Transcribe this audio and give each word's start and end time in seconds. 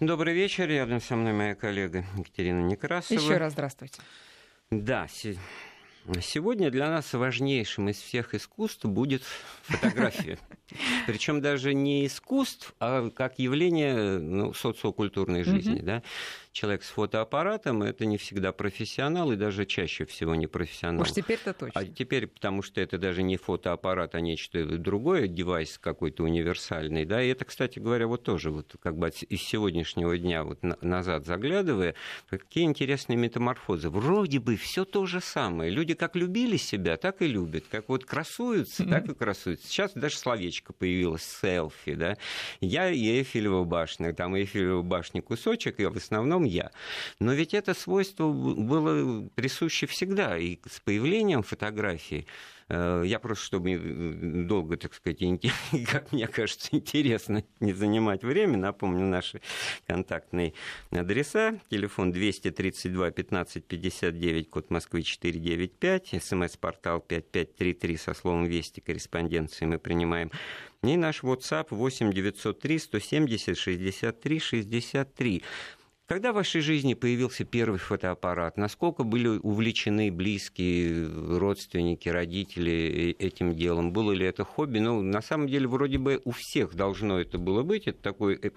Добрый 0.00 0.32
вечер. 0.32 0.66
Рядом 0.66 0.98
со 1.02 1.14
мной 1.14 1.34
моя 1.34 1.54
коллега 1.54 2.06
Екатерина 2.16 2.62
Некрасова. 2.62 3.18
Еще 3.18 3.36
раз 3.36 3.52
здравствуйте. 3.52 4.00
Да, 4.70 5.06
Сегодня 6.22 6.70
для 6.70 6.88
нас 6.88 7.12
важнейшим 7.12 7.90
из 7.90 7.98
всех 7.98 8.34
искусств 8.34 8.86
будет 8.86 9.22
фотография. 9.64 10.38
Причем 11.06 11.42
даже 11.42 11.74
не 11.74 12.06
искусств, 12.06 12.74
а 12.80 13.10
как 13.10 13.38
явление 13.38 14.18
ну, 14.18 14.54
социокультурной 14.54 15.42
жизни. 15.42 15.80
Да? 15.80 16.02
Человек 16.52 16.82
с 16.82 16.88
фотоаппаратом, 16.88 17.82
это 17.82 18.06
не 18.06 18.16
всегда 18.16 18.52
профессионал 18.52 19.32
и 19.32 19.36
даже 19.36 19.66
чаще 19.66 20.04
всего 20.04 20.34
не 20.34 20.46
профессионал. 20.46 21.02
Уж 21.02 21.12
теперь-то 21.12 21.52
точно. 21.52 21.80
А 21.80 21.84
теперь, 21.84 22.26
потому 22.26 22.62
что 22.62 22.80
это 22.80 22.98
даже 22.98 23.22
не 23.22 23.36
фотоаппарат, 23.36 24.14
а 24.14 24.20
нечто 24.20 24.64
другое, 24.64 25.28
девайс 25.28 25.78
какой-то 25.78 26.24
универсальный, 26.24 27.04
да, 27.04 27.22
и 27.22 27.28
это, 27.28 27.44
кстати 27.44 27.78
говоря, 27.78 28.06
вот 28.06 28.24
тоже 28.24 28.50
вот 28.50 28.74
как 28.80 28.96
бы 28.96 29.08
из 29.08 29.42
сегодняшнего 29.42 30.16
дня 30.18 30.44
вот 30.44 30.58
назад 30.62 31.26
заглядывая, 31.26 31.94
какие 32.28 32.64
интересные 32.64 33.16
метаморфозы. 33.16 33.88
Вроде 33.90 34.40
бы 34.40 34.56
все 34.56 34.84
то 34.84 35.06
же 35.06 35.20
самое. 35.20 35.70
Люди 35.70 35.94
как 35.94 36.16
любили 36.16 36.56
себя, 36.56 36.96
так 36.96 37.22
и 37.22 37.26
любят. 37.26 37.64
Как 37.70 37.88
вот 37.88 38.04
красуются, 38.04 38.84
так 38.84 39.08
и 39.08 39.14
красуются. 39.14 39.68
Сейчас 39.68 39.92
даже 39.94 40.16
словечко 40.16 40.72
появилось, 40.72 41.22
селфи, 41.22 41.94
да. 41.94 42.16
Я 42.60 42.90
и 42.90 43.18
Эйфелева 43.18 43.64
башня, 43.64 44.12
там 44.12 44.34
Эйфелева 44.34 44.82
башня 44.82 45.22
кусочек, 45.22 45.80
и 45.80 45.86
в 45.86 45.96
основном 45.96 46.39
основном 46.40 46.44
я. 46.44 46.70
Но 47.18 47.32
ведь 47.32 47.54
это 47.54 47.74
свойство 47.74 48.30
было 48.30 49.28
присуще 49.34 49.86
всегда, 49.86 50.38
и 50.38 50.58
с 50.68 50.80
появлением 50.80 51.42
фотографии 51.42 52.26
э, 52.68 53.02
я 53.06 53.18
просто, 53.18 53.44
чтобы 53.44 53.76
долго, 54.46 54.76
так 54.76 54.94
сказать, 54.94 55.18
как 55.90 56.12
мне 56.12 56.26
кажется, 56.26 56.68
интересно 56.72 57.44
не 57.60 57.72
занимать 57.72 58.22
время, 58.22 58.56
напомню 58.56 59.06
наши 59.06 59.40
контактные 59.86 60.52
адреса. 60.90 61.58
Телефон 61.70 62.12
232 62.12 63.10
15 63.10 63.64
59, 63.64 64.50
код 64.50 64.70
Москвы 64.70 65.02
495, 65.02 66.22
смс-портал 66.22 67.00
5533 67.00 67.96
со 67.96 68.14
словом 68.14 68.44
«Вести» 68.44 68.80
корреспонденции 68.80 69.66
мы 69.66 69.78
принимаем. 69.78 70.30
И 70.82 70.96
наш 70.96 71.22
WhatsApp 71.22 71.66
8 71.70 72.10
903 72.10 72.78
170 72.78 73.58
63 73.58 74.38
63. 74.38 75.42
Когда 76.10 76.32
в 76.32 76.34
вашей 76.34 76.60
жизни 76.60 76.94
появился 76.94 77.44
первый 77.44 77.78
фотоаппарат? 77.78 78.56
Насколько 78.56 79.04
были 79.04 79.28
увлечены 79.28 80.10
близкие, 80.10 81.08
родственники, 81.38 82.08
родители 82.08 83.14
э, 83.20 83.24
этим 83.24 83.54
делом? 83.54 83.92
Было 83.92 84.10
ли 84.10 84.26
это 84.26 84.42
хобби? 84.42 84.80
Ну, 84.80 85.02
на 85.02 85.22
самом 85.22 85.46
деле, 85.46 85.68
вроде 85.68 85.98
бы 85.98 86.20
у 86.24 86.32
всех 86.32 86.74
должно 86.74 87.20
это 87.20 87.38
было 87.38 87.62
быть. 87.62 87.86
Это 87.86 88.02
такой 88.02 88.34
э, 88.42 88.50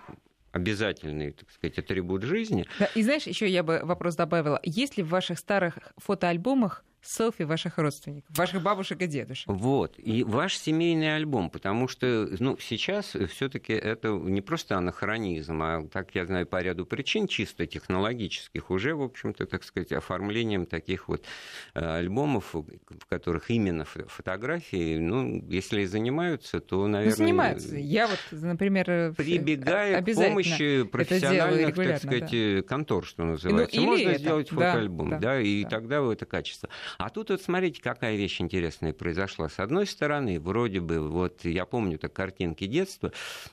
обязательный, 0.52 1.34
так 1.34 1.52
сказать, 1.52 1.78
атрибут 1.78 2.24
жизни. 2.24 2.66
Да, 2.80 2.86
и 2.96 3.04
знаешь, 3.04 3.28
еще 3.28 3.48
я 3.48 3.62
бы 3.62 3.82
вопрос 3.84 4.16
добавила. 4.16 4.60
Есть 4.64 4.98
ли 4.98 5.04
в 5.04 5.10
ваших 5.10 5.38
старых 5.38 5.78
фотоальбомах 5.98 6.84
селфи 7.04 7.44
ваших 7.44 7.78
родственников, 7.78 8.36
ваших 8.36 8.62
бабушек 8.62 9.02
и 9.02 9.08
дедушек. 9.08 9.48
Вот. 9.48 9.96
И 9.98 10.24
ваш 10.24 10.58
семейный 10.58 11.16
альбом, 11.16 11.50
потому 11.50 11.88
что 11.88 12.28
ну, 12.40 12.58
сейчас 12.60 13.16
все-таки 13.30 13.74
это 13.74 14.10
не 14.10 14.42
просто 14.42 14.78
анахронизм, 14.78 15.62
а, 15.62 15.88
так 15.88 16.16
я 16.16 16.26
знаю, 16.26 16.48
по 16.48 16.62
ряду 16.62 16.86
причин 16.86 17.28
чисто 17.28 17.66
технологических, 17.66 18.70
уже, 18.72 18.96
в 18.96 19.02
общем-то, 19.02 19.46
так 19.46 19.64
сказать, 19.64 19.92
оформлением 19.92 20.66
таких 20.66 21.08
вот 21.08 21.26
э, 21.74 21.80
альбомов, 21.80 22.54
в 22.54 23.06
которых 23.10 23.50
именно 23.50 23.86
фотографии, 23.86 24.98
ну, 24.98 25.44
если 25.50 25.82
и 25.82 25.86
занимаются, 25.86 26.60
то, 26.60 26.78
ну, 26.78 26.88
наверное... 26.88 27.12
Ну, 27.12 27.18
занимаются. 27.18 27.76
Я 27.76 28.08
вот, 28.08 28.20
например... 28.32 28.90
Э, 28.90 29.14
прибегаю 29.14 30.04
к 30.04 30.16
помощи 30.16 30.84
профессиональных, 30.84 31.76
так 31.76 31.98
сказать, 31.98 32.32
да. 32.32 32.62
контор, 32.64 33.06
что 33.06 33.24
называется. 33.24 33.80
Ну, 33.80 33.88
Можно 33.88 34.10
это. 34.10 34.20
сделать 34.20 34.50
фотоальбом, 34.50 35.10
да, 35.10 35.18
да, 35.18 35.22
да 35.22 35.42
и 35.42 35.64
да. 35.64 35.70
тогда 35.70 36.12
это 36.12 36.26
качество. 36.26 36.70
А 36.98 37.10
тут 37.10 37.30
вот 37.30 37.42
смотрите, 37.42 37.82
какая 37.82 38.16
вещь 38.16 38.42
интересная 38.42 38.94
произошла. 38.94 39.50
С 39.50 39.60
одной 39.60 39.88
стороны, 39.88 40.40
вроде 40.40 40.80
бы, 40.80 41.00
вот 41.00 41.46
я 41.46 41.66
помню 41.66 41.98
так 41.98 42.14
картинки 42.14 42.66
детства, 42.66 43.12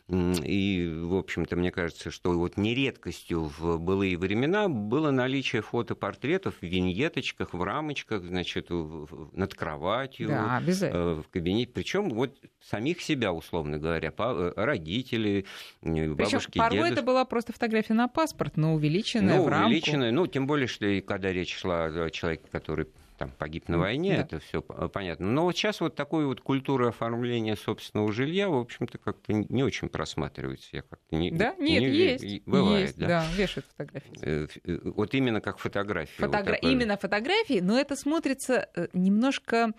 и, 0.08 1.00
в 1.02 1.16
общем-то, 1.16 1.56
мне 1.56 1.70
кажется, 1.70 2.10
что 2.10 2.32
вот 2.32 2.56
нередкостью 2.56 3.44
в 3.44 3.78
былые 3.78 4.16
времена 4.16 4.68
было 4.68 5.10
наличие 5.10 5.62
фотопортретов 5.62 6.56
в 6.60 6.62
виньеточках, 6.62 7.54
в 7.54 7.62
рамочках, 7.62 8.24
значит, 8.24 8.68
над 8.70 9.54
кроватью, 9.54 10.28
да, 10.28 10.62
э, 10.66 11.22
в 11.22 11.28
кабинете. 11.30 11.70
Причем 11.72 12.10
вот 12.10 12.36
самих 12.60 13.00
себя, 13.00 13.32
условно 13.32 13.78
говоря, 13.78 14.12
э, 14.16 14.52
родители, 14.56 15.46
бабушки, 15.82 16.16
Причем 16.16 16.40
порой 16.54 16.76
дедушки. 16.76 16.92
это 16.92 17.02
была 17.02 17.24
просто 17.24 17.52
фотография 17.52 17.94
на 17.94 18.08
паспорт, 18.08 18.56
но 18.56 18.74
увеличенная 18.74 19.36
ну, 19.36 19.44
в 19.44 19.48
рамку. 19.48 19.68
увеличенная, 19.68 20.12
ну, 20.12 20.26
тем 20.26 20.46
более, 20.46 20.66
что 20.66 20.86
когда 21.02 21.32
речь 21.32 21.56
шла 21.56 21.84
о 21.86 22.10
человеке, 22.10 22.44
который 22.50 22.86
там 23.20 23.32
погиб 23.32 23.68
на 23.68 23.76
войне, 23.76 24.16
да. 24.16 24.22
это 24.22 24.40
все 24.40 24.62
понятно. 24.62 25.26
Но 25.26 25.44
вот 25.44 25.54
сейчас 25.54 25.82
вот 25.82 25.94
такой 25.94 26.24
вот 26.24 26.40
культура 26.40 26.88
оформления 26.88 27.54
собственного 27.54 28.10
жилья, 28.12 28.48
в 28.48 28.56
общем-то, 28.56 28.96
как-то 28.96 29.34
не 29.34 29.62
очень 29.62 29.90
просматривается. 29.90 30.70
Я 30.72 30.80
как-то 30.80 31.16
не, 31.16 31.30
да, 31.30 31.54
нет, 31.58 31.82
не, 31.82 31.88
есть. 31.90 32.42
Бывает, 32.46 32.86
есть, 32.86 32.98
да? 32.98 33.06
да, 33.06 33.26
вешают 33.36 33.66
фотографии. 33.66 34.18
Э, 34.22 34.46
э, 34.64 34.78
вот 34.84 35.12
именно 35.12 35.42
как 35.42 35.58
фотографии. 35.58 36.16
Фотогра... 36.16 36.52
Вот 36.62 36.70
Именно 36.70 36.96
фотографии, 36.96 37.60
но 37.60 37.78
это 37.78 37.94
смотрится 37.94 38.70
э, 38.74 38.88
немножко 38.94 39.74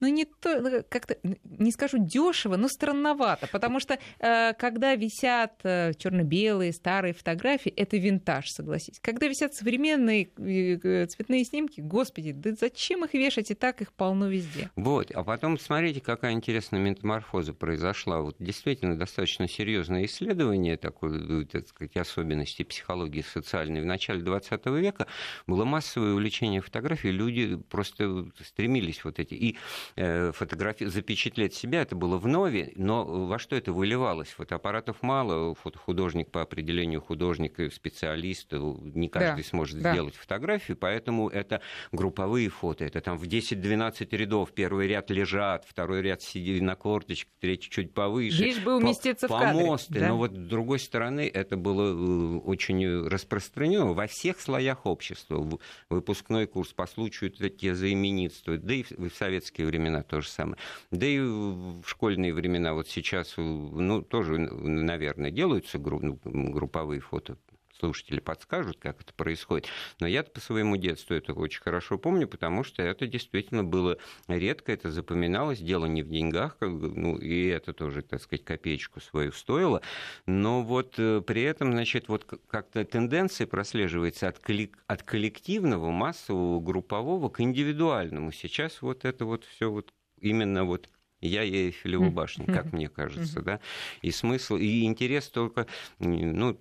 ну 0.00 0.08
не 0.08 0.24
то, 0.24 0.60
ну, 0.60 0.84
как-то, 0.88 1.16
не 1.22 1.72
скажу 1.72 1.98
дешево, 1.98 2.56
но 2.56 2.68
странновато, 2.68 3.48
потому 3.48 3.80
что 3.80 3.98
э, 4.20 4.52
когда 4.54 4.94
висят 4.94 5.60
э, 5.64 5.92
черно-белые 5.94 6.72
старые 6.72 7.14
фотографии, 7.14 7.70
это 7.70 7.96
винтаж, 7.96 8.50
согласись. 8.50 9.00
Когда 9.00 9.26
висят 9.26 9.54
современные 9.54 10.30
э, 10.36 11.06
цветные 11.06 11.44
снимки, 11.44 11.80
господи, 11.80 12.32
да 12.32 12.52
зачем 12.52 13.04
их 13.04 13.14
вешать, 13.14 13.50
и 13.50 13.54
так 13.54 13.82
их 13.82 13.92
полно 13.92 14.28
везде. 14.28 14.70
Вот, 14.76 15.10
а 15.10 15.24
потом 15.24 15.58
смотрите, 15.58 16.00
какая 16.00 16.32
интересная 16.32 16.80
метаморфоза 16.80 17.52
произошла. 17.52 18.20
Вот 18.20 18.36
действительно 18.38 18.96
достаточно 18.96 19.48
серьезное 19.48 20.04
исследование 20.04 20.76
такой, 20.76 21.46
так 21.46 21.66
сказать, 21.66 21.96
особенностей 21.96 22.64
психологии 22.64 23.22
социальной 23.22 23.80
в 23.80 23.86
начале 23.86 24.20
20 24.22 24.66
века 24.66 25.06
было 25.46 25.64
массовое 25.64 26.12
увлечение 26.12 26.60
фотографией, 26.60 27.12
люди 27.12 27.56
просто 27.68 28.26
стремились 28.40 29.04
вот 29.04 29.18
эти 29.18 29.34
и 29.34 29.58
фотографи... 29.96 30.86
запечатлеть 30.86 31.54
себя, 31.54 31.82
это 31.82 31.96
было 31.96 32.18
в 32.18 32.26
нове, 32.26 32.72
но 32.76 33.04
во 33.04 33.38
что 33.38 33.56
это 33.56 33.72
выливалось? 33.72 34.28
Фотоаппаратов 34.28 35.02
мало, 35.02 35.54
фотохудожник 35.54 36.30
по 36.30 36.42
определению 36.42 37.00
художника, 37.00 37.70
специалист, 37.70 38.52
не 38.52 39.08
каждый 39.08 39.42
да, 39.42 39.48
сможет 39.48 39.80
да. 39.80 39.92
сделать 39.92 40.14
фотографию, 40.14 40.76
поэтому 40.76 41.28
это 41.28 41.60
групповые 41.92 42.48
фото, 42.48 42.84
это 42.84 43.00
там 43.00 43.16
в 43.18 43.24
10-12 43.24 44.16
рядов, 44.16 44.52
первый 44.52 44.88
ряд 44.88 45.10
лежат, 45.10 45.64
второй 45.66 46.02
ряд 46.02 46.22
сидит 46.22 46.62
на 46.62 46.74
корточках, 46.74 47.32
третий 47.40 47.70
чуть 47.70 47.94
повыше. 47.94 48.42
Лишь 48.42 48.58
бы 48.60 48.76
уместиться 48.76 49.28
по, 49.28 49.36
в 49.36 49.40
кадре. 49.40 49.60
Помосты, 49.64 50.00
да? 50.00 50.08
но 50.08 50.16
вот 50.16 50.32
с 50.32 50.48
другой 50.48 50.78
стороны 50.78 51.30
это 51.32 51.56
было 51.56 51.92
э, 51.92 52.38
очень 52.38 53.06
распространено 53.06 53.92
во 53.92 54.06
всех 54.06 54.40
слоях 54.40 54.86
общества. 54.86 55.48
Выпускной 55.88 56.46
курс 56.46 56.72
по 56.72 56.86
случаю 56.86 57.30
те 57.30 57.74
заименитствуют, 57.74 58.64
да 58.64 58.74
и 58.74 58.82
в 58.82 59.10
советские 59.14 59.66
времена 59.66 59.77
времена 59.78 60.02
то 60.02 60.20
же 60.20 60.28
самое. 60.28 60.58
Да 60.90 61.06
и 61.06 61.18
в 61.20 61.82
школьные 61.86 62.34
времена 62.34 62.74
вот 62.74 62.88
сейчас, 62.88 63.34
ну, 63.36 64.02
тоже, 64.02 64.38
наверное, 64.38 65.30
делаются 65.30 65.78
групповые 65.78 67.00
фото 67.00 67.36
слушатели 67.78 68.20
подскажут, 68.20 68.78
как 68.78 69.00
это 69.00 69.12
происходит. 69.14 69.68
Но 70.00 70.06
я 70.06 70.22
по 70.22 70.40
своему 70.40 70.76
детству 70.76 71.14
это 71.14 71.32
очень 71.32 71.60
хорошо 71.60 71.98
помню, 71.98 72.26
потому 72.26 72.64
что 72.64 72.82
это 72.82 73.06
действительно 73.06 73.64
было 73.64 73.98
редко, 74.26 74.72
это 74.72 74.90
запоминалось, 74.90 75.60
дело 75.60 75.86
не 75.86 76.02
в 76.02 76.08
деньгах, 76.08 76.58
как 76.58 76.70
ну, 76.70 77.16
и 77.16 77.46
это 77.46 77.72
тоже, 77.72 78.02
так 78.02 78.22
сказать, 78.22 78.44
копеечку 78.44 79.00
свою 79.00 79.32
стоило. 79.32 79.82
Но 80.26 80.62
вот 80.62 80.94
э, 80.98 81.22
при 81.26 81.42
этом, 81.42 81.72
значит, 81.72 82.08
вот 82.08 82.24
как-то 82.24 82.84
тенденция 82.84 83.46
прослеживается 83.46 84.28
от, 84.28 84.40
от 84.86 85.02
коллективного, 85.02 85.90
массового, 85.90 86.60
группового 86.60 87.28
к 87.28 87.40
индивидуальному. 87.40 88.32
Сейчас 88.32 88.82
вот 88.82 89.04
это 89.04 89.24
вот 89.24 89.44
все 89.44 89.70
вот 89.70 89.92
именно 90.20 90.64
вот 90.64 90.88
я 91.20 91.42
и 91.42 91.52
Эйфелева 91.52 92.10
башня, 92.10 92.46
как 92.46 92.72
мне 92.72 92.88
кажется, 92.88 93.42
да, 93.42 93.60
и 94.02 94.10
смысл, 94.10 94.56
и 94.56 94.84
интерес 94.84 95.28
только, 95.28 95.66
ну, 95.98 96.58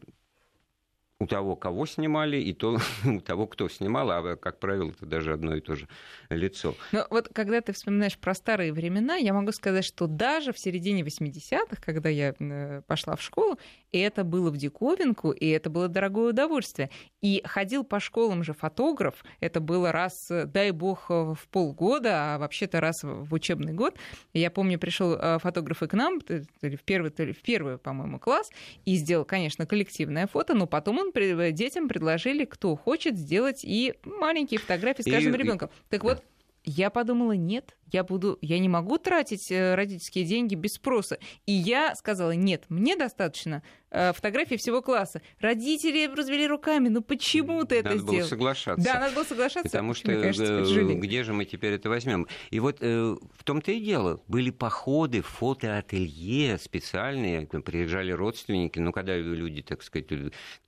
у 1.20 1.26
того, 1.26 1.56
кого 1.56 1.86
снимали, 1.86 2.38
и 2.38 2.54
то 2.54 2.78
у 3.06 3.20
того, 3.22 3.48
кто 3.48 3.68
снимал, 3.70 4.12
а, 4.12 4.36
как 4.36 4.60
правило, 4.60 4.90
это 4.90 5.06
даже 5.06 5.34
одно 5.34 5.56
и 5.56 5.62
то 5.62 5.76
же 5.76 5.88
лицо. 6.30 6.76
Но 6.92 7.08
вот 7.10 7.30
когда 7.34 7.62
ты 7.62 7.74
вспоминаешь 7.74 8.18
про 8.18 8.36
старые 8.36 8.72
времена, 8.72 9.16
я 9.16 9.34
могу 9.34 9.52
сказать, 9.52 9.86
что 9.86 10.08
даже 10.08 10.54
в 10.54 10.60
середине 10.60 11.02
80-х, 11.02 11.82
когда 11.82 12.10
я 12.10 12.36
э, 12.40 12.82
пошла 12.86 13.16
в 13.16 13.22
школу, 13.22 13.58
это 13.92 14.24
было 14.24 14.52
в 14.52 14.58
диковинку, 14.58 15.32
и 15.32 15.48
это 15.48 15.70
было 15.70 15.88
дорогое 15.88 16.30
удовольствие. 16.30 16.90
И 17.22 17.42
ходил 17.46 17.84
по 17.84 18.00
школам 18.00 18.44
же 18.44 18.54
фотограф, 18.54 19.24
это 19.40 19.60
было 19.60 19.92
раз, 19.92 20.28
дай 20.30 20.72
бог, 20.72 21.10
в 21.10 21.40
полгода, 21.50 22.36
а 22.36 22.38
вообще-то 22.38 22.80
раз 22.80 23.04
в 23.04 23.34
учебный 23.34 23.74
год. 23.74 23.98
Я 24.34 24.52
помню, 24.52 24.78
пришел 24.78 25.14
э, 25.14 25.40
фотограф 25.40 25.82
и 25.82 25.88
к 25.88 25.94
нам, 25.94 26.22
то 26.22 26.44
ли 26.62 26.76
в 26.76 26.84
первый, 26.84 27.10
то 27.10 27.24
ли 27.24 27.34
в 27.34 27.42
первый, 27.42 27.80
по-моему, 27.80 28.20
класс, 28.20 28.52
и 28.86 28.96
сделал, 28.96 29.26
конечно, 29.26 29.66
коллективное 29.66 30.28
фото, 30.28 30.54
но 30.54 30.68
потом 30.68 31.00
он 31.00 31.07
детям 31.12 31.88
предложили, 31.88 32.46
кто 32.46 32.76
хочет 32.76 33.18
сделать 33.18 33.62
и 33.64 33.96
маленькие 34.04 34.60
фотографии 34.60 35.02
с 35.02 35.06
каждым 35.12 35.36
ребенком. 35.36 35.70
Так 35.90 36.04
вот, 36.04 36.24
я 36.70 36.90
подумала, 36.90 37.32
нет, 37.32 37.78
я 37.94 38.04
буду, 38.04 38.38
я 38.42 38.60
не 38.60 38.68
могу 38.68 38.98
тратить 38.98 39.50
э, 39.52 39.76
родительские 39.76 40.26
деньги 40.26 40.54
без 40.54 40.74
спроса. 40.74 41.18
И 41.46 41.54
я 41.54 41.96
сказала, 41.96 42.32
нет, 42.32 42.66
мне 42.68 42.98
достаточно 42.98 43.64
э, 43.92 44.14
фотографий 44.14 44.58
всего 44.58 44.82
класса. 44.82 45.22
Родители 45.40 46.08
развели 46.14 46.48
руками, 46.48 46.90
ну 46.90 47.02
почему 47.02 47.64
ты 47.66 47.78
надо 47.78 47.90
это 47.90 47.98
сделал? 47.98 48.06
Надо 48.06 48.18
было 48.18 48.28
соглашаться. 48.30 48.86
Да, 48.86 49.00
надо 49.00 49.16
было 49.16 49.24
соглашаться. 49.24 49.70
Потому 49.70 49.94
что 49.94 50.22
кажется, 50.22 50.54
э, 50.54 50.94
где 50.94 51.24
же 51.24 51.34
мы 51.34 51.46
теперь 51.46 51.74
это 51.74 51.90
возьмем? 51.90 52.28
И 52.52 52.60
вот 52.60 52.82
в 52.82 53.44
том-то 53.44 53.72
и 53.72 53.80
дело. 53.80 54.22
Были 54.28 54.50
походы, 54.52 55.22
фотоателье 55.22 56.58
специальные, 56.58 57.48
приезжали 57.48 58.12
родственники, 58.12 58.80
ну 58.80 58.92
когда 58.92 59.18
люди, 59.18 59.62
так 59.62 59.84
сказать, 59.84 60.08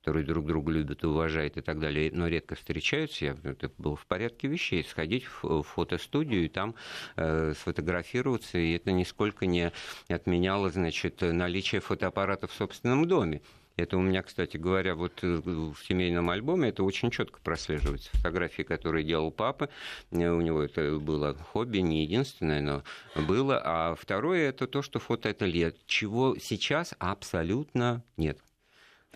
которые 0.00 0.24
друг 0.24 0.46
друга 0.46 0.72
любят 0.72 1.04
уважают 1.04 1.56
и 1.56 1.60
так 1.60 1.78
далее, 1.78 2.10
но 2.12 2.28
редко 2.28 2.54
встречаются, 2.54 3.24
я, 3.24 3.36
это 3.44 3.70
было 3.78 3.96
в 3.96 4.06
порядке 4.06 4.48
вещей, 4.48 4.84
сходить 4.84 5.24
в 5.42 5.62
фотостудию 5.62 6.44
и 6.44 6.48
там 6.48 6.74
Э, 7.16 7.52
сфотографироваться, 7.54 8.58
и 8.58 8.76
это 8.76 8.92
нисколько 8.92 9.46
не 9.46 9.72
отменяло, 10.08 10.70
значит, 10.70 11.20
наличие 11.20 11.80
фотоаппарата 11.80 12.46
в 12.46 12.52
собственном 12.52 13.06
доме. 13.10 13.42
Это 13.76 13.96
у 13.96 14.00
меня, 14.00 14.22
кстати 14.22 14.56
говоря, 14.56 14.94
вот 14.94 15.20
э, 15.22 15.40
в 15.44 15.76
семейном 15.88 16.30
альбоме 16.30 16.68
это 16.68 16.84
очень 16.84 17.10
четко 17.10 17.40
прослеживается. 17.40 18.10
Фотографии, 18.12 18.62
которые 18.62 19.04
делал 19.04 19.30
папа, 19.30 19.68
э, 20.10 20.28
у 20.28 20.40
него 20.40 20.62
это 20.62 20.98
было 20.98 21.34
хобби, 21.34 21.78
не 21.78 22.02
единственное, 22.02 22.60
но 22.60 22.82
было. 23.14 23.60
А 23.64 23.94
второе 23.94 24.48
это 24.50 24.66
то, 24.66 24.82
что 24.82 24.98
фотоателье, 24.98 25.74
чего 25.86 26.36
сейчас 26.38 26.94
абсолютно 26.98 28.02
нет. 28.16 28.38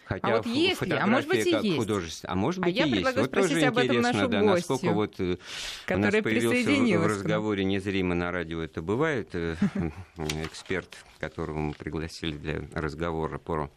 Хотя 0.06 0.28
а 0.28 0.36
вот 0.36 0.46
есть 0.46 0.82
ли? 0.82 0.92
А 0.92 1.06
может 1.06 1.28
быть 1.28 1.46
и 1.46 1.50
есть. 1.50 1.76
Художественная. 1.76 2.32
А 2.32 2.36
может 2.36 2.60
быть 2.60 2.78
а 2.78 2.84
и 2.84 2.90
я 2.90 2.96
есть. 2.96 3.16
Вот 3.16 3.30
тоже 3.30 3.60
об 3.62 3.78
этом 3.78 4.00
нашу 4.00 4.28
да, 4.28 4.40
гостью, 4.40 4.72
насколько 4.72 4.94
вот 4.94 5.14
э, 5.18 5.36
у 5.88 5.98
нас 5.98 6.14
появился 6.14 6.98
в 6.98 7.06
разговоре 7.06 7.64
незримо 7.64 8.14
на 8.14 8.30
радио 8.30 8.60
это 8.60 8.82
бывает 8.82 9.30
э, 9.32 9.56
эксперт, 10.44 10.96
которого 11.18 11.58
мы 11.58 11.72
пригласили 11.72 12.36
для 12.36 12.62
разговора 12.74 13.38
по 13.38 13.70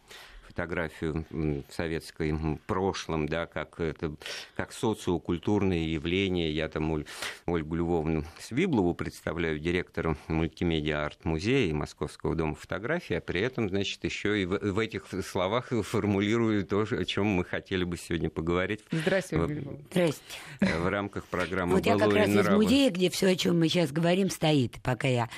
фотографию 0.58 1.24
в 1.30 1.72
советском 1.72 2.60
прошлом, 2.66 3.28
да, 3.28 3.46
как, 3.46 3.78
это, 3.78 4.12
как 4.56 4.72
социокультурное 4.72 5.78
явление. 5.78 6.52
Я 6.52 6.68
там 6.68 6.90
Оль, 6.90 7.06
Ольгу 7.46 7.76
Львовну 7.76 8.24
Свиблову 8.40 8.92
представляю 8.94 9.60
директором 9.60 10.18
мультимедиа 10.26 11.06
арт-музея 11.06 11.68
и 11.68 11.72
Московского 11.72 12.34
дома 12.34 12.56
фотографии, 12.56 13.14
а 13.14 13.20
при 13.20 13.40
этом, 13.40 13.68
значит, 13.68 14.02
еще 14.02 14.42
и 14.42 14.46
в, 14.46 14.58
в 14.58 14.78
этих 14.80 15.06
словах 15.24 15.68
формулирую 15.68 16.66
то, 16.66 16.80
о 16.90 17.04
чем 17.04 17.26
мы 17.26 17.44
хотели 17.44 17.84
бы 17.84 17.96
сегодня 17.96 18.28
поговорить. 18.28 18.80
Здравствуйте, 18.90 19.44
Ольга 19.44 19.60
Львовна. 19.60 19.84
Здрасте. 19.92 20.22
В 20.60 20.88
рамках 20.88 21.24
программы 21.26 21.76
Вот 21.76 21.86
я 21.86 21.96
как 21.96 22.12
раз 22.12 22.28
из 22.28 22.48
музея, 22.48 22.90
где 22.90 23.10
все, 23.10 23.28
о 23.28 23.36
чем 23.36 23.60
мы 23.60 23.68
сейчас 23.68 23.92
говорим, 23.92 24.28
стоит, 24.28 24.78
пока 24.82 25.06
я 25.06 25.28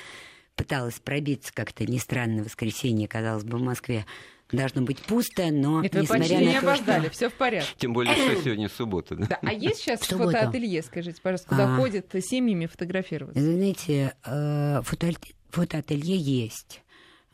пыталась 0.55 0.99
пробиться 0.99 1.53
как-то 1.53 1.85
не 1.85 1.99
странно 1.99 2.41
в 2.41 2.45
воскресенье, 2.45 3.07
казалось 3.07 3.43
бы, 3.43 3.57
в 3.57 3.61
Москве 3.61 4.05
должно 4.51 4.81
быть 4.81 4.99
пусто, 4.99 5.51
но 5.51 5.83
Это 5.83 6.01
несмотря 6.01 6.21
почти 6.21 6.35
на 6.35 6.39
не 6.39 6.53
то, 6.53 6.59
обождали, 6.59 7.05
что... 7.05 7.11
все 7.11 7.29
в 7.29 7.33
порядке. 7.33 7.73
Тем 7.77 7.93
более, 7.93 8.13
что 8.15 8.43
сегодня 8.43 8.69
суббота. 8.69 9.15
Да? 9.15 9.27
да. 9.27 9.39
А 9.41 9.53
есть 9.53 9.79
сейчас 9.79 10.01
фотоателье, 10.01 10.81
скажите, 10.81 11.21
пожалуйста, 11.21 11.49
куда 11.49 11.73
а... 11.73 11.77
ходят 11.77 12.07
семьями 12.21 12.65
фотографироваться? 12.65 13.41
Знаете, 13.41 14.15
э, 14.25 14.81
фотоателье 15.49 16.17
есть. 16.17 16.81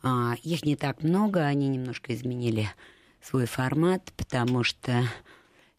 А, 0.02 0.34
их 0.42 0.64
не 0.64 0.76
так 0.76 1.02
много, 1.02 1.44
они 1.44 1.68
немножко 1.68 2.14
изменили 2.14 2.68
свой 3.20 3.46
формат, 3.46 4.12
потому 4.16 4.62
что 4.62 5.04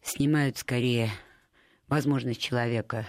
снимают 0.02 0.58
скорее 0.58 1.10
возможность 1.88 2.40
человека 2.40 3.06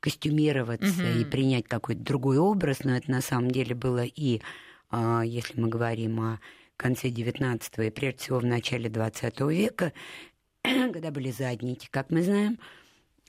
костюмироваться 0.00 1.02
угу. 1.02 1.20
и 1.20 1.24
принять 1.24 1.66
какой-то 1.66 2.02
другой 2.02 2.36
образ, 2.38 2.84
но 2.84 2.96
это 2.96 3.10
на 3.10 3.22
самом 3.22 3.50
деле 3.50 3.74
было 3.74 4.04
и, 4.04 4.42
а, 4.90 5.22
если 5.22 5.58
мы 5.58 5.68
говорим 5.68 6.20
о 6.20 6.40
конце 6.76 7.08
XIX 7.08 7.86
и 7.86 7.90
прежде 7.90 8.18
всего 8.18 8.38
в 8.38 8.44
начале 8.44 8.88
XX 8.88 9.52
века, 9.52 9.92
когда 10.62 11.10
были 11.10 11.30
задники, 11.30 11.88
как 11.90 12.10
мы 12.10 12.22
знаем, 12.22 12.58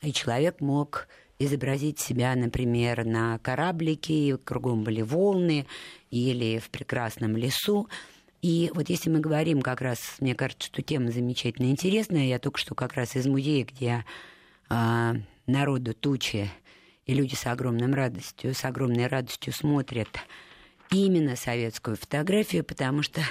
и 0.02 0.12
человек 0.14 0.62
мог 0.62 1.08
изобразить 1.40 2.00
себя, 2.00 2.36
например, 2.36 3.06
на 3.06 3.40
кораблике, 3.40 4.14
и 4.14 4.38
кругом 4.38 4.84
были 4.84 5.02
волны, 5.02 5.66
или 6.10 6.60
в 6.60 6.70
прекрасном 6.70 7.36
лесу. 7.36 7.90
И 8.42 8.72
вот 8.74 8.90
если 8.90 9.10
мы 9.10 9.20
говорим 9.20 9.62
как 9.62 9.82
раз, 9.82 10.18
мне 10.20 10.36
кажется, 10.36 10.68
что 10.68 10.82
тема 10.82 11.12
замечательно 11.12 11.68
интересная, 11.68 12.26
я 12.26 12.40
только 12.40 12.60
что 12.60 12.76
как 12.76 12.94
раз 12.94 13.16
из 13.16 13.26
музея, 13.26 13.66
где 13.66 14.06
э, 14.70 15.14
народу 15.48 15.94
тучи, 15.94 16.50
и 17.06 17.14
люди 17.14 17.36
с 17.36 17.46
огромной 17.48 17.92
радостью, 17.92 18.54
с 18.54 18.64
огромной 18.64 19.08
радостью 19.08 19.52
смотрят 19.52 20.10
именно 20.92 21.36
советскую 21.36 21.98
фотографию, 21.98 22.64
потому 22.64 23.02
что 23.02 23.22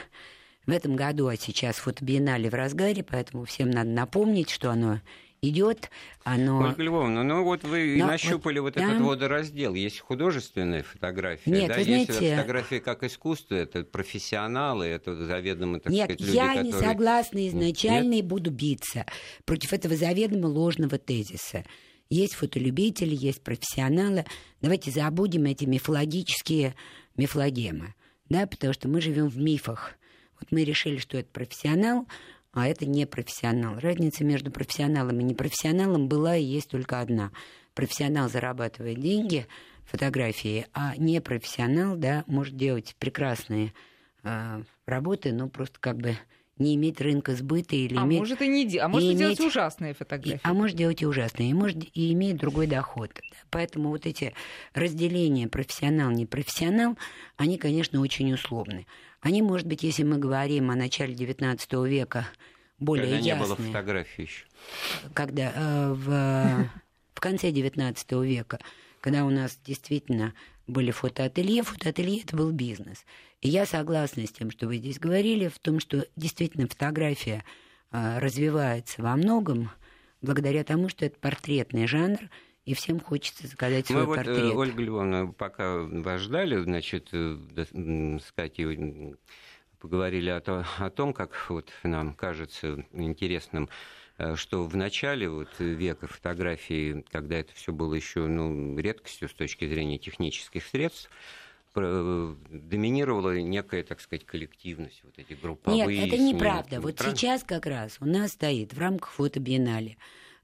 в 0.66 0.70
этом 0.70 0.96
году, 0.96 1.28
а 1.28 1.36
сейчас 1.36 1.76
фотобиеннале 1.76 2.48
в 2.48 2.54
разгаре, 2.54 3.02
поэтому 3.02 3.44
всем 3.44 3.70
надо 3.70 3.90
напомнить, 3.90 4.50
что 4.50 4.70
оно 4.70 5.00
идет, 5.48 5.90
оно... 6.24 6.58
Ольга 6.58 6.82
Львовна, 6.82 7.22
ну 7.22 7.44
вот 7.44 7.64
вы 7.64 7.96
Но 7.98 8.06
нащупали 8.06 8.58
вот, 8.58 8.76
вот 8.76 8.82
этот 8.82 8.98
да. 8.98 9.04
водораздел. 9.04 9.74
Есть 9.74 10.00
художественная 10.00 10.82
фотография, 10.82 11.50
Нет, 11.50 11.68
да, 11.68 11.82
знаете... 11.82 12.12
есть 12.12 12.30
фотография 12.36 12.80
как 12.80 13.02
искусство, 13.04 13.54
это 13.54 13.84
профессионалы, 13.84 14.86
это 14.86 15.14
заведомо, 15.14 15.80
так 15.80 15.92
Нет, 15.92 16.04
сказать, 16.04 16.20
люди, 16.20 16.36
я 16.36 16.48
которые... 16.48 16.72
не 16.72 16.72
согласна 16.72 17.48
изначально 17.48 18.14
Нет? 18.14 18.24
и 18.24 18.26
буду 18.26 18.50
биться 18.50 19.06
против 19.44 19.72
этого 19.72 19.96
заведомо 19.96 20.46
ложного 20.46 20.98
тезиса. 20.98 21.64
Есть 22.10 22.34
фотолюбители, 22.34 23.14
есть 23.14 23.42
профессионалы. 23.42 24.24
Давайте 24.60 24.90
забудем 24.90 25.44
эти 25.46 25.64
мифологические 25.64 26.74
мифологемы, 27.16 27.94
да, 28.28 28.46
потому 28.46 28.72
что 28.72 28.88
мы 28.88 29.00
живем 29.00 29.28
в 29.28 29.38
мифах. 29.38 29.92
Вот 30.40 30.50
мы 30.50 30.64
решили, 30.64 30.98
что 30.98 31.18
это 31.18 31.28
профессионал, 31.30 32.06
а 32.52 32.68
это 32.68 32.86
не 32.86 33.06
профессионал. 33.06 33.78
Разница 33.78 34.24
между 34.24 34.50
профессионалом 34.50 35.20
и 35.20 35.24
непрофессионалом 35.24 36.08
была 36.08 36.36
и 36.36 36.44
есть 36.44 36.70
только 36.70 37.00
одна. 37.00 37.32
Профессионал 37.74 38.28
зарабатывает 38.28 39.00
деньги 39.00 39.46
фотографии, 39.84 40.66
а 40.72 40.96
непрофессионал, 40.96 41.96
да, 41.96 42.24
может 42.26 42.56
делать 42.56 42.94
прекрасные 42.98 43.74
э, 44.22 44.62
работы, 44.86 45.32
но 45.32 45.48
просто 45.48 45.78
как 45.80 45.98
бы 45.98 46.16
не 46.58 46.76
иметь 46.76 47.00
рынка 47.00 47.34
сбыта 47.34 47.74
или 47.74 47.96
а 47.96 48.02
иметь... 48.02 48.20
может 48.20 48.40
и 48.42 48.48
не 48.48 48.78
а 48.78 48.88
может 48.88 49.10
и 49.10 49.14
делать 49.14 49.40
ужасные 49.40 49.94
фотографии. 49.94 50.36
И, 50.36 50.40
а 50.42 50.54
может 50.54 50.76
делать 50.76 51.02
и 51.02 51.06
ужасные, 51.06 51.50
и 51.50 51.54
может 51.54 51.76
и 51.94 52.12
иметь 52.12 52.36
другой 52.36 52.66
доход. 52.66 53.10
Поэтому 53.50 53.88
вот 53.88 54.06
эти 54.06 54.34
разделения 54.72 55.48
профессионал, 55.48 56.10
непрофессионал, 56.10 56.96
они, 57.36 57.58
конечно, 57.58 58.00
очень 58.00 58.32
условны. 58.32 58.86
Они, 59.20 59.42
может 59.42 59.66
быть, 59.66 59.82
если 59.82 60.04
мы 60.04 60.18
говорим 60.18 60.70
о 60.70 60.76
начале 60.76 61.14
XIX 61.14 61.88
века, 61.88 62.26
более 62.78 63.06
Когда 63.06 63.16
ясные. 63.16 63.34
не 63.34 63.40
было 63.40 63.56
фотографий 63.56 64.22
еще. 64.22 64.44
Когда 65.12 65.52
э, 65.54 65.92
в, 65.92 66.70
в 67.14 67.20
конце 67.20 67.50
XIX 67.50 68.26
века, 68.26 68.58
когда 69.00 69.24
у 69.24 69.30
нас 69.30 69.58
действительно 69.64 70.34
были 70.66 70.90
фотоателье. 70.90 71.62
Фотоателье– 71.62 72.20
это 72.22 72.36
был 72.36 72.50
бизнес. 72.50 73.04
И 73.40 73.48
я 73.48 73.66
согласна 73.66 74.26
с 74.26 74.32
тем, 74.32 74.50
что 74.50 74.66
вы 74.66 74.76
здесь 74.78 74.98
говорили, 74.98 75.48
в 75.48 75.58
том, 75.58 75.80
что 75.80 76.06
действительно 76.16 76.66
фотография 76.68 77.44
э, 77.92 78.18
развивается 78.18 79.02
во 79.02 79.16
многом 79.16 79.70
благодаря 80.22 80.64
тому, 80.64 80.88
что 80.88 81.04
это 81.04 81.18
портретный 81.18 81.86
жанр, 81.86 82.18
и 82.64 82.72
всем 82.72 82.98
хочется 82.98 83.46
заказать 83.46 83.86
свой 83.86 84.06
Мы 84.06 84.14
портрет. 84.14 84.38
Вот, 84.38 84.52
э, 84.52 84.56
Ольга 84.56 84.82
Львовна, 84.82 85.26
пока 85.26 85.80
вас 85.80 86.20
ждали, 86.22 86.58
значит, 86.62 87.10
э, 87.12 87.36
с 87.64 88.32
Катей 88.34 89.16
поговорили 89.78 90.30
о, 90.30 90.40
то, 90.40 90.64
о 90.78 90.88
том, 90.88 91.12
как 91.12 91.32
вот 91.50 91.70
нам 91.82 92.14
кажется 92.14 92.86
интересным 92.92 93.64
Э, 93.64 93.70
что 94.36 94.64
в 94.64 94.76
начале 94.76 95.28
вот 95.28 95.48
века 95.58 96.06
фотографии, 96.06 97.04
когда 97.10 97.36
это 97.36 97.52
все 97.54 97.72
было 97.72 97.94
еще 97.94 98.26
ну, 98.26 98.78
редкостью 98.78 99.28
с 99.28 99.34
точки 99.34 99.66
зрения 99.66 99.98
технических 99.98 100.64
средств, 100.66 101.10
доминировала 101.74 103.36
некая, 103.40 103.82
так 103.82 104.00
сказать, 104.00 104.24
коллективность, 104.24 105.02
вот 105.02 105.14
эти 105.16 105.32
групповые 105.32 105.86
Нет, 105.86 106.12
это 106.12 106.22
неправда. 106.22 106.80
Вот 106.80 106.96
Правильно? 106.96 107.16
сейчас 107.16 107.42
как 107.42 107.66
раз 107.66 107.96
у 108.00 108.06
нас 108.06 108.30
стоит 108.32 108.72
в 108.72 108.78
рамках 108.78 109.10
фотобиеннале 109.10 109.96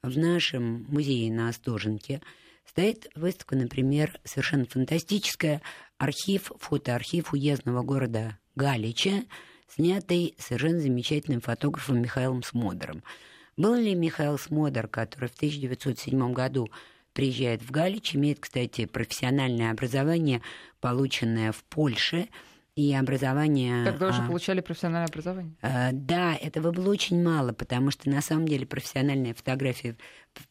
в 0.02 0.18
нашем 0.18 0.86
музее 0.88 1.32
на 1.32 1.48
Остоженке 1.48 2.20
стоит 2.64 3.08
выставка, 3.14 3.56
например, 3.56 4.18
совершенно 4.24 4.64
фантастическая, 4.64 5.60
архив, 5.98 6.52
фотоархив 6.58 7.32
уездного 7.32 7.82
города 7.82 8.38
Галича, 8.54 9.24
снятый 9.68 10.34
совершенно 10.38 10.80
замечательным 10.80 11.40
фотографом 11.40 12.00
Михаилом 12.00 12.42
Смодером. 12.42 13.02
Был 13.60 13.74
ли 13.74 13.94
Михаил 13.94 14.38
Смодер, 14.38 14.88
который 14.88 15.28
в 15.28 15.34
1907 15.34 16.32
году 16.32 16.70
приезжает 17.12 17.60
в 17.60 17.70
Галич, 17.70 18.16
имеет, 18.16 18.40
кстати, 18.40 18.86
профессиональное 18.86 19.70
образование, 19.70 20.40
полученное 20.80 21.52
в 21.52 21.62
Польше, 21.64 22.28
и 22.74 22.94
образование... 22.94 23.84
Тогда 23.84 24.08
уже 24.08 24.22
а, 24.22 24.26
получали 24.26 24.62
профессиональное 24.62 25.08
образование? 25.08 25.52
а, 25.60 25.90
Да, 25.92 26.34
этого 26.36 26.72
было 26.72 26.88
очень 26.90 27.22
мало, 27.22 27.52
потому 27.52 27.90
что 27.90 28.08
на 28.08 28.22
самом 28.22 28.48
деле 28.48 28.64
профессиональная 28.64 29.34
фотография, 29.34 29.94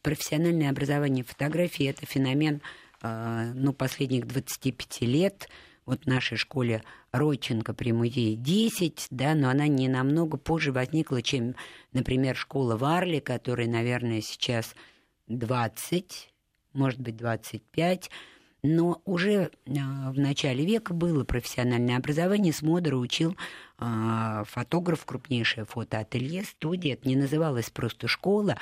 профессиональное 0.02 0.70
образование 0.70 1.24
фотографии 1.24 1.86
это 1.86 2.06
феномен 2.06 2.62
а, 3.02 3.46
ну, 3.54 3.72
последних 3.72 4.28
25 4.28 5.00
лет. 5.00 5.48
Вот 5.90 6.04
в 6.04 6.06
нашей 6.06 6.36
школе 6.36 6.84
Родченко 7.10 7.74
при 7.74 7.90
музее 7.90 8.36
10, 8.36 9.08
да, 9.10 9.34
но 9.34 9.50
она 9.50 9.66
не 9.66 9.88
намного 9.88 10.36
позже 10.36 10.70
возникла, 10.70 11.20
чем, 11.20 11.56
например, 11.92 12.36
школа 12.36 12.76
в 12.76 12.84
Арле, 12.84 13.20
которая, 13.20 13.66
наверное, 13.66 14.20
сейчас 14.20 14.76
20, 15.26 16.32
может 16.74 17.00
быть, 17.00 17.16
25. 17.16 18.08
Но 18.62 19.02
уже 19.04 19.50
а, 19.66 20.12
в 20.12 20.18
начале 20.20 20.64
века 20.64 20.94
было 20.94 21.24
профессиональное 21.24 21.96
образование. 21.96 22.52
Смодера 22.52 22.94
учил 22.94 23.36
а, 23.76 24.44
фотограф, 24.44 25.04
крупнейшее 25.04 25.64
фотоателье, 25.64 26.44
студия. 26.44 26.92
Это 26.92 27.08
не 27.08 27.16
называлось 27.16 27.68
просто 27.68 28.06
школа. 28.06 28.56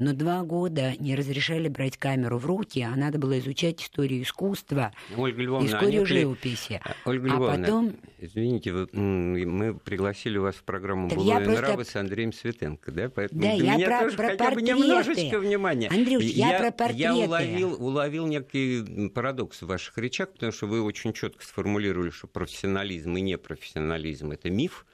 Но 0.00 0.14
два 0.14 0.42
года 0.44 0.94
не 0.98 1.14
разрешали 1.14 1.68
брать 1.68 1.98
камеру 1.98 2.38
в 2.38 2.46
руки, 2.46 2.80
а 2.80 2.96
надо 2.96 3.18
было 3.18 3.38
изучать 3.38 3.82
историю 3.82 4.22
искусства, 4.22 4.92
Ольга 5.14 5.42
Львовна, 5.42 5.66
а 5.66 5.76
историю 5.76 6.06
ли- 6.06 6.20
живописи. 6.22 6.80
Ольга 7.04 7.30
А 7.30 7.36
Львовна, 7.36 7.64
потом- 7.66 7.92
извините, 8.18 8.72
вы, 8.72 8.88
мы 8.94 9.74
пригласили 9.74 10.38
вас 10.38 10.54
в 10.54 10.62
программу 10.64 11.10
Так 11.10 11.18
«Былое 11.18 11.38
я 11.38 11.44
просто- 11.44 11.60
нравы» 11.62 11.84
с 11.84 11.94
Андреем 11.96 12.32
Светенко, 12.32 12.90
да? 12.92 13.10
Поэтому 13.10 13.42
Да, 13.42 13.50
я 13.52 13.74
меня 13.76 13.86
про- 13.88 14.00
тоже 14.00 14.16
про 14.16 14.26
хотя 14.28 14.44
бы 14.44 14.54
портреты. 14.54 14.72
немножечко 14.80 15.38
внимания. 15.38 15.88
Андрюш, 15.90 16.22
я 16.24 16.48
про 16.56 16.64
Я 16.66 16.72
портреты. 16.72 17.12
уловил, 17.12 17.76
уловил 17.84 18.26
некий 18.26 19.08
парадокс 19.10 19.60
в 19.60 19.66
ваших 19.66 19.98
речах, 19.98 20.32
потому 20.32 20.50
что 20.50 20.66
вы 20.66 20.80
очень 20.80 21.12
четко 21.12 21.44
сформулировали, 21.44 22.08
что 22.08 22.26
профессионализм 22.26 23.18
и 23.18 23.20
непрофессионализм– 23.20 24.30
это 24.32 24.48
миф. 24.48 24.86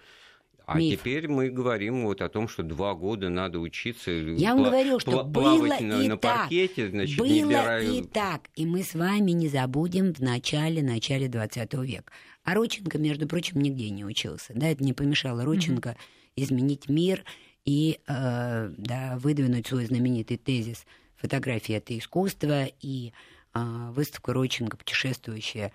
А 0.67 0.79
Миф. 0.79 0.99
теперь 0.99 1.29
мы 1.29 1.49
говорим 1.49 2.03
вот 2.05 2.21
о 2.21 2.29
том, 2.29 2.49
что 2.49 2.65
два 2.65 2.95
года 2.95 3.29
надо 3.29 3.61
учиться 3.61 4.11
Я 4.11 4.55
вам 4.55 4.65
говорю, 4.65 4.99
что 4.99 5.13
пла- 5.13 5.23
было 5.25 5.57
плавать 5.59 5.81
на, 5.81 6.03
и 6.03 6.09
на 6.09 6.17
так. 6.17 6.41
паркете, 6.41 6.89
значит, 6.91 7.17
Было 7.19 7.27
не 7.27 7.45
бирая- 7.45 7.83
и 7.85 8.03
так. 8.03 8.51
И 8.57 8.67
мы 8.67 8.83
с 8.83 8.95
вами 8.95 9.31
не 9.31 9.47
забудем 9.49 10.13
в 10.13 10.19
начале, 10.21 10.83
начале 10.83 11.29
20 11.29 11.73
века. 11.85 12.13
А 12.43 12.55
Родченко, 12.55 12.99
между 12.99 13.29
прочим, 13.29 13.61
нигде 13.61 13.91
не 13.91 14.05
учился. 14.05 14.53
Да, 14.57 14.67
это 14.67 14.83
не 14.83 14.93
помешало 14.93 15.45
Родченко 15.45 15.97
изменить 16.35 16.89
мир 16.89 17.25
и 17.65 18.01
э, 18.09 18.71
да, 18.77 19.19
выдвинуть 19.21 19.69
свой 19.69 19.87
знаменитый 19.87 20.37
тезис 20.37 20.85
«Фотография– 21.17 21.75
это 21.77 21.97
искусство» 21.97 22.67
и 22.81 23.13
э, 23.55 23.61
выставка 23.93 24.33
Родченко, 24.33 24.77
путешествующая 24.77 25.71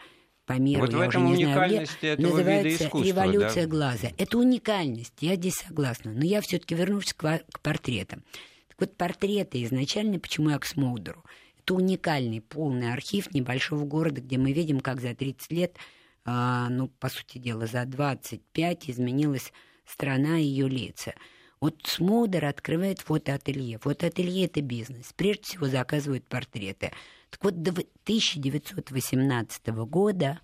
по 0.54 0.60
миру, 0.60 0.82
Вот 0.82 0.90
в 0.90 0.94
я 0.94 1.08
уже 1.08 1.10
этом 1.10 1.26
не 1.26 1.46
знаю, 1.46 1.88
где, 2.00 2.08
этого 2.08 2.30
называется 2.30 2.84
«Революция 2.94 3.64
да. 3.64 3.70
глаза». 3.70 4.08
Это 4.18 4.38
уникальность, 4.38 5.14
я 5.20 5.36
здесь 5.36 5.56
согласна. 5.56 6.12
Но 6.12 6.24
я 6.24 6.42
все-таки 6.42 6.76
вернусь 6.76 7.14
к, 7.14 7.42
к 7.52 7.60
портретам. 7.62 8.24
Так 8.68 8.80
вот, 8.80 8.98
портреты 8.98 9.64
изначально, 9.64 10.20
почему 10.20 10.50
я 10.50 10.60
к 10.60 10.66
Смоудеру? 10.66 11.24
Это 11.60 11.76
уникальный 11.76 12.42
полный 12.42 12.92
архив 12.92 13.34
небольшого 13.34 13.86
города, 13.86 14.22
где 14.22 14.38
мы 14.38 14.52
видим, 14.52 14.80
как 14.80 15.00
за 15.00 15.14
30 15.14 15.52
лет, 15.52 15.78
а, 16.26 16.70
ну, 16.70 16.88
по 16.88 17.10
сути 17.10 17.38
дела, 17.38 17.68
за 17.68 17.86
25 17.86 18.90
изменилась 18.90 19.54
страна 19.86 20.40
и 20.40 20.44
ее 20.44 20.68
лица. 20.68 21.14
Вот 21.60 21.76
Смоудер 21.84 22.46
открывает 22.46 23.00
фотоателье. 23.00 23.78
Фотоателье– 23.78 24.46
это 24.48 24.62
бизнес. 24.62 25.14
Прежде 25.16 25.44
всего 25.44 25.68
заказывают 25.68 26.26
портреты. 26.26 26.92
Так 27.32 27.44
вот, 27.44 27.62
до 27.62 27.72
1918 27.72 29.68
года, 29.68 30.40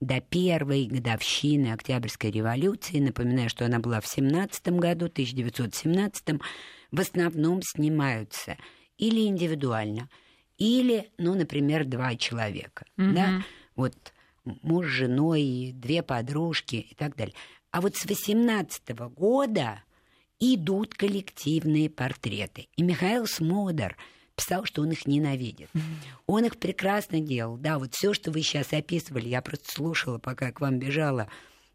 до 0.00 0.20
первой 0.20 0.86
годовщины 0.86 1.72
Октябрьской 1.72 2.30
революции, 2.30 2.98
напоминаю, 2.98 3.48
что 3.48 3.64
она 3.66 3.78
была 3.78 4.00
в 4.00 4.06
17 4.06 4.68
году, 4.70 5.06
1917, 5.06 6.40
в 6.90 7.00
основном 7.00 7.60
снимаются 7.62 8.56
или 8.98 9.26
индивидуально, 9.26 10.08
или, 10.58 11.10
ну, 11.18 11.34
например, 11.34 11.84
два 11.84 12.16
человека. 12.16 12.86
Мгм. 12.96 13.14
Да? 13.14 13.42
Вот 13.76 13.94
муж 14.44 14.86
с 14.86 14.90
женой, 14.90 15.72
две 15.74 16.02
подружки 16.02 16.76
и 16.76 16.94
так 16.94 17.16
далее. 17.16 17.34
А 17.70 17.80
вот 17.80 17.96
с 17.96 18.06
18 18.06 18.90
года 19.10 19.82
идут 20.38 20.94
коллективные 20.94 21.90
портреты. 21.90 22.68
И 22.76 22.82
Михаил 22.82 23.26
Смодер 23.26 23.96
писал, 24.34 24.64
что 24.64 24.82
он 24.82 24.90
их 24.90 25.06
ненавидит. 25.06 25.70
Он 26.26 26.44
их 26.44 26.58
прекрасно 26.58 27.20
делал. 27.20 27.56
Да, 27.56 27.78
вот 27.78 27.94
все, 27.94 28.12
что 28.14 28.30
вы 28.30 28.42
сейчас 28.42 28.72
описывали, 28.72 29.28
я 29.28 29.42
просто 29.42 29.72
слушала, 29.72 30.18
пока 30.18 30.52
к 30.52 30.60
вам 30.60 30.78
бежала, 30.78 31.28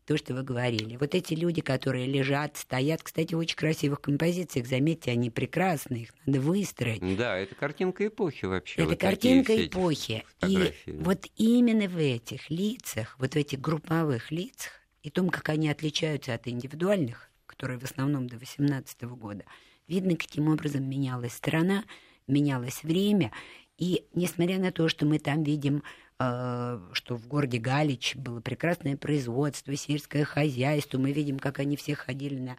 то, 0.05 0.17
что 0.17 0.33
вы 0.33 0.41
говорили. 0.41 0.97
Вот 0.97 1.13
эти 1.13 1.35
люди, 1.35 1.61
которые 1.61 2.07
лежат, 2.07 2.57
стоят, 2.57 3.03
кстати, 3.03 3.35
в 3.35 3.37
очень 3.37 3.55
красивых 3.55 4.01
композициях, 4.01 4.65
заметьте, 4.65 5.11
они 5.11 5.29
прекрасные, 5.29 6.03
их 6.03 6.13
надо 6.25 6.41
выстроить. 6.41 7.15
Да, 7.15 7.37
это 7.37 7.53
картинка 7.53 8.07
эпохи 8.07 8.45
вообще. 8.45 8.81
Это 8.81 8.89
вот 8.89 8.99
картинка 8.99 9.67
эпохи. 9.67 10.25
И 10.47 10.73
вот 10.87 11.27
именно 11.35 11.87
в 11.87 11.97
этих 11.97 12.49
лицах, 12.49 13.17
вот 13.19 13.33
в 13.33 13.35
этих 13.35 13.61
групповых 13.61 14.31
лицах, 14.31 14.71
и 15.03 15.11
том, 15.11 15.29
как 15.29 15.49
они 15.49 15.69
отличаются 15.69 16.33
от 16.33 16.47
индивидуальных, 16.47 17.29
которые 17.45 17.77
в 17.77 17.83
основном 17.83 18.27
до 18.27 18.37
18 18.37 19.03
года, 19.03 19.45
видно, 19.87 20.15
каким 20.15 20.49
образом 20.49 20.89
менялась 20.89 21.33
страна, 21.33 21.83
менялось 22.29 22.83
время. 22.83 23.31
И 23.77 24.05
несмотря 24.13 24.59
на 24.59 24.71
то, 24.71 24.87
что 24.87 25.05
мы 25.05 25.19
там 25.19 25.43
видим, 25.43 25.83
э, 26.19 26.79
что 26.93 27.15
в 27.15 27.27
городе 27.27 27.59
Галич 27.59 28.15
было 28.15 28.41
прекрасное 28.41 28.97
производство, 28.97 29.75
сельское 29.75 30.25
хозяйство, 30.25 30.97
мы 30.97 31.11
видим, 31.11 31.39
как 31.39 31.59
они 31.59 31.75
все 31.77 31.95
ходили 31.95 32.39
на 32.39 32.57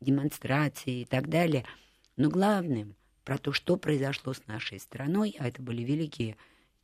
демонстрации 0.00 1.02
и 1.02 1.04
так 1.04 1.28
далее. 1.28 1.64
Но 2.16 2.28
главным 2.28 2.94
про 3.24 3.38
то, 3.38 3.52
что 3.52 3.76
произошло 3.76 4.32
с 4.32 4.46
нашей 4.46 4.80
страной, 4.80 5.36
а 5.38 5.48
это 5.48 5.62
были 5.62 5.82
великие, 5.82 6.36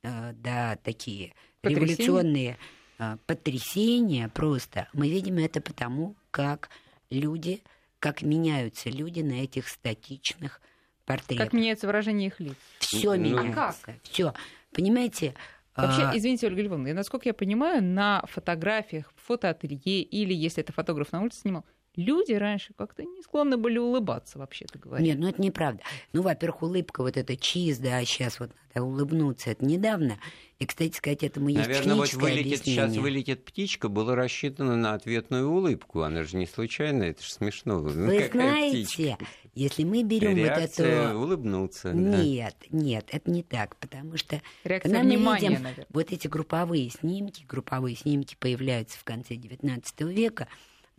э, 0.03 0.33
да, 0.35 0.77
такие 0.83 1.35
Потрясения? 1.61 1.87
революционные 1.87 2.59
э, 2.99 3.17
потрясения 3.27 4.29
просто, 4.29 4.89
мы 4.93 5.09
видим 5.09 5.39
это 5.39 5.61
потому, 5.61 6.15
как 6.31 6.71
люди, 7.11 7.63
как 7.99 8.23
меняются 8.23 8.91
люди 8.91 9.21
на 9.21 9.43
этих 9.45 9.69
статичных 9.69 10.61
портретах. 11.09 11.47
Как 11.47 11.53
меняется 11.53 11.87
выражение 11.87 12.29
их 12.29 12.39
лиц? 12.39 12.55
Все 12.79 13.15
Ну, 13.15 13.17
меняется. 13.17 13.95
Все. 14.03 14.33
Понимаете? 14.73 15.35
Вообще, 15.75 16.03
а, 16.03 16.17
извините, 16.17 16.47
Ольга 16.49 16.63
Львовна, 16.63 16.93
насколько 16.93 17.29
я 17.29 17.35
понимаю, 17.35 17.83
на 17.83 18.25
фотографиях, 18.29 19.13
фотоателье 19.17 19.79
или 20.03 20.35
если 20.35 20.63
это 20.63 20.73
фотограф 20.73 21.13
на 21.13 21.23
улице 21.23 21.41
снимал, 21.41 21.65
люди 21.99 22.33
раньше 22.33 22.73
как-то 22.75 23.03
не 23.03 23.23
склонны 23.23 23.57
были 23.57 23.79
улыбаться, 23.79 24.39
вообще-то 24.39 24.79
говоря. 24.79 25.05
Нет, 25.05 25.19
ну 25.19 25.29
это 25.29 25.43
неправда. 25.43 25.83
Ну, 26.13 26.23
во-первых, 26.23 26.63
улыбка, 26.63 27.03
вот 27.03 27.17
эта 27.17 27.37
чиз, 27.37 27.79
да, 27.79 28.01
сейчас 28.05 28.41
вот 28.41 28.51
надо 28.75 28.87
улыбнуться, 28.87 29.51
это 29.51 29.65
недавно. 29.65 30.19
И, 30.59 30.67
кстати 30.67 30.97
сказать, 30.97 31.23
этому 31.23 31.49
есть 31.49 31.69
Наверное, 31.69 31.97
вот 31.97 32.13
вылетит, 32.15 32.65
сейчас 32.65 32.97
вылетит 32.97 33.45
птичка, 33.45 33.89
было 33.89 34.15
рассчитано 34.15 34.77
на 34.77 34.95
ответную 34.95 35.49
улыбку. 35.51 36.03
Она 36.03 36.25
же 36.25 36.37
не 36.37 36.47
случайно, 36.47 37.05
это 37.05 37.23
же 37.23 37.31
смешно. 37.31 37.81
Ну, 37.81 38.07
Вы 38.07 38.23
какая 38.23 38.31
знаете, 38.31 38.85
птичка? 38.85 39.27
если 39.55 39.85
мы 39.85 40.03
берем 40.03 40.37
вот 40.37 40.79
эту... 40.79 41.19
улыбнуться. 41.19 41.93
да. 41.93 42.23
Нет, 42.23 42.57
нет, 42.71 43.07
это 43.11 43.31
не 43.31 43.43
так, 43.43 43.77
потому 43.77 44.17
что 44.17 44.41
Реакция 44.65 44.93
когда 44.93 45.05
мы 45.05 45.17
внимания, 45.17 45.49
видим 45.49 45.63
наверное. 45.63 45.87
вот 45.91 46.13
эти 46.13 46.27
групповые 46.27 46.91
снимки, 46.91 47.45
групповые 47.49 47.97
снимки 47.97 48.37
появляются 48.39 48.99
в 48.99 49.05
конце 49.05 49.35
XIX 49.35 50.13
века, 50.13 50.49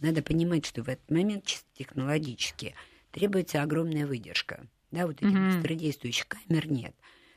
надо 0.02 0.22
понимать, 0.22 0.66
что 0.66 0.84
в 0.84 0.90
этот 0.90 1.10
момент 1.12 1.46
чисто 1.46 1.68
технологически 1.74 2.74
требуется 3.12 3.62
огромная 3.64 4.06
выдержка. 4.08 4.66
Да, 4.92 5.06
вот 5.08 5.22
этих 5.22 5.34
Мгм. 5.34 5.50
быстродействующих 5.52 6.28
камер 6.28 6.70
нет. 6.72 6.96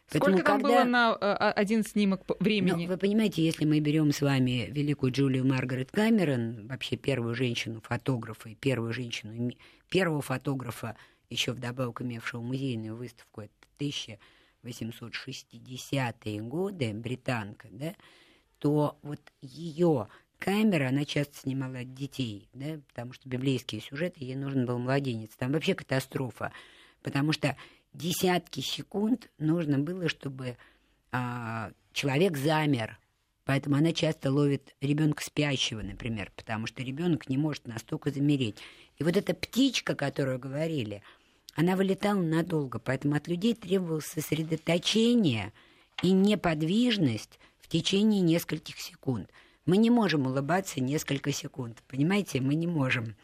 Сколько 0.08 0.42
там 0.42 0.60
было 0.60 0.84
на 0.84 1.16
э, 1.18 1.32
один 1.52 1.82
снимок 1.84 2.26
по- 2.26 2.34
Ну, 2.38 2.44
времени? 2.44 2.86
вы 2.86 2.96
понимаете, 2.98 3.42
если 3.44 3.64
мы 3.64 3.80
берем 3.80 4.12
с 4.12 4.20
вами 4.20 4.66
великую 4.70 5.10
Джулию 5.12 5.46
Маргарет 5.46 5.90
Камерон, 5.90 6.66
вообще 6.68 6.96
первую 6.96 7.34
женщину-фотографа 7.34 8.50
и 8.50 8.54
первую 8.54 8.92
женщину, 8.92 9.50
первого 9.88 10.20
фотографа, 10.20 10.96
еще 11.30 11.52
вдобавок 11.52 12.02
имевшего 12.02 12.42
музейную 12.42 12.94
выставку, 12.96 13.40
это 13.42 13.52
1860-е 13.78 16.40
годы, 16.42 16.92
британка, 16.94 17.68
да, 17.70 17.94
что 18.58 18.98
вот 19.02 19.20
ее 19.40 20.08
камера, 20.42 20.88
она 20.88 21.04
часто 21.04 21.38
снимала 21.38 21.84
детей, 21.84 22.48
да, 22.52 22.80
потому 22.88 23.12
что 23.12 23.28
библейские 23.28 23.80
сюжеты, 23.80 24.24
ей 24.24 24.34
нужен 24.34 24.66
был 24.66 24.78
младенец. 24.78 25.30
Там 25.36 25.52
вообще 25.52 25.74
катастрофа, 25.74 26.52
потому 27.02 27.32
что 27.32 27.56
десятки 27.92 28.60
секунд 28.60 29.30
нужно 29.38 29.78
было, 29.78 30.08
чтобы 30.08 30.56
а, 31.12 31.70
человек 31.92 32.36
замер. 32.36 32.98
Поэтому 33.44 33.76
она 33.76 33.92
часто 33.92 34.32
ловит 34.32 34.74
ребенка 34.80 35.22
спящего, 35.22 35.80
например, 35.80 36.32
потому 36.34 36.66
что 36.66 36.82
ребенок 36.82 37.28
не 37.28 37.38
может 37.38 37.68
настолько 37.68 38.10
замереть. 38.10 38.58
И 38.98 39.04
вот 39.04 39.16
эта 39.16 39.34
птичка, 39.34 39.94
которую 39.94 40.40
говорили, 40.40 41.02
она 41.54 41.76
вылетала 41.76 42.20
надолго, 42.20 42.80
поэтому 42.80 43.14
от 43.14 43.28
людей 43.28 43.54
требовалось 43.54 44.06
сосредоточение 44.06 45.52
и 46.02 46.12
неподвижность 46.12 47.38
в 47.60 47.68
течение 47.68 48.20
нескольких 48.20 48.80
секунд. 48.80 49.30
Мы 49.64 49.76
не 49.76 49.90
можем 49.90 50.26
улыбаться 50.26 50.80
несколько 50.80 51.32
секунд, 51.32 51.82
понимаете, 51.88 52.40
мы 52.40 52.54
не 52.54 52.66
можем. 52.66 53.16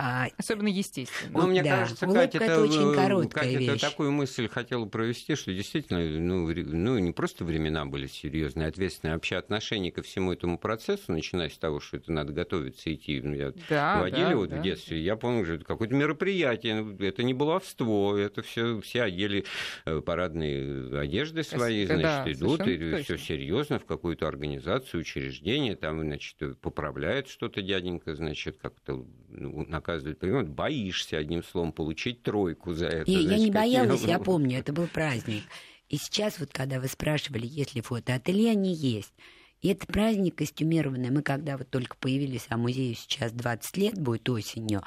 А, 0.00 0.28
Особенно 0.36 0.68
естественно. 0.68 1.40
Ну, 1.40 1.48
мне 1.48 1.60
да. 1.60 1.80
кажется, 1.80 2.06
Катя, 2.06 2.38
это, 2.38 2.44
это 2.44 2.62
очень 2.62 2.94
короткая 2.94 3.44
Катя 3.44 3.58
вещь. 3.58 3.80
такую 3.80 4.12
мысль 4.12 4.48
хотела 4.48 4.84
провести, 4.86 5.34
что 5.34 5.52
действительно, 5.52 5.98
ну, 6.20 6.46
ну, 6.46 6.98
не 6.98 7.10
просто 7.10 7.44
времена 7.44 7.84
были 7.84 8.06
серьезные, 8.06 8.68
ответственные, 8.68 9.14
а 9.14 9.16
вообще 9.16 9.36
отношение 9.36 9.90
ко 9.90 10.02
всему 10.02 10.32
этому 10.32 10.56
процессу, 10.56 11.10
начиная 11.10 11.48
с 11.48 11.58
того, 11.58 11.80
что 11.80 11.96
это 11.96 12.12
надо 12.12 12.32
готовиться 12.32 12.94
идти. 12.94 13.20
Ну, 13.20 13.34
я 13.34 13.52
да, 13.68 14.00
водили 14.00 14.20
да, 14.20 14.36
вот 14.36 14.50
да. 14.50 14.58
в 14.58 14.62
детстве, 14.62 15.02
я 15.02 15.16
помню, 15.16 15.44
что 15.44 15.54
это 15.54 15.64
какое-то 15.64 15.96
мероприятие, 15.96 16.96
это 17.00 17.24
не 17.24 17.34
баловство, 17.34 18.16
это 18.16 18.42
все, 18.42 18.80
все 18.80 19.02
одели 19.02 19.46
э, 19.84 20.00
парадные 20.00 20.96
одежды 20.96 21.42
свои, 21.42 21.86
значит, 21.86 22.02
да, 22.02 22.32
идут, 22.32 22.68
и 22.68 23.02
все 23.02 23.18
серьезно 23.18 23.80
в 23.80 23.84
какую-то 23.84 24.28
организацию, 24.28 25.00
учреждение, 25.00 25.74
там, 25.74 26.00
значит, 26.02 26.36
поправляет 26.60 27.26
что-то 27.26 27.62
дяденька, 27.62 28.14
значит, 28.14 28.58
как-то 28.62 29.04
наказывает, 29.28 30.18
понимаете, 30.18 30.50
боишься, 30.50 31.18
одним 31.18 31.42
словом, 31.42 31.72
получить 31.72 32.22
тройку 32.22 32.72
за 32.72 32.86
это. 32.86 33.10
Не, 33.10 33.22
я 33.22 33.38
не 33.38 33.50
боялась, 33.50 34.02
я 34.02 34.18
помню, 34.18 34.58
это 34.58 34.72
был 34.72 34.86
праздник. 34.86 35.42
И 35.88 35.96
сейчас 35.96 36.38
вот, 36.38 36.52
когда 36.52 36.80
вы 36.80 36.88
спрашивали, 36.88 37.46
есть 37.46 37.74
ли 37.74 37.80
фотоателье, 37.80 38.50
они 38.50 38.74
есть. 38.74 39.12
И 39.60 39.68
это 39.68 39.86
праздник 39.86 40.36
костюмированный. 40.36 41.10
Мы 41.10 41.22
когда 41.22 41.56
вот 41.56 41.68
только 41.70 41.96
появились, 41.96 42.46
а 42.48 42.56
музею 42.56 42.94
сейчас 42.94 43.32
20 43.32 43.76
лет 43.76 43.98
будет 43.98 44.28
осенью, 44.28 44.82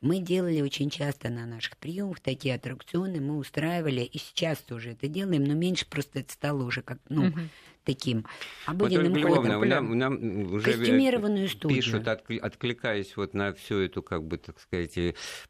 мы 0.00 0.18
делали 0.18 0.60
очень 0.60 0.90
часто 0.90 1.28
на 1.28 1.46
наших 1.46 1.76
приемах 1.78 2.20
такие 2.20 2.56
аттракционы, 2.56 3.20
мы 3.20 3.36
устраивали, 3.38 4.00
и 4.00 4.18
сейчас 4.18 4.58
тоже 4.58 4.90
это 4.90 5.06
делаем, 5.06 5.44
но 5.44 5.54
меньше 5.54 5.86
просто 5.88 6.20
это 6.20 6.32
стало 6.32 6.64
уже 6.64 6.82
как, 6.82 6.98
ну, 7.08 7.28
угу 7.28 7.40
таким 7.84 8.26
обыденным 8.66 9.12
вот, 9.12 9.36
ходом. 9.36 9.68
Нам, 9.68 9.98
нам 9.98 10.52
уже 10.52 10.72
Костюмированную 10.72 11.48
студию. 11.48 11.82
Пишут, 11.82 12.08
откликаясь 12.08 13.16
вот 13.16 13.34
на 13.34 13.52
всю 13.52 13.78
эту, 13.78 14.02
как 14.02 14.24
бы, 14.24 14.38
так 14.38 14.60
сказать, 14.60 14.98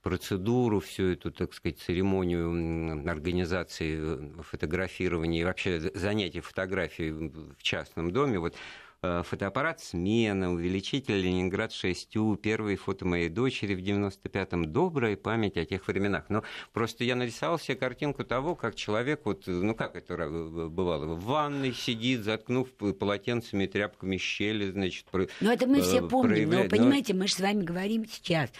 процедуру, 0.02 0.80
всю 0.80 1.12
эту, 1.12 1.30
так 1.30 1.54
сказать, 1.54 1.78
церемонию 1.78 3.08
организации 3.08 3.98
э, 4.00 4.42
фотографирования 4.42 5.40
и 5.40 5.44
вообще 5.44 5.80
занятий 5.94 6.40
фотографией 6.40 7.10
в 7.10 7.62
частном 7.62 8.10
доме. 8.10 8.38
Вот 8.38 8.54
Э, 8.54 8.58
фотоаппарат 9.02 9.80
«Смена», 9.80 10.52
увеличитель 10.52 11.20
«Ленинград 11.20 11.72
6У», 11.72 12.36
первые 12.36 12.76
фото 12.76 13.04
моей 13.04 13.28
дочери 13.28 13.74
в 13.74 13.80
95-м. 13.80 14.72
Добрая 14.72 15.16
память 15.16 15.56
о 15.56 15.64
тех 15.64 15.88
временах. 15.88 16.26
Но 16.28 16.44
просто 16.72 17.02
я 17.02 17.16
нарисовал 17.16 17.58
себе 17.58 17.76
картинку 17.76 18.22
того, 18.22 18.54
как 18.54 18.76
человек, 18.76 19.22
вот, 19.24 19.48
ну 19.48 19.74
как 19.74 19.96
это 19.96 20.28
бывало, 20.68 21.14
в 21.14 21.24
ванной 21.24 21.72
сидит, 21.74 22.22
заткнув 22.22 22.68
полотенцами 22.70 23.66
тряпками 23.66 24.16
щели, 24.18 24.70
значит, 24.70 25.06
Ну 25.12 25.50
это 25.50 25.66
мы 25.66 25.82
все 25.82 25.98
э, 25.98 26.08
помним, 26.08 26.34
проявляет... 26.34 26.70
но 26.70 26.76
понимаете, 26.76 27.14
мы 27.14 27.26
же 27.26 27.34
с 27.34 27.40
вами 27.40 27.64
говорим 27.64 28.06
сейчас. 28.06 28.50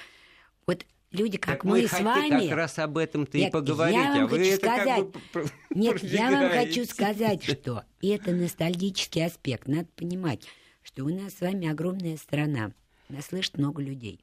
Вот 0.67 0.85
люди, 1.13 1.39
как 1.39 1.57
так 1.57 1.65
мы, 1.65 1.83
мы 1.83 1.89
с 1.89 2.01
вами... 2.01 2.49
как 2.49 2.57
раз 2.57 2.79
об 2.79 2.99
этом-то 2.99 3.39
и 3.39 3.51
поговорить, 3.51 3.97
я 3.97 4.15
вам 4.15 4.25
а 4.25 4.29
хочу 4.29 4.55
сказать... 4.57 5.13
Как 5.33 5.45
бы 5.45 5.51
Нет, 5.71 6.03
я 6.03 6.31
вам 6.31 6.51
хочу 6.51 6.85
сказать, 6.85 7.45
что 7.45 7.85
это 8.01 8.33
ностальгический 8.33 9.25
аспект. 9.25 9.69
Надо 9.69 9.87
понимать, 9.97 10.47
что 10.83 11.05
у 11.05 11.09
нас 11.09 11.35
с 11.35 11.41
вами 11.41 11.69
огромная 11.69 12.17
страна, 12.17 12.73
нас 13.09 13.27
слышит 13.27 13.59
много 13.59 13.83
людей. 13.83 14.21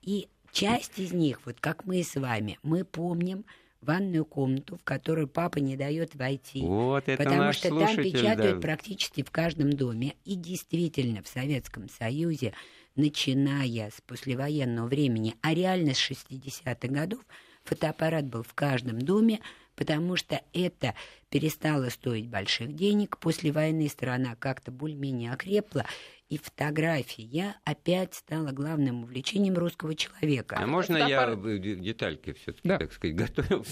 И 0.00 0.28
часть 0.52 0.98
из 0.98 1.12
них, 1.12 1.40
вот 1.44 1.56
как 1.60 1.84
мы 1.84 2.02
с 2.02 2.14
вами, 2.14 2.58
мы 2.62 2.84
помним 2.84 3.44
ванную 3.82 4.24
комнату, 4.24 4.76
в 4.76 4.84
которую 4.84 5.28
папа 5.28 5.58
не 5.58 5.76
дает 5.76 6.14
войти. 6.14 6.62
Вот 6.62 7.08
это 7.08 7.22
потому 7.22 7.42
наш 7.42 7.56
что 7.56 7.68
там 7.68 7.96
печатают 7.96 8.56
да. 8.56 8.60
практически 8.60 9.22
в 9.22 9.30
каждом 9.30 9.72
доме. 9.72 10.14
И 10.24 10.36
действительно, 10.36 11.22
в 11.22 11.28
Советском 11.28 11.88
Союзе 11.88 12.54
начиная 12.96 13.90
с 13.90 14.00
послевоенного 14.00 14.86
времени, 14.86 15.34
а 15.42 15.54
реально 15.54 15.94
с 15.94 16.10
60-х 16.10 16.88
годов, 16.88 17.20
фотоаппарат 17.64 18.26
был 18.26 18.42
в 18.42 18.54
каждом 18.54 19.00
доме, 19.00 19.40
потому 19.76 20.16
что 20.16 20.40
это 20.52 20.94
перестало 21.30 21.88
стоить 21.88 22.28
больших 22.28 22.74
денег. 22.74 23.18
После 23.18 23.52
войны 23.52 23.88
страна 23.88 24.36
как-то 24.36 24.70
более-менее 24.70 25.32
окрепла, 25.32 25.86
и 26.28 26.38
фотография 26.38 27.56
опять 27.64 28.14
стала 28.14 28.52
главным 28.52 29.02
увлечением 29.02 29.54
русского 29.58 29.94
человека. 29.94 30.56
А 30.58 30.66
можно 30.66 30.96
я 30.96 31.34
детальки 31.34 32.32
все-таки, 32.32 32.66
да. 32.66 32.78
так 32.78 32.92
сказать, 32.92 33.16
готовил 33.16 33.64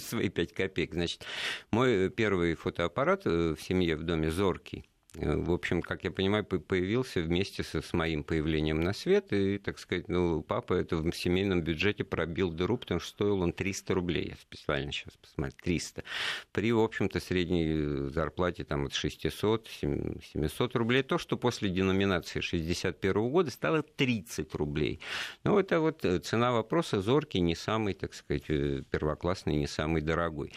свои 0.00 0.28
пять 0.28 0.52
копеек? 0.52 0.94
Значит, 0.94 1.24
мой 1.70 2.10
первый 2.10 2.54
фотоаппарат 2.56 3.26
э, 3.26 3.54
в 3.56 3.62
семье 3.62 3.94
в 3.94 4.02
доме 4.02 4.30
Зоркий 4.32 4.89
в 5.14 5.52
общем, 5.52 5.82
как 5.82 6.04
я 6.04 6.12
понимаю, 6.12 6.44
появился 6.44 7.20
вместе 7.20 7.64
со, 7.64 7.82
с 7.82 7.92
моим 7.92 8.22
появлением 8.22 8.80
на 8.80 8.92
свет, 8.92 9.32
и, 9.32 9.58
так 9.58 9.80
сказать, 9.80 10.08
ну, 10.08 10.40
папа 10.42 10.74
это 10.74 10.96
в 10.96 11.12
семейном 11.12 11.62
бюджете 11.62 12.04
пробил 12.04 12.50
дыру, 12.50 12.78
потому 12.78 13.00
что 13.00 13.10
стоил 13.10 13.42
он 13.42 13.52
300 13.52 13.94
рублей, 13.94 14.28
я 14.28 14.36
специально 14.36 14.92
сейчас 14.92 15.14
посмотрел, 15.16 15.56
300. 15.64 16.04
При, 16.52 16.72
в 16.72 16.78
общем-то, 16.78 17.18
средней 17.18 18.08
зарплате 18.10 18.62
там 18.62 18.86
от 18.86 18.94
600, 18.94 19.68
700 19.68 20.76
рублей, 20.76 21.02
то, 21.02 21.18
что 21.18 21.36
после 21.36 21.70
деноминации 21.70 22.40
61 22.40 23.30
года 23.30 23.50
стало 23.50 23.82
30 23.82 24.54
рублей. 24.54 25.00
Ну, 25.42 25.58
это 25.58 25.80
вот 25.80 26.04
э, 26.04 26.20
цена 26.20 26.52
вопроса 26.52 27.00
зоркий, 27.00 27.40
не 27.40 27.56
самый, 27.56 27.94
так 27.94 28.14
сказать, 28.14 28.44
э, 28.48 28.82
первоклассный, 28.88 29.56
не 29.56 29.66
самый 29.66 30.02
дорогой. 30.02 30.52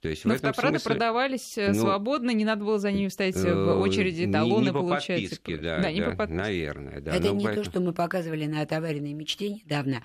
То 0.00 0.08
есть 0.08 0.24
Но 0.24 0.34
в 0.34 0.36
этом 0.36 0.52
фотоаппараты 0.52 0.80
смысле... 0.80 0.90
продавались 0.90 1.54
ну, 1.56 1.74
свободно, 1.74 2.30
не 2.32 2.44
надо 2.44 2.64
было 2.64 2.80
за 2.80 2.90
ними 2.90 3.08
стоять 3.08 3.36
в 3.36 3.80
очередь 3.80 3.91
очереди 3.92 4.30
талоны 4.30 4.64
не, 4.64 4.66
не 4.66 4.72
получаются. 4.72 5.36
Подписке, 5.36 5.56
да, 5.58 5.80
да, 5.80 5.92
не 5.92 6.00
да, 6.00 6.10
по 6.10 6.16
подписке. 6.16 6.42
Наверное, 6.42 7.00
да. 7.00 7.14
Это 7.14 7.30
не 7.30 7.44
поэтому... 7.44 7.64
то, 7.64 7.70
что 7.70 7.80
мы 7.80 7.92
показывали 7.92 8.46
на 8.46 8.64
товарной 8.66 9.12
мечте 9.12 9.50
недавно. 9.50 10.02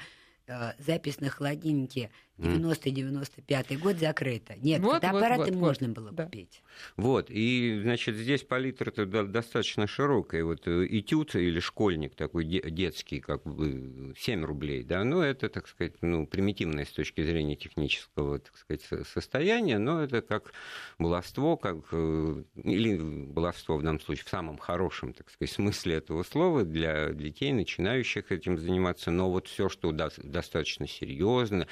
Э, 0.48 0.74
запись 0.80 1.20
на 1.20 1.30
холодильнике 1.30 2.10
90-95 2.38 3.78
год 3.78 3.98
закрыто. 3.98 4.56
Нет, 4.62 4.82
вот, 4.82 4.96
фотоаппараты 4.96 5.52
вот, 5.52 5.52
вот, 5.52 5.60
можно 5.60 5.88
вот. 5.88 5.96
было 5.96 6.12
да. 6.12 6.26
купить. 6.26 6.62
Вот, 6.96 7.28
и, 7.30 7.80
значит, 7.82 8.16
здесь 8.16 8.44
палитра-то 8.44 9.06
достаточно 9.06 9.88
широкая. 9.88 10.44
Вот 10.44 10.68
э, 10.68 10.86
этюд 10.88 11.36
или 11.36 11.60
школьник 11.60 12.16
такой 12.16 12.46
детский, 12.46 13.20
как 13.20 13.44
бы 13.44 14.14
7 14.18 14.46
рублей, 14.46 14.84
да, 14.84 15.04
ну, 15.04 15.22
это, 15.22 15.50
так 15.50 15.68
сказать, 15.68 15.94
ну, 16.02 16.28
примитивное 16.28 16.86
с 16.86 16.90
точки 16.90 17.24
зрения 17.24 17.56
технического, 17.56 18.40
так 18.40 18.56
сказать, 18.58 19.08
состояния, 19.08 19.80
но 19.80 20.04
это 20.04 20.22
как 20.22 20.54
баловство, 21.00 21.58
как, 21.58 21.78
э, 21.92 22.44
или 22.64 22.98
баловство 22.98 23.78
в 23.78 23.84
данном 23.84 24.00
случае 24.00 24.26
в 24.26 24.30
самом 24.30 24.58
хорошем, 24.58 25.14
так 25.14 25.30
сказать, 25.30 25.52
смысле 25.52 25.96
этого 25.96 26.24
слова 26.24 26.64
для 26.64 27.12
детей, 27.12 27.52
начинающих 27.52 28.32
этим 28.32 28.58
заниматься, 28.58 29.12
но 29.12 29.32
вот 29.32 29.48
все, 29.48 29.70
что 29.70 29.92
достаточно 29.92 30.88
серьезно, 30.88 31.68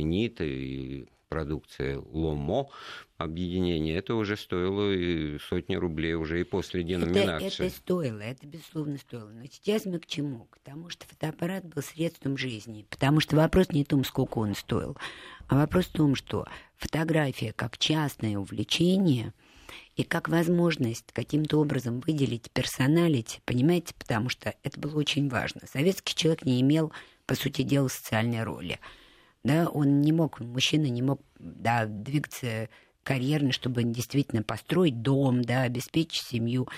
«Зенит» 0.00 0.40
и 0.40 1.06
продукция 1.28 1.98
«Ломо», 1.98 2.68
объединение, 3.18 3.96
это 3.96 4.14
уже 4.14 4.36
стоило 4.36 4.92
и 4.92 5.38
сотни 5.38 5.76
рублей 5.76 6.14
уже 6.14 6.40
и 6.40 6.44
после 6.44 6.82
деноминации. 6.82 7.46
Это, 7.46 7.64
это 7.64 7.76
стоило, 7.76 8.20
это 8.20 8.46
безусловно 8.46 8.98
стоило. 8.98 9.28
Но 9.28 9.44
сейчас 9.44 9.84
мы 9.84 10.00
к 10.00 10.06
чему? 10.06 10.46
К 10.50 10.58
тому, 10.58 10.88
что 10.88 11.06
фотоаппарат 11.06 11.64
был 11.66 11.82
средством 11.82 12.36
жизни. 12.36 12.86
Потому 12.88 13.20
что 13.20 13.36
вопрос 13.36 13.70
не 13.70 13.84
в 13.84 13.88
том, 13.88 14.04
сколько 14.04 14.38
он 14.38 14.54
стоил, 14.54 14.96
а 15.48 15.56
вопрос 15.56 15.86
в 15.86 15.92
том, 15.92 16.14
что 16.14 16.46
фотография 16.76 17.52
как 17.52 17.78
частное 17.78 18.36
увлечение 18.38 19.32
и 19.96 20.02
как 20.02 20.28
возможность 20.28 21.12
каким-то 21.12 21.58
образом 21.60 22.00
выделить 22.00 22.50
персоналить, 22.50 23.40
понимаете, 23.44 23.94
потому 23.96 24.30
что 24.30 24.54
это 24.62 24.80
было 24.80 24.98
очень 24.98 25.28
важно. 25.28 25.60
Советский 25.70 26.14
человек 26.14 26.44
не 26.44 26.60
имел, 26.60 26.90
по 27.26 27.36
сути 27.36 27.62
дела, 27.62 27.86
социальной 27.86 28.42
роли 28.42 28.80
да, 29.44 29.68
он 29.68 30.00
не 30.00 30.12
мог, 30.12 30.40
мужчина 30.40 30.86
не 30.86 31.02
мог, 31.02 31.20
да, 31.38 31.86
двигаться 31.86 32.68
карьерно, 33.02 33.52
чтобы 33.52 33.82
действительно 33.82 34.42
построить 34.42 35.02
дом, 35.02 35.42
да, 35.42 35.62
обеспечить 35.62 36.26
семью. 36.26 36.68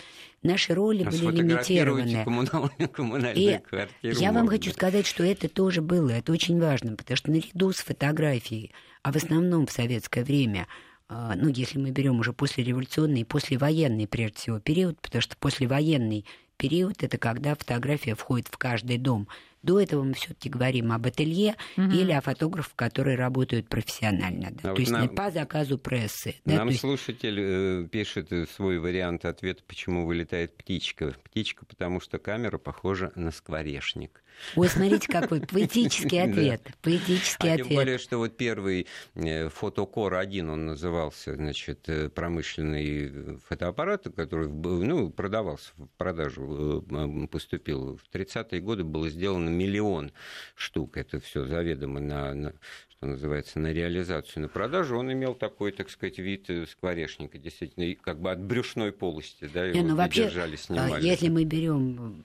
Наши 0.42 0.72
роли 0.72 1.02
а 1.02 1.10
были 1.10 1.42
лимитированы. 1.42 2.24
Коммунальные 2.92 3.56
и 3.56 3.58
квартиры 3.58 4.14
я 4.14 4.32
вам 4.32 4.46
хочу 4.48 4.70
сказать, 4.70 5.06
что 5.06 5.24
это 5.24 5.48
тоже 5.48 5.82
было, 5.82 6.10
это 6.10 6.32
очень 6.32 6.60
важно, 6.60 6.96
потому 6.96 7.16
что 7.16 7.30
наряду 7.30 7.72
с 7.72 7.78
фотографией, 7.78 8.72
а 9.02 9.12
в 9.12 9.16
основном 9.16 9.66
в 9.66 9.72
советское 9.72 10.24
время 10.24 10.68
а, 11.08 11.34
ну, 11.36 11.48
если 11.48 11.78
мы 11.78 11.90
берем 11.90 12.20
уже 12.20 12.32
послереволюционный 12.32 13.20
и 13.20 13.24
послевоенный, 13.24 14.06
прежде 14.06 14.38
всего, 14.38 14.60
период, 14.60 14.98
потому 15.00 15.20
что 15.20 15.36
послевоенный 15.36 16.24
период 16.56 17.02
это 17.02 17.18
когда 17.18 17.54
фотография 17.54 18.14
входит 18.14 18.48
в 18.48 18.56
каждый 18.56 18.96
дом. 18.96 19.28
До 19.62 19.80
этого 19.80 20.02
мы 20.02 20.14
все-таки 20.14 20.48
говорим 20.48 20.92
об 20.92 21.06
ателье 21.06 21.56
угу. 21.76 21.90
или 21.90 22.12
о 22.12 22.20
фотографах, 22.20 22.74
которые 22.74 23.16
работают 23.16 23.68
профессионально, 23.68 24.50
да, 24.50 24.58
а 24.58 24.62
то 24.62 24.70
вот 24.70 24.78
есть 24.80 24.90
нам, 24.90 25.08
по 25.08 25.30
заказу 25.30 25.78
прессы. 25.78 26.36
Да, 26.44 26.56
нам 26.56 26.68
есть... 26.68 26.80
слушатель 26.80 27.38
э, 27.38 27.88
пишет 27.88 28.30
свой 28.50 28.78
вариант 28.78 29.24
ответа, 29.24 29.62
почему 29.66 30.06
вылетает 30.06 30.56
птичка. 30.56 31.14
Птичка, 31.24 31.64
потому 31.64 32.00
что 32.00 32.18
камера 32.18 32.58
похожа 32.58 33.12
на 33.14 33.30
скворечник. 33.30 34.22
Ой, 34.56 34.68
смотрите, 34.68 35.08
какой 35.08 35.40
поэтический 35.40 36.18
ответ. 36.18 36.62
Поэтический 36.82 37.48
а 37.48 37.54
ответ. 37.54 37.68
Тем 37.68 37.76
более, 37.76 37.98
что 37.98 38.18
вот 38.18 38.36
первый 38.36 38.86
э, 39.14 39.48
фотокор-1, 39.48 40.50
он 40.50 40.66
назывался, 40.66 41.34
значит, 41.34 41.88
э, 41.88 42.08
промышленный 42.08 43.38
фотоаппарат, 43.48 44.06
который 44.14 44.48
ну, 44.48 45.10
продавался 45.10 45.72
в 45.76 45.86
продажу, 45.96 46.84
э, 46.90 47.26
поступил 47.28 47.96
в 47.96 48.14
30-е 48.14 48.60
годы, 48.60 48.84
было 48.84 49.08
сделано 49.08 49.48
миллион 49.48 50.12
штук. 50.54 50.96
Это 50.96 51.20
все 51.20 51.44
заведомо 51.44 52.00
на, 52.00 52.34
на 52.34 52.52
что 52.90 53.06
называется, 53.06 53.58
на 53.58 53.72
реализацию, 53.72 54.42
на 54.42 54.48
продажу, 54.48 54.96
он 54.96 55.12
имел 55.12 55.34
такой, 55.34 55.72
так 55.72 55.90
сказать, 55.90 56.18
вид 56.18 56.48
скворечника, 56.68 57.38
действительно, 57.38 57.94
как 57.96 58.20
бы 58.20 58.30
от 58.30 58.40
брюшной 58.40 58.92
полости, 58.92 59.50
да, 59.52 59.64
его 59.64 59.76
Не, 59.76 59.84
ну, 59.88 59.96
вообще, 59.96 60.24
держали, 60.24 60.56
снимали. 60.56 61.04
Если 61.04 61.28
мы 61.28 61.44
берем 61.44 62.22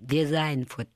дизайн 0.00 0.64
фото 0.64 0.88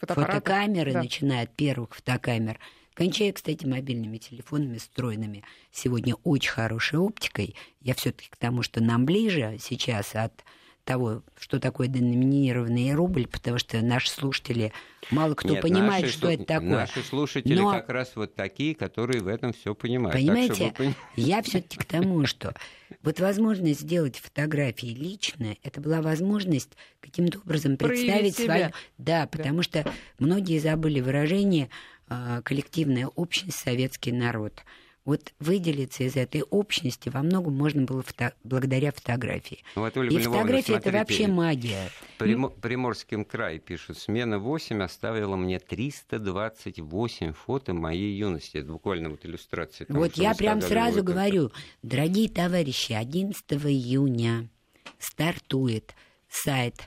фотокамеры, 0.00 0.92
да. 0.92 1.02
начиная 1.02 1.44
от 1.44 1.54
первых 1.54 1.94
фотокамер, 1.94 2.58
кончая, 2.94 3.32
кстати, 3.32 3.64
мобильными 3.66 4.18
телефонами 4.18 4.78
встроенными. 4.78 5.44
Сегодня 5.72 6.14
очень 6.24 6.50
хорошей 6.50 6.98
оптикой. 6.98 7.54
Я 7.80 7.94
все-таки 7.94 8.28
к 8.30 8.36
тому, 8.36 8.62
что 8.62 8.82
нам 8.82 9.04
ближе 9.04 9.56
сейчас 9.60 10.14
от 10.14 10.44
того, 10.88 11.22
что 11.38 11.60
такое 11.60 11.86
деноминированный 11.86 12.94
рубль, 12.94 13.26
потому 13.26 13.58
что 13.58 13.82
наши 13.82 14.08
слушатели 14.08 14.72
мало 15.10 15.34
кто 15.34 15.50
Нет, 15.50 15.60
понимает, 15.60 16.04
наши, 16.04 16.14
что 16.14 16.30
это 16.30 16.44
такое. 16.44 16.70
Наши 16.70 17.02
слушатели 17.02 17.58
Но... 17.58 17.72
как 17.72 17.90
раз 17.90 18.12
вот 18.14 18.34
такие, 18.34 18.74
которые 18.74 19.20
в 19.20 19.28
этом 19.28 19.52
все 19.52 19.74
понимают. 19.74 20.14
Понимаете, 20.14 20.72
вы... 20.78 20.94
я 21.14 21.42
все-таки 21.44 21.76
к 21.76 21.84
тому, 21.84 22.24
что 22.24 22.54
вот 23.02 23.20
возможность 23.20 23.80
сделать 23.80 24.16
фотографии 24.16 24.86
лично, 24.86 25.56
это 25.62 25.82
была 25.82 26.00
возможность 26.00 26.70
каким-то 27.00 27.38
образом 27.40 27.76
представить 27.76 28.36
свою... 28.36 28.70
Да, 28.96 29.26
потому 29.26 29.58
да. 29.58 29.62
что 29.62 29.92
многие 30.18 30.58
забыли 30.58 31.00
выражение 31.00 31.68
а, 32.08 32.40
коллективная 32.40 33.08
общность, 33.08 33.58
советский 33.58 34.12
народ 34.12 34.64
вот 35.08 35.32
выделиться 35.38 36.04
из 36.04 36.16
этой 36.16 36.42
общности 36.42 37.08
во 37.08 37.22
многом 37.22 37.56
можно 37.56 37.80
было 37.84 38.02
фото... 38.02 38.34
благодаря 38.44 38.92
фотографии. 38.92 39.64
Ну, 39.74 39.80
вот, 39.80 39.96
Ольга 39.96 40.14
И 40.14 40.18
фотография 40.18 40.74
это 40.74 40.90
вообще 40.90 41.26
магия. 41.28 41.88
Прим... 42.18 42.50
Приморским 42.50 43.24
край 43.24 43.58
пишут, 43.58 43.96
смена 43.96 44.38
8 44.38 44.82
оставила 44.82 45.34
мне 45.36 45.60
328 45.60 47.32
фото 47.32 47.72
моей 47.72 48.18
юности. 48.18 48.58
Это 48.58 48.70
буквально 48.70 49.08
вот 49.08 49.24
иллюстрация. 49.24 49.86
Тому, 49.86 50.00
вот 50.00 50.12
я 50.16 50.34
прям 50.34 50.60
сразу 50.60 51.02
говорю, 51.02 51.52
дорогие 51.82 52.28
товарищи, 52.28 52.92
11 52.92 53.42
июня 53.64 54.50
стартует 54.98 55.94
сайт 56.28 56.82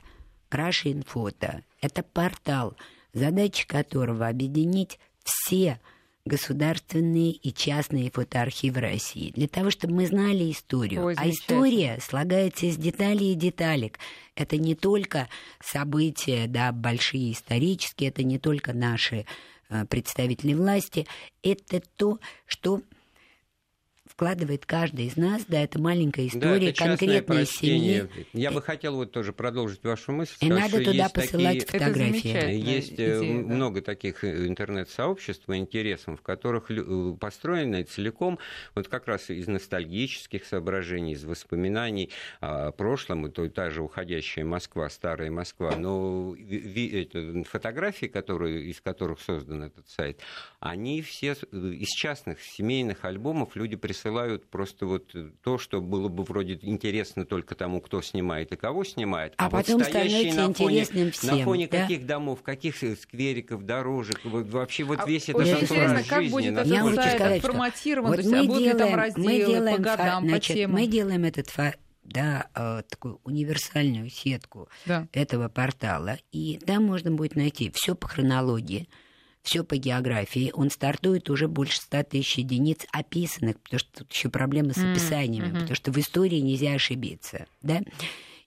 Russian 0.48 1.04
Photo. 1.04 1.60
Это 1.80 2.04
портал, 2.04 2.76
задача 3.12 3.66
которого 3.66 4.28
объединить 4.28 5.00
все 5.24 5.80
государственные 6.24 7.32
и 7.32 7.52
частные 7.52 8.10
фотоархивы 8.10 8.80
России, 8.80 9.32
для 9.32 9.48
того, 9.48 9.70
чтобы 9.70 9.94
мы 9.94 10.06
знали 10.06 10.50
историю. 10.50 11.06
Ой, 11.06 11.14
а 11.16 11.28
история 11.28 11.98
слагается 12.00 12.66
из 12.66 12.76
деталей 12.76 13.32
и 13.32 13.36
деталек. 13.36 13.98
Это 14.36 14.56
не 14.56 14.74
только 14.74 15.28
события, 15.60 16.46
да, 16.46 16.72
большие 16.72 17.32
исторические, 17.32 18.10
это 18.10 18.22
не 18.22 18.38
только 18.38 18.72
наши 18.72 19.26
э, 19.68 19.84
представители 19.86 20.54
власти, 20.54 21.06
это 21.42 21.82
то, 21.96 22.18
что 22.46 22.82
вкладывает 24.12 24.66
каждый 24.66 25.06
из 25.06 25.16
нас, 25.16 25.44
да, 25.48 25.62
это 25.62 25.80
маленькая 25.80 26.26
история 26.26 26.60
да, 26.60 26.66
это 26.66 26.84
конкретной 26.84 27.46
семьи. 27.46 28.08
Я 28.34 28.50
бы 28.50 28.60
хотел 28.60 28.96
вот 28.96 29.10
тоже 29.10 29.32
продолжить 29.32 29.82
вашу 29.82 30.12
мысль. 30.12 30.34
И 30.40 30.48
надо 30.48 30.84
туда 30.84 31.08
посылать 31.08 31.66
такие... 31.66 31.80
фотографии. 31.80 32.54
Есть 32.54 32.98
э, 32.98 33.18
идея, 33.18 33.22
много 33.22 33.80
да. 33.80 33.86
таких 33.86 34.22
э, 34.22 34.46
интернет-сообществ 34.46 35.46
по 35.46 35.56
интересам, 35.56 36.18
в 36.18 36.22
которых 36.22 36.70
э, 36.70 37.16
построены 37.18 37.84
целиком 37.84 38.38
вот 38.74 38.88
как 38.88 39.06
раз 39.06 39.30
из 39.30 39.48
ностальгических 39.48 40.44
соображений, 40.44 41.12
из 41.12 41.24
воспоминаний 41.24 42.10
о 42.40 42.70
прошлом, 42.72 43.26
и 43.26 43.30
то 43.30 43.48
та 43.48 43.70
же 43.70 43.82
уходящая 43.82 44.44
Москва, 44.44 44.90
старая 44.90 45.30
Москва, 45.30 45.74
но 45.76 46.36
фотографии, 47.44 48.06
которые, 48.06 48.64
из 48.66 48.80
которых 48.80 49.20
создан 49.20 49.62
этот 49.62 49.88
сайт, 49.88 50.20
они 50.60 51.00
все 51.00 51.32
из 51.32 51.88
частных 51.88 52.42
семейных 52.42 53.06
альбомов 53.06 53.56
люди 53.56 53.76
присылают 53.76 54.01
присылают 54.02 54.46
просто 54.48 54.86
вот 54.86 55.14
то, 55.42 55.58
что 55.58 55.80
было 55.80 56.08
бы 56.08 56.24
вроде 56.24 56.58
интересно 56.62 57.24
только 57.24 57.54
тому, 57.54 57.80
кто 57.80 58.02
снимает 58.02 58.52
и 58.52 58.56
кого 58.56 58.84
снимает. 58.84 59.34
А, 59.36 59.46
а 59.46 59.50
потом 59.50 59.78
вот 59.78 59.86
становится 59.86 60.48
на 60.48 60.54
фоне, 60.54 60.84
всем. 60.84 61.38
На 61.38 61.44
фоне 61.44 61.68
да? 61.68 61.82
каких 61.82 62.06
домов, 62.06 62.42
каких 62.42 62.76
сквериков, 62.76 63.64
дорожек, 63.64 64.20
вот, 64.24 64.48
вообще 64.48 64.84
вот 64.84 65.00
а 65.00 65.06
весь 65.06 65.28
этот 65.28 65.42
Очень 65.42 65.64
интересно, 65.64 66.02
как 66.08 66.24
будет 66.26 66.52
этот 66.52 66.66
Я 66.66 66.94
сайт 66.94 67.16
сказать, 67.16 67.42
форматирован, 67.42 68.08
вот 68.08 68.16
то 68.16 68.22
есть 68.22 68.32
мы 68.32 68.44
будут 68.44 68.62
делаем, 68.62 68.78
там 68.78 68.94
разделы 68.94 69.26
мы 69.26 69.36
делаем, 69.38 69.76
по 69.76 69.82
годам, 69.82 70.28
значит, 70.28 70.48
по 70.48 70.54
темам? 70.54 70.76
Мы 70.76 70.86
делаем 70.86 71.24
этот 71.24 71.50
да, 72.04 72.48
э, 72.54 72.82
такую 72.88 73.20
универсальную 73.22 74.10
сетку 74.10 74.68
да. 74.86 75.06
этого 75.12 75.48
портала, 75.48 76.18
и 76.32 76.58
там 76.66 76.84
можно 76.84 77.12
будет 77.12 77.36
найти 77.36 77.70
все 77.72 77.94
по 77.94 78.08
хронологии, 78.08 78.88
все 79.42 79.64
по 79.64 79.76
географии. 79.76 80.50
Он 80.54 80.70
стартует 80.70 81.28
уже 81.30 81.48
больше 81.48 81.80
100 81.80 82.02
тысяч 82.04 82.38
единиц 82.38 82.86
описанных, 82.92 83.58
потому 83.60 83.80
что 83.80 84.00
тут 84.00 84.12
еще 84.12 84.28
проблема 84.28 84.72
с 84.72 84.78
описаниями, 84.78 85.48
mm-hmm. 85.48 85.60
потому 85.60 85.74
что 85.74 85.92
в 85.92 85.98
истории 85.98 86.38
нельзя 86.38 86.72
ошибиться. 86.72 87.46
Да? 87.62 87.80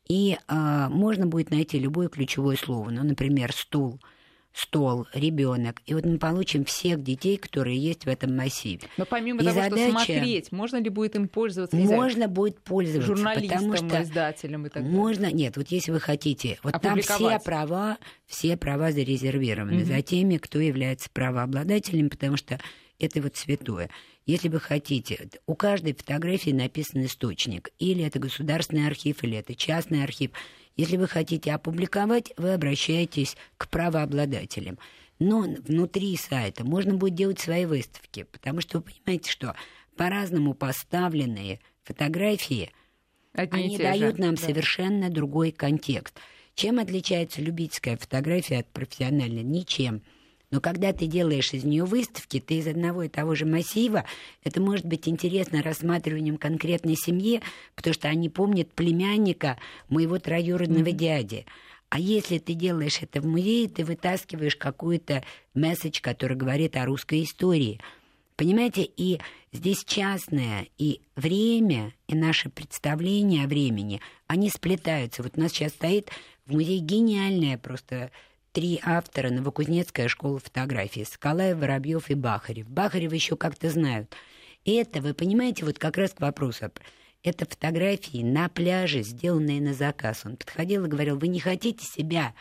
И 0.07 0.37
а, 0.47 0.89
можно 0.89 1.25
будет 1.25 1.51
найти 1.51 1.79
любое 1.79 2.09
ключевое 2.09 2.55
слово, 2.55 2.89
ну, 2.89 3.03
например, 3.03 3.53
стул– 3.53 3.99
стол, 4.55 5.05
ребенок. 5.13 5.81
И 5.85 5.93
вот 5.93 6.05
мы 6.05 6.17
получим 6.17 6.63
всех 6.63 7.03
детей, 7.03 7.37
которые 7.37 7.77
есть 7.77 8.05
в 8.05 8.07
этом 8.07 8.35
массиве. 8.35 8.87
Но 8.95 9.05
помимо 9.05 9.41
и 9.41 9.45
того, 9.45 9.55
задача... 9.55 9.77
что 9.77 9.91
смотреть, 9.91 10.51
можно 10.53 10.77
ли 10.77 10.89
будет 10.89 11.15
им 11.17 11.27
пользоваться? 11.27 11.75
Можно 11.75 12.29
будет 12.29 12.59
пользоваться. 12.61 13.15
Журналистам, 13.15 13.71
потому 13.71 13.75
что 13.75 14.01
издателям 14.01 14.65
и 14.65 14.69
так 14.69 14.83
далее. 14.83 14.97
Можно, 14.97 15.31
нет, 15.31 15.57
вот 15.57 15.67
если 15.67 15.91
вы 15.91 15.99
хотите, 15.99 16.57
вот 16.63 16.81
там 16.81 17.01
все 17.01 17.37
права, 17.39 17.97
все 18.25 18.55
права 18.55 18.93
зарезервированы 18.93 19.81
угу. 19.81 19.85
за 19.85 20.01
теми, 20.01 20.37
кто 20.37 20.59
является 20.59 21.09
правообладателем, 21.11 22.09
потому 22.09 22.37
что 22.37 22.57
это 22.97 23.21
вот 23.21 23.35
святое. 23.35 23.89
Если 24.25 24.47
вы 24.47 24.59
хотите, 24.59 25.29
у 25.45 25.55
каждой 25.55 25.93
фотографии 25.93 26.51
написан 26.51 27.05
источник. 27.05 27.69
Или 27.77 28.05
это 28.05 28.19
государственный 28.19 28.87
архив, 28.87 29.23
или 29.23 29.37
это 29.37 29.53
частный 29.53 30.03
архив. 30.03 30.31
Если 30.75 30.97
вы 30.97 31.07
хотите 31.07 31.53
опубликовать, 31.53 32.33
вы 32.37 32.53
обращаетесь 32.53 33.37
к 33.57 33.69
правообладателям. 33.69 34.77
Но 35.19 35.41
внутри 35.41 36.17
сайта 36.17 36.65
можно 36.65 36.95
будет 36.95 37.15
делать 37.15 37.39
свои 37.39 37.65
выставки, 37.65 38.23
потому 38.23 38.59
что 38.59 38.79
вы 38.79 38.83
понимаете, 38.83 39.31
что 39.31 39.55
по-разному 39.95 40.53
поставленные 40.53 41.61
фотографии, 41.83 42.71
Одни 43.33 43.63
они 43.63 43.77
дают 43.77 44.17
же. 44.17 44.21
нам 44.21 44.35
да. 44.35 44.41
совершенно 44.41 45.09
другой 45.09 45.51
контекст. 45.51 46.17
Чем 46.55 46.79
отличается 46.79 47.41
любительская 47.41 47.97
фотография 47.97 48.59
от 48.59 48.67
профессиональной? 48.67 49.43
Ничем. 49.43 50.01
Но 50.55 50.61
когда 50.61 50.93
ты 50.93 51.05
делаешь 51.05 51.51
из 51.51 51.65
нее 51.65 51.83
выставки, 51.83 52.39
ты 52.39 52.59
из 52.59 52.67
одного 52.67 53.03
и 53.03 53.09
того 53.09 53.35
же 53.35 53.45
массива, 53.45 54.05
это 54.41 54.61
может 54.61 54.85
быть 54.85 55.05
интересно 55.05 55.61
рассматриванием 55.61 56.37
конкретной 56.37 56.95
семьи, 56.95 57.41
потому 57.75 57.93
что 57.93 58.07
они 58.07 58.29
помнят 58.29 58.71
племянника 58.71 59.59
моего 59.89 60.17
троюродного 60.17 60.87
mm-hmm. 60.87 60.91
дяди. 60.93 61.45
А 61.89 61.99
если 61.99 62.37
ты 62.37 62.53
делаешь 62.53 62.99
это 63.01 63.19
в 63.19 63.25
музее, 63.25 63.67
ты 63.67 63.83
вытаскиваешь 63.83 64.55
какой-то 64.55 65.25
месседж, 65.53 65.99
который 65.99 66.37
говорит 66.37 66.77
о 66.77 66.85
русской 66.85 67.23
истории. 67.23 67.81
Понимаете, 68.37 68.89
и 68.95 69.19
здесь 69.51 69.83
частное, 69.83 70.67
и 70.77 71.01
время, 71.17 71.91
и 72.07 72.15
наше 72.15 72.47
представление 72.47 73.43
о 73.43 73.47
времени, 73.47 73.99
они 74.27 74.49
сплетаются. 74.49 75.21
Вот 75.21 75.33
у 75.35 75.41
нас 75.41 75.51
сейчас 75.51 75.73
стоит 75.73 76.11
в 76.45 76.53
музее 76.53 76.79
гениальная 76.79 77.57
просто 77.57 78.09
три 78.55 78.79
автора 78.81 79.31
Новокузнецкая 79.31 80.07
школа 80.07 80.39
фотографии. 80.39 81.03
Скалаев, 81.03 81.57
Воробьев 81.57 82.09
и 82.09 82.13
Бахарев. 82.13 82.69
Бахарев 82.69 83.11
еще 83.11 83.35
как-то 83.35 83.69
знают. 83.69 84.15
И 84.63 84.75
это, 84.75 85.01
вы 85.01 85.13
понимаете, 85.13 85.65
вот 85.65 85.77
как 85.77 85.97
раз 85.97 86.11
к 86.11 86.21
вопросу. 86.21 86.71
Это 87.21 87.45
фотографии 87.45 88.23
на 88.23 88.47
пляже, 88.47 89.03
сделанные 89.03 89.59
на 89.59 89.73
заказ. 89.73 90.21
Он 90.23 90.37
подходил 90.37 90.85
и 90.85 90.87
говорил, 90.87 91.19
вы 91.19 91.27
не 91.27 91.41
хотите 91.41 91.85
себя 91.85 92.33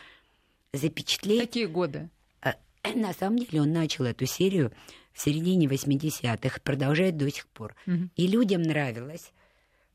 запечатлеть? 0.73 1.41
Какие 1.41 1.67
годы? 1.67 2.11
А, 2.43 2.55
на 2.95 3.13
самом 3.13 3.41
деле 3.41 3.63
он 3.63 3.73
начал 3.73 4.05
эту 4.05 4.25
серию 4.27 4.71
в 5.13 5.21
середине 5.21 5.67
80-х, 5.67 6.61
продолжает 6.63 7.17
до 7.17 7.29
сих 7.29 7.49
пор. 7.49 7.75
Мгм. 7.87 8.13
И 8.15 8.29
людям 8.29 8.63
нравилось 8.63 9.33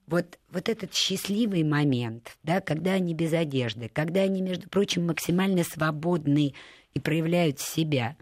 вот, 0.10 0.40
вот 0.50 0.70
этот 0.70 0.94
счастливый 0.94 1.64
момент, 1.64 2.38
да, 2.44 2.62
когда 2.62 2.94
они 2.94 3.14
без 3.14 3.34
одежды, 3.34 3.90
когда 3.94 4.22
они, 4.22 4.42
между 4.42 4.68
прочим, 4.68 5.06
максимально 5.06 5.64
свободны 5.64 6.54
и 6.94 7.00
проявляют 7.00 7.60
себя, 7.60 8.18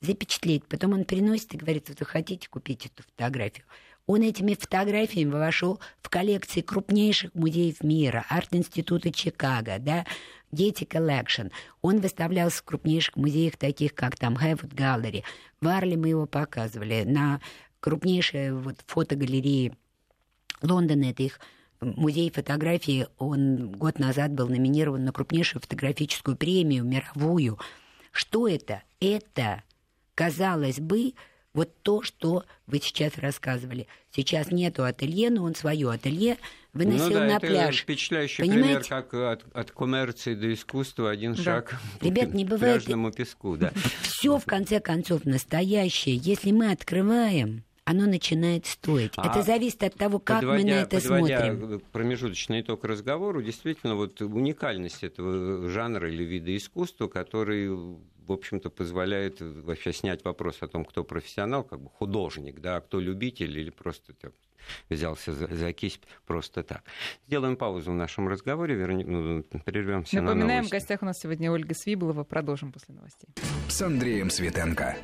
запечатлеть. 0.00 0.64
Потом 0.66 0.92
он 0.92 1.04
приносит 1.04 1.54
и 1.54 1.56
говорит, 1.56 1.88
вот 1.88 2.00
вы 2.00 2.06
хотите 2.06 2.48
купить 2.48 2.86
эту 2.86 3.02
фотографию. 3.02 3.66
Он 4.06 4.22
этими 4.22 4.54
фотографиями 4.54 5.30
вошел 5.30 5.80
в 6.00 6.08
коллекции 6.08 6.60
крупнейших 6.60 7.34
музеев 7.34 7.82
мира, 7.82 8.24
арт-института 8.28 9.12
Чикаго, 9.12 9.78
да, 9.78 10.04
Getty 10.52 10.86
Collection. 10.86 11.52
Он 11.82 12.00
выставлялся 12.00 12.58
в 12.58 12.64
крупнейших 12.64 13.16
музеях, 13.16 13.56
таких 13.56 13.94
как 13.94 14.16
там 14.16 14.36
Хэвуд 14.36 14.72
Gallery. 14.72 15.22
В 15.60 15.68
Арле 15.68 15.96
мы 15.96 16.08
его 16.08 16.26
показывали. 16.26 17.04
На 17.04 17.40
крупнейшей 17.80 18.52
вот, 18.52 18.76
фотогалерее 18.86 19.76
Лондона, 20.60 21.10
это 21.10 21.22
их 21.22 21.40
музей 21.80 22.30
фотографии, 22.30 23.06
он 23.18 23.72
год 23.72 23.98
назад 23.98 24.32
был 24.32 24.48
номинирован 24.48 25.04
на 25.04 25.12
крупнейшую 25.12 25.60
фотографическую 25.62 26.36
премию 26.36 26.84
мировую. 26.84 27.58
Что 28.12 28.46
это? 28.46 28.82
Это, 29.00 29.62
казалось 30.14 30.78
бы, 30.78 31.14
вот 31.54 31.70
то, 31.82 32.02
что 32.02 32.44
вы 32.66 32.78
сейчас 32.80 33.18
рассказывали. 33.18 33.86
Сейчас 34.14 34.50
нету 34.52 34.84
ателье, 34.84 35.28
но 35.30 35.42
он 35.44 35.54
свое 35.54 35.90
ателье 35.90 36.38
выносил 36.72 37.08
ну, 37.08 37.12
да, 37.14 37.20
на 37.26 37.36
это 37.36 37.46
пляж. 37.46 37.80
впечатляющий 37.82 38.42
Понимаете? 38.44 38.64
пример, 38.64 38.84
как 38.84 39.12
от, 39.14 39.44
от 39.54 39.70
коммерции 39.72 40.34
до 40.34 40.52
искусства 40.54 41.10
один 41.10 41.34
Да. 41.34 41.42
шаг 41.42 41.80
Ребят, 42.00 42.32
не 42.32 42.44
бывает- 42.46 42.82
пляжному 42.84 43.10
песку. 43.12 43.56
Да. 43.58 43.72
Все, 44.02 44.38
в 44.38 44.44
конце 44.46 44.80
концов, 44.80 45.24
настоящее. 45.26 46.16
Если 46.16 46.52
мы 46.52 46.70
открываем, 46.70 47.64
оно 47.84 48.06
начинает 48.06 48.66
стоить. 48.66 49.12
А 49.16 49.28
это 49.28 49.42
зависит 49.42 49.82
от 49.82 49.94
того, 49.94 50.18
как 50.18 50.42
мы 50.42 50.64
на 50.64 50.82
это 50.82 51.00
подводя 51.00 51.54
смотрим. 51.54 51.82
промежуточный 51.92 52.60
итог 52.60 52.84
разговору, 52.84 53.42
действительно, 53.42 53.96
вот 53.96 54.20
уникальность 54.20 55.02
этого 55.02 55.68
жанра 55.68 56.08
или 56.08 56.22
вида 56.22 56.56
искусства, 56.56 57.08
который, 57.08 57.68
в 57.68 58.32
общем-то, 58.32 58.70
позволяет 58.70 59.40
вообще 59.40 59.92
снять 59.92 60.24
вопрос 60.24 60.58
о 60.60 60.68
том, 60.68 60.84
кто 60.84 61.02
профессионал, 61.02 61.64
как 61.64 61.80
бы 61.80 61.90
художник, 61.90 62.60
да, 62.60 62.76
а 62.76 62.80
кто 62.80 63.00
любитель 63.00 63.58
или 63.58 63.70
просто 63.70 64.12
так, 64.14 64.32
взялся 64.88 65.32
за, 65.32 65.48
за 65.48 65.72
кисть 65.72 66.02
просто 66.24 66.62
так. 66.62 66.84
Сделаем 67.26 67.56
паузу 67.56 67.90
в 67.90 67.96
нашем 67.96 68.28
разговоре, 68.28 68.76
вернем, 68.76 69.10
ну, 69.10 69.42
прервемся 69.64 70.16
на 70.16 70.22
Напоминаем, 70.22 70.48
в 70.48 70.54
новости. 70.54 70.72
гостях 70.72 71.02
у 71.02 71.04
нас 71.04 71.18
сегодня 71.18 71.50
Ольга 71.50 71.74
Свиблова. 71.74 72.22
Продолжим 72.22 72.70
после 72.70 72.94
новостей. 72.94 73.28
с 73.68 73.82
Андреем 73.82 74.30
Светенко. 74.30 74.96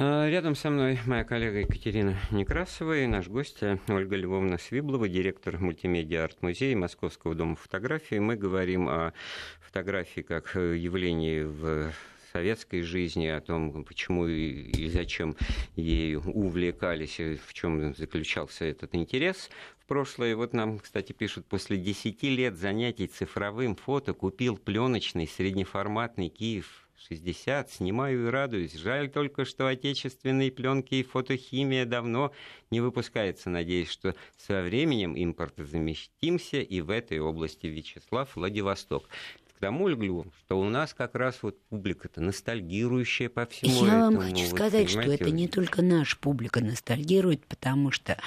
А, 0.00 0.28
Рядом 0.28 0.54
со 0.54 0.70
мной 0.70 0.96
моя 1.06 1.24
коллега 1.24 1.58
Екатерина 1.58 2.16
Некрасова 2.30 2.98
и 2.98 3.06
наш 3.08 3.26
гость 3.26 3.64
э, 3.64 3.78
Ольга 3.88 4.14
Львовна 4.14 4.56
Свиблова, 4.56 5.08
директор 5.08 5.58
мультимедиа 5.58 6.22
арт-музея 6.22 6.76
Московского 6.76 7.34
дома 7.34 7.56
фотографии. 7.56 8.20
Мы 8.20 8.36
говорим 8.36 8.88
о 8.88 9.12
фотографии 9.60 10.20
как 10.20 10.54
э, 10.54 10.76
явлении 10.76 11.42
в 11.42 11.92
советской 12.32 12.82
жизни, 12.82 13.26
о 13.26 13.40
том, 13.40 13.82
почему 13.82 14.28
и 14.28 14.88
зачем 14.88 15.34
ею 15.74 16.20
увлекались, 16.20 17.18
и 17.18 17.34
в 17.34 17.52
чем 17.52 17.92
заключался 17.96 18.66
этот 18.66 18.94
интерес 18.94 19.50
в 19.80 19.86
прошлое. 19.86 20.36
Вот 20.36 20.52
нам, 20.52 20.78
кстати, 20.78 21.10
пишут, 21.10 21.46
после 21.46 21.76
10 21.76 22.22
лет 22.22 22.56
занятий 22.56 23.08
цифровым 23.08 23.74
фото 23.74 24.12
купил 24.12 24.58
пленочный 24.58 25.26
среднеформатный 25.26 26.28
Киев 26.28 26.87
60, 27.06 27.70
снимаю 27.70 28.26
и 28.26 28.30
радуюсь. 28.30 28.74
Жаль 28.74 29.10
только, 29.10 29.44
что 29.44 29.66
отечественные 29.66 30.50
пленки 30.50 30.96
и 30.96 31.02
фотохимия 31.02 31.86
давно 31.86 32.32
не 32.70 32.80
выпускается. 32.80 33.50
Надеюсь, 33.50 33.90
что 33.90 34.14
со 34.36 34.62
временем 34.62 35.14
импортозаместимся 35.16 36.60
и 36.60 36.80
в 36.80 36.90
этой 36.90 37.20
области 37.20 37.66
Вячеслав 37.66 38.34
Владивосток. 38.34 39.08
К 39.56 39.60
тому 39.60 39.88
люблю, 39.88 40.26
что 40.40 40.60
у 40.60 40.68
нас 40.68 40.94
как 40.94 41.14
раз 41.14 41.42
вот 41.42 41.60
публика-то 41.68 42.20
ностальгирующая 42.20 43.28
по 43.28 43.46
всему 43.46 43.86
Я 43.86 44.00
вам 44.00 44.14
этому. 44.14 44.30
хочу 44.30 44.44
вот, 44.44 44.56
сказать, 44.56 44.90
что 44.90 45.00
это 45.00 45.30
не 45.30 45.48
только 45.48 45.82
наша 45.82 46.16
публика 46.16 46.60
ностальгирует, 46.60 47.44
потому 47.46 47.90
что 47.90 48.20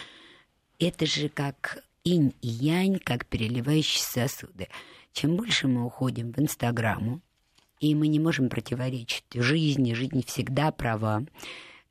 это 0.80 1.06
же 1.06 1.30
как 1.30 1.84
инь 2.04 2.34
и 2.42 2.48
янь, 2.48 3.00
как 3.00 3.26
переливающиеся 3.28 4.28
сосуды. 4.28 4.68
Чем 5.14 5.36
больше 5.36 5.68
мы 5.68 5.86
уходим 5.86 6.32
в 6.32 6.40
Инстаграму, 6.40 7.22
и 7.82 7.96
мы 7.96 8.08
не 8.08 8.20
можем 8.20 8.48
противоречить 8.48 9.26
жизни, 9.34 9.94
жизнь 9.94 10.24
всегда 10.26 10.72
права, 10.72 11.26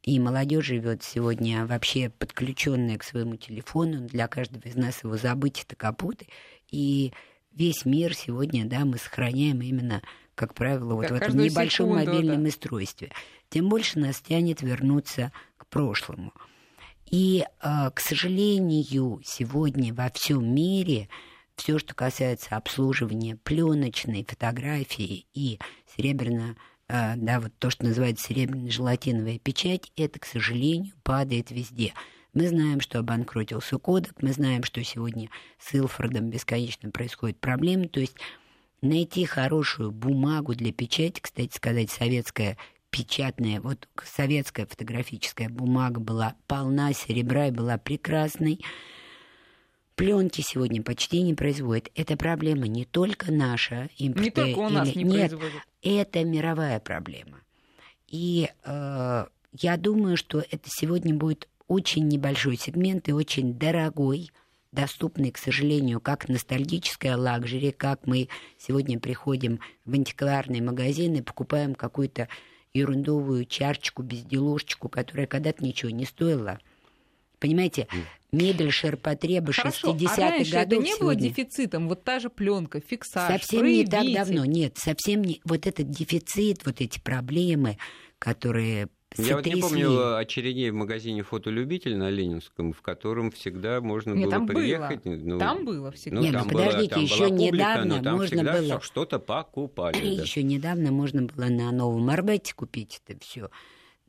и 0.02 0.18
молодежь 0.18 0.66
живет 0.66 1.02
сегодня 1.02 1.66
вообще 1.66 2.08
подключенная 2.08 2.96
к 2.96 3.04
своему 3.04 3.36
телефону. 3.36 4.08
Для 4.08 4.28
каждого 4.28 4.62
из 4.62 4.76
нас 4.76 5.04
его 5.04 5.18
забыть 5.18 5.64
это 5.66 5.76
капут. 5.76 6.22
И 6.70 7.12
весь 7.52 7.84
мир 7.84 8.14
сегодня, 8.14 8.64
да, 8.64 8.86
мы 8.86 8.96
сохраняем 8.96 9.60
именно, 9.60 10.00
как 10.34 10.54
правило, 10.54 10.94
вот 10.94 11.08
Да, 11.08 11.14
в 11.16 11.18
этом 11.18 11.36
небольшом 11.36 11.90
секунду, 11.90 12.12
мобильном 12.12 12.42
да. 12.44 12.48
устройстве. 12.48 13.10
Тем 13.50 13.68
больше 13.68 13.98
нас 13.98 14.20
тянет 14.20 14.62
вернуться 14.62 15.32
к 15.58 15.66
прошлому. 15.66 16.32
И, 17.10 17.44
э, 17.44 17.90
к 17.92 18.00
сожалению, 18.00 19.20
сегодня 19.24 19.92
во 19.92 20.08
всем 20.10 20.54
мире 20.54 21.08
все, 21.60 21.78
что 21.78 21.94
касается 21.94 22.56
обслуживания 22.56 23.36
пленочной 23.36 24.24
фотографии 24.26 25.26
и 25.34 25.58
серебряно, 25.94 26.56
э, 26.88 27.16
да, 27.16 27.38
вот 27.38 27.52
то, 27.58 27.68
что 27.68 27.84
называется 27.84 28.28
серебряно-желатиновая 28.28 29.38
печать, 29.38 29.92
это, 29.94 30.18
к 30.18 30.24
сожалению, 30.24 30.94
падает 31.02 31.50
везде. 31.50 31.92
Мы 32.32 32.48
знаем, 32.48 32.80
что 32.80 32.98
обанкротился 32.98 33.76
Кодек, 33.76 34.14
мы 34.22 34.32
знаем, 34.32 34.64
что 34.64 34.82
сегодня 34.82 35.28
с 35.58 35.74
Илфордом 35.74 36.30
бесконечно 36.30 36.90
происходят 36.90 37.38
проблемы. 37.38 37.88
То 37.88 38.00
есть 38.00 38.16
найти 38.80 39.26
хорошую 39.26 39.90
бумагу 39.90 40.54
для 40.54 40.72
печати, 40.72 41.20
кстати 41.20 41.54
сказать, 41.54 41.90
советская 41.90 42.56
печатная, 42.88 43.60
вот 43.60 43.86
советская 44.02 44.64
фотографическая 44.64 45.50
бумага 45.50 46.00
была 46.00 46.36
полна 46.46 46.94
серебра 46.94 47.48
и 47.48 47.52
была 47.52 47.76
прекрасной. 47.76 48.60
Пленки 50.00 50.40
сегодня 50.40 50.82
почти 50.82 51.20
не 51.20 51.34
производят. 51.34 51.90
Это 51.94 52.16
проблема 52.16 52.66
не 52.66 52.86
только 52.86 53.30
наша. 53.30 53.90
импорта 53.98 54.24
Не 54.24 54.30
только 54.54 54.58
у 54.60 54.68
нас 54.70 54.88
или- 54.88 54.98
не 54.98 55.04
Нет, 55.04 55.30
производят. 55.30 55.62
это 55.82 56.24
мировая 56.24 56.80
проблема. 56.80 57.40
И 58.08 58.48
э, 58.64 59.26
я 59.60 59.76
думаю, 59.76 60.16
что 60.16 60.38
это 60.38 60.68
сегодня 60.68 61.14
будет 61.14 61.48
очень 61.68 62.08
небольшой 62.08 62.56
сегмент 62.56 63.10
и 63.10 63.12
очень 63.12 63.52
дорогой, 63.52 64.30
доступный, 64.72 65.32
к 65.32 65.36
сожалению, 65.36 66.00
как 66.00 66.30
ностальгическая 66.30 67.16
лакжери, 67.18 67.70
как 67.70 68.06
мы 68.06 68.28
сегодня 68.56 68.98
приходим 68.98 69.60
в 69.84 69.92
антикварный 69.92 70.62
магазин 70.62 71.14
и 71.16 71.20
покупаем 71.20 71.74
какую-то 71.74 72.28
ерундовую 72.72 73.44
чарочку, 73.44 74.02
безделушечку, 74.02 74.88
которая 74.88 75.26
когда-то 75.26 75.62
ничего 75.62 75.90
не 75.90 76.06
стоила. 76.06 76.58
Понимаете, 77.40 77.88
мебель 78.32 78.70
ширпотреба 78.70 79.52
Хорошо, 79.52 79.92
60-х 79.94 80.14
а 80.14 80.30
раньше 80.30 80.50
это 80.56 80.68
годов 80.70 80.84
не 80.84 80.90
было 80.92 80.98
сегодня- 81.14 81.28
дефицитом? 81.30 81.88
Вот 81.88 82.04
та 82.04 82.20
же 82.20 82.30
пленка, 82.30 82.80
фиксаж, 82.80 83.32
Совсем 83.40 83.66
не 83.66 83.84
так 83.86 84.04
давно, 84.12 84.44
нет, 84.44 84.76
совсем 84.76 85.22
не... 85.22 85.40
Вот 85.44 85.66
этот 85.66 85.90
дефицит, 85.90 86.64
вот 86.66 86.80
эти 86.80 87.00
проблемы, 87.00 87.78
которые 88.18 88.88
Я 89.16 89.36
вот 89.36 89.46
не 89.46 89.56
помню 89.60 90.16
очередей 90.18 90.70
в 90.70 90.74
магазине 90.74 91.22
«Фотолюбитель» 91.22 91.96
на 91.96 92.10
Ленинском, 92.10 92.72
в 92.74 92.82
котором 92.82 93.30
всегда 93.30 93.80
можно 93.80 94.12
Нет, 94.12 94.24
было 94.26 94.30
там 94.32 94.46
было. 94.46 94.54
приехать. 94.58 95.04
ну, 95.06 95.38
Там 95.38 95.64
было 95.64 95.90
всегда. 95.90 96.16
Ну, 96.20 96.22
Не, 96.26 96.30
ну 96.30 96.38
там 96.40 96.48
подождите, 96.50 96.78
была, 96.78 96.88
там 96.88 97.02
еще 97.04 97.28
публика, 97.28 97.54
недавно 97.56 97.96
но 97.96 98.02
там 98.02 98.16
можно 98.18 98.42
было- 98.44 98.80
что-то 98.82 99.18
покупали. 99.18 99.94
да. 100.16 100.22
Еще 100.22 100.42
недавно 100.42 100.92
можно 100.92 101.22
было 101.22 101.46
на 101.46 101.72
Новом 101.72 102.08
Арбате 102.10 102.54
купить 102.54 103.00
это 103.08 103.18
все. 103.24 103.48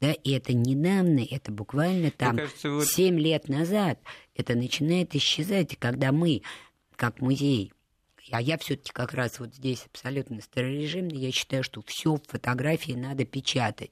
Да, 0.01 0.13
и 0.13 0.31
это 0.31 0.53
недавно, 0.53 1.19
это 1.29 1.51
буквально 1.51 2.09
там 2.09 2.37
кажется, 2.37 2.71
вот- 2.71 2.87
7 2.87 3.19
лет 3.19 3.47
назад 3.47 3.99
это 4.35 4.55
начинает 4.55 5.15
исчезать. 5.15 5.73
И 5.73 5.75
когда 5.75 6.11
мы, 6.11 6.41
как 6.95 7.21
музей, 7.21 7.71
а 8.31 8.41
я 8.41 8.57
все-таки 8.57 8.91
как 8.91 9.13
раз 9.13 9.39
вот 9.39 9.53
здесь 9.53 9.85
абсолютно 9.85 10.41
старорежимный, 10.41 11.17
я 11.17 11.31
считаю, 11.31 11.63
что 11.63 11.83
все 11.85 12.15
в 12.15 12.23
фотографии 12.27 12.93
надо 12.93 13.25
печатать. 13.25 13.91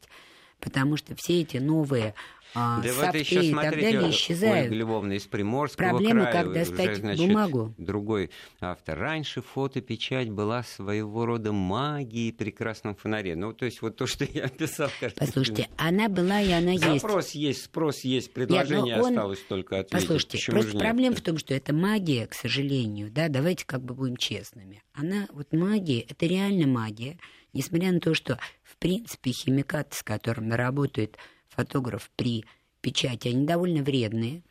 Потому 0.59 0.97
что 0.97 1.15
все 1.15 1.41
эти 1.41 1.57
новые 1.57 2.15
а, 2.55 2.81
Да 2.81 2.93
вот 2.93 3.15
еще 3.15 3.45
и 3.45 3.53
так 3.53 3.71
далее 3.71 3.99
Ольга 3.99 4.09
исчезают. 4.09 4.73
Львовна 4.73 5.13
из 5.13 5.23
Приморского 5.27 5.89
Проблема, 5.89 6.21
края, 6.21 6.33
как 6.33 6.47
уже, 6.47 6.59
достать 6.59 6.97
значит, 6.97 7.27
бумагу. 7.27 7.73
Другой 7.77 8.31
автор. 8.59 8.97
Раньше 8.97 9.41
фотопечать 9.41 10.29
была 10.29 10.63
своего 10.63 11.25
рода 11.25 11.51
магией 11.51 12.33
при 12.33 12.51
красном 12.51 12.95
фонаре. 12.95 13.35
Ну, 13.35 13.53
то 13.53 13.65
есть 13.65 13.81
вот 13.81 13.97
то, 13.97 14.07
что 14.07 14.25
я 14.25 14.45
описал. 14.45 14.89
Послушайте, 15.15 15.69
она 15.77 16.09
была 16.09 16.41
и 16.41 16.51
она 16.51 16.71
есть. 16.71 16.83
Запрос 16.83 17.31
есть, 17.31 17.65
спрос 17.65 18.01
есть, 18.03 18.33
предложение 18.33 18.95
Нет, 18.95 19.03
он- 19.03 19.09
осталось 19.11 19.39
только 19.47 19.79
ответить. 19.79 20.07
Послушайте, 20.07 20.37
Почему 20.37 20.61
просто 20.61 20.79
проблема 20.79 21.15
в 21.15 21.21
том, 21.21 21.37
что 21.37 21.53
это 21.53 21.73
магия, 21.73 22.27
к 22.27 22.33
сожалению, 22.33 23.11
да, 23.11 23.27
давайте 23.27 23.65
как 23.65 23.81
бы 23.83 23.93
будем 23.93 24.17
честными. 24.17 24.81
Она, 24.93 25.27
вот 25.33 25.53
магия, 25.53 26.01
это 26.01 26.25
реально 26.25 26.67
магия, 26.67 27.17
несмотря 27.53 27.91
на 27.91 27.99
то, 27.99 28.13
что, 28.13 28.39
в 28.63 28.77
принципе, 28.77 29.31
химикаты, 29.31 29.95
с 29.95 30.03
которыми 30.03 30.53
работают 30.53 31.17
фотограф 31.49 32.09
при 32.15 32.45
печати, 32.81 33.29
они 33.29 33.45
довольно 33.45 33.83
вредные. 33.83 34.43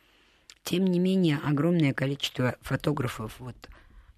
Тем 0.63 0.85
не 0.85 0.99
менее, 0.99 1.39
огромное 1.43 1.93
количество 1.93 2.55
фотографов, 2.61 3.39
вот 3.39 3.55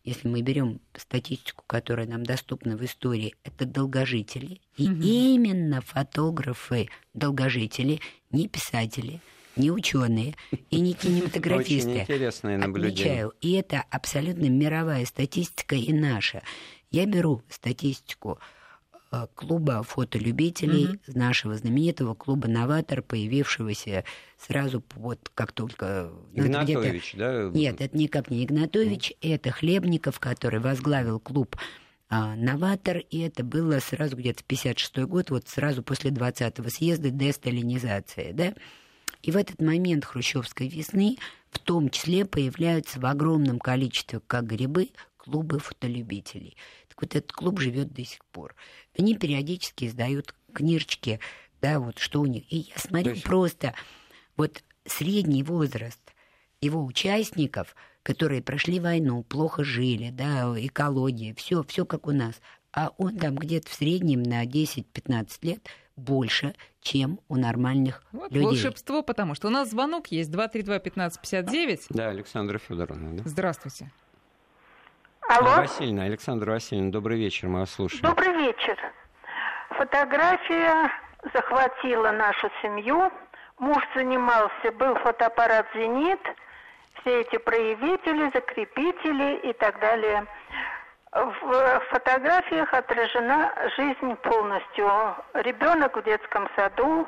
если 0.04 0.28
мы 0.28 0.42
берем 0.42 0.80
статистику, 0.96 1.64
которая 1.68 2.08
нам 2.08 2.24
доступна 2.24 2.76
в 2.76 2.84
истории, 2.84 3.36
это 3.44 3.66
долгожители. 3.66 4.60
И 4.76 4.90
угу. 4.90 5.02
именно 5.02 5.82
фотографы 5.82 6.90
долгожители, 7.14 8.00
не 8.32 8.48
писатели, 8.48 9.22
не 9.56 9.70
ученые 9.70 10.36
и 10.72 10.80
не 10.80 10.94
кинематографисты. 10.94 11.92
Очень 11.92 12.02
интересное 12.02 12.58
наблюдение. 12.58 13.04
Отмечаю. 13.04 13.34
И 13.42 13.52
это 13.54 13.84
абсолютно 13.92 14.50
мировая 14.50 15.06
статистика 15.06 15.76
и 15.76 15.94
наша. 15.94 16.42
Я 16.90 17.06
беру 17.06 17.44
статистику 17.48 18.40
клуба 19.36 19.84
фотолюбителей, 19.84 20.86
mm 20.86 21.00
нашего 21.08 21.56
знаменитого 21.56 22.14
клуба 22.14 22.48
«Новатор», 22.48 23.02
появившегося 23.02 24.06
сразу 24.38 24.84
вот 24.96 25.30
как 25.34 25.52
только... 25.52 26.12
Ну, 26.34 26.46
Игнатович, 26.46 27.16
да? 27.18 27.50
Нет, 27.54 27.82
это 27.82 27.98
никак 27.98 28.30
не 28.30 28.46
Игнатович, 28.46 29.12
mm 29.12 29.34
это 29.34 29.52
Хлебников, 29.52 30.20
который 30.20 30.60
возглавил 30.60 31.20
клуб 31.20 31.58
а, 32.10 32.36
«Новатор», 32.36 32.98
и 32.98 33.20
это 33.20 33.44
было 33.44 33.80
сразу 33.80 34.16
где-то 34.16 34.44
в 34.44 34.46
56 34.46 35.00
год, 35.00 35.30
вот 35.30 35.48
сразу 35.48 35.84
после 35.84 36.12
20-го 36.12 36.70
съезда 36.70 37.10
десталинизация, 37.10 38.34
да? 38.34 38.54
И 39.22 39.32
в 39.32 39.38
этот 39.38 39.62
момент 39.62 40.06
хрущевской 40.06 40.68
весны 40.68 41.18
в 41.52 41.60
том 41.60 41.90
числе 41.90 42.26
появляются 42.26 43.00
в 43.00 43.06
огромном 43.06 43.60
количестве, 43.60 44.22
как 44.26 44.48
грибы, 44.48 44.90
клубы 45.18 45.60
фотолюбителей. 45.60 46.56
Вот 47.02 47.16
этот 47.16 47.32
клуб 47.32 47.60
живет 47.60 47.92
до 47.92 48.06
сих 48.06 48.24
пор. 48.26 48.56
Они 48.98 49.16
периодически 49.16 49.86
издают 49.86 50.34
книжечки, 50.54 51.20
да, 51.62 51.80
вот 51.80 52.00
что 52.00 52.22
у 52.22 52.26
них. 52.26 52.44
И 52.52 52.70
я 52.74 52.78
смотрю 52.78 53.14
есть... 53.14 53.24
просто, 53.24 53.74
вот 54.38 54.64
средний 54.86 55.44
возраст 55.44 56.00
его 56.62 56.86
участников, 56.86 57.76
которые 58.04 58.42
прошли 58.42 58.80
войну, 58.80 59.24
плохо 59.24 59.64
жили, 59.64 60.12
да, 60.12 60.54
экология, 60.58 61.34
все, 61.34 61.64
все 61.64 61.86
как 61.86 62.08
у 62.08 62.12
нас. 62.12 62.40
А 62.74 62.92
он 62.98 63.18
там 63.18 63.36
где-то 63.36 63.70
в 63.70 63.74
среднем 63.74 64.24
на 64.24 64.46
10-15 64.46 65.28
лет 65.42 65.68
больше, 65.98 66.56
чем 66.82 67.20
у 67.28 67.36
нормальных 67.36 68.04
вот 68.12 68.32
людей. 68.32 68.46
Волшебство, 68.46 69.04
потому 69.04 69.36
что 69.36 69.48
у 69.48 69.52
нас 69.52 69.70
звонок 69.70 70.08
есть 70.08 70.30
232-1559. 70.32 71.88
Да, 71.90 72.10
Александра 72.10 72.60
Федоровна. 72.60 73.18
Да? 73.18 73.24
Здравствуйте. 73.26 73.92
Алло. 75.32 75.62
Васильевна, 75.62 76.04
Александр 76.04 76.50
Васильевна, 76.50 76.92
добрый 76.92 77.18
вечер, 77.18 77.48
мы 77.48 77.62
вас 77.62 77.72
слушаем. 77.72 78.04
Добрый 78.04 78.34
вечер. 78.34 78.78
Фотография 79.70 80.92
захватила 81.34 82.12
нашу 82.12 82.50
семью. 82.62 83.10
Муж 83.58 83.82
занимался, 83.96 84.72
был 84.78 84.94
фотоаппарат 84.96 85.68
«Зенит», 85.74 86.20
все 87.00 87.22
эти 87.22 87.38
проявители, 87.38 88.30
закрепители 88.34 89.38
и 89.50 89.54
так 89.54 89.80
далее. 89.80 90.26
В 91.14 91.82
фотографиях 91.92 92.74
отражена 92.74 93.54
жизнь 93.78 94.16
полностью. 94.18 95.16
Ребенок 95.34 95.96
в 95.96 96.04
детском 96.04 96.50
саду, 96.58 97.08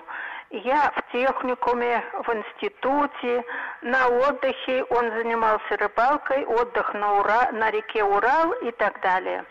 я 0.54 0.92
в 0.96 1.12
техникуме, 1.12 2.04
в 2.26 2.30
институте, 2.30 3.44
на 3.82 4.08
отдыхе. 4.08 4.84
Он 4.84 5.10
занимался 5.12 5.78
рыбалкой, 5.78 6.46
отдых 6.46 6.94
на, 6.94 7.20
Ура, 7.20 7.52
на 7.52 7.72
реке 7.72 8.04
Урал 8.04 8.52
и 8.62 8.72
так 8.72 9.02
далее. 9.02 9.46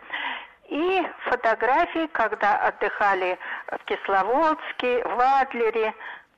И 0.69 1.05
фотографии, 1.25 2.07
когда 2.12 2.57
отдыхали 2.69 3.37
в 3.67 3.85
Кисловодске, 3.85 5.05
в 5.05 5.21
Адлере, 5.41 5.93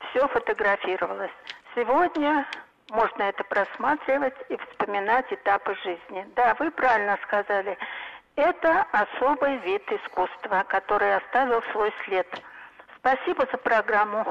все 0.08 0.26
фотографировалось. 0.28 1.30
Сегодня 1.74 2.46
можно 2.90 3.24
это 3.24 3.44
просматривать 3.44 4.34
и 4.48 4.56
вспоминать 4.56 5.30
этапы 5.30 5.76
жизни. 5.84 6.26
Да, 6.36 6.56
вы 6.58 6.70
правильно 6.70 7.18
сказали. 7.24 7.76
Это 8.36 8.86
особый 8.92 9.58
вид 9.58 9.82
искусства, 9.92 10.64
который 10.68 11.16
оставил 11.16 11.62
свой 11.72 11.92
след– 12.04 12.26
Спасибо 13.04 13.46
за 13.52 13.58
программу. 13.58 14.24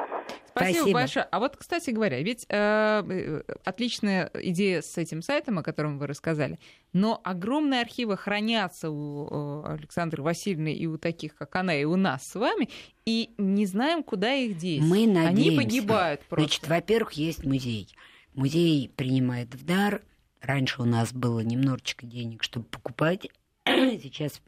Спасибо, 0.47 0.77
Спасибо. 0.77 0.93
большое. 0.93 1.27
А 1.29 1.39
вот, 1.39 1.57
кстати 1.57 1.91
говоря, 1.91 2.19
ведь 2.23 2.47
э, 2.49 3.03
э, 3.07 3.43
отличная 3.63 4.31
идея 4.33 4.81
с 4.81 4.97
этим 4.97 5.21
сайтом, 5.21 5.59
о 5.59 5.63
котором 5.63 5.99
вы 5.99 6.07
рассказали, 6.07 6.57
но 6.91 7.21
огромные 7.23 7.81
архивы 7.81 8.17
хранятся 8.17 8.89
у 8.89 9.63
Александры 9.63 10.23
Васильевны 10.23 10.73
и 10.73 10.87
у 10.87 10.97
таких, 10.97 11.35
как 11.35 11.55
она, 11.55 11.75
и 11.75 11.83
у 11.83 11.95
нас 11.97 12.27
с 12.27 12.33
вами, 12.33 12.67
и 13.05 13.35
не 13.37 13.67
знаем, 13.67 14.01
куда 14.01 14.33
их 14.33 14.57
деть. 14.57 14.81
Мы 14.81 15.05
надеемся. 15.05 15.29
Они 15.29 15.51
погибают 15.51 16.21
просто. 16.21 16.47
Значит, 16.47 16.67
во-первых, 16.67 17.11
есть 17.13 17.45
музей. 17.45 17.95
Музей 18.33 18.91
принимает 18.95 19.53
в 19.53 19.63
дар. 19.63 20.01
Раньше 20.41 20.81
у 20.81 20.85
нас 20.85 21.13
было 21.13 21.41
немножечко 21.41 22.07
денег, 22.07 22.41
чтобы 22.41 22.65
покупать. 22.65 23.27
Сейчас 23.67 24.41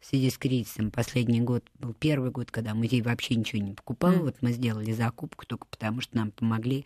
в 0.00 0.06
связи 0.06 0.30
с 0.30 0.38
кризисом 0.38 0.90
последний 0.90 1.40
год 1.40 1.64
был 1.78 1.94
первый 1.94 2.30
год, 2.30 2.50
когда 2.50 2.74
музей 2.74 3.02
вообще 3.02 3.34
ничего 3.34 3.62
не 3.62 3.72
покупал. 3.72 4.12
Mm. 4.12 4.22
Вот 4.22 4.36
мы 4.40 4.52
сделали 4.52 4.92
закупку 4.92 5.46
только 5.46 5.66
потому, 5.66 6.00
что 6.00 6.16
нам 6.16 6.30
помогли 6.30 6.84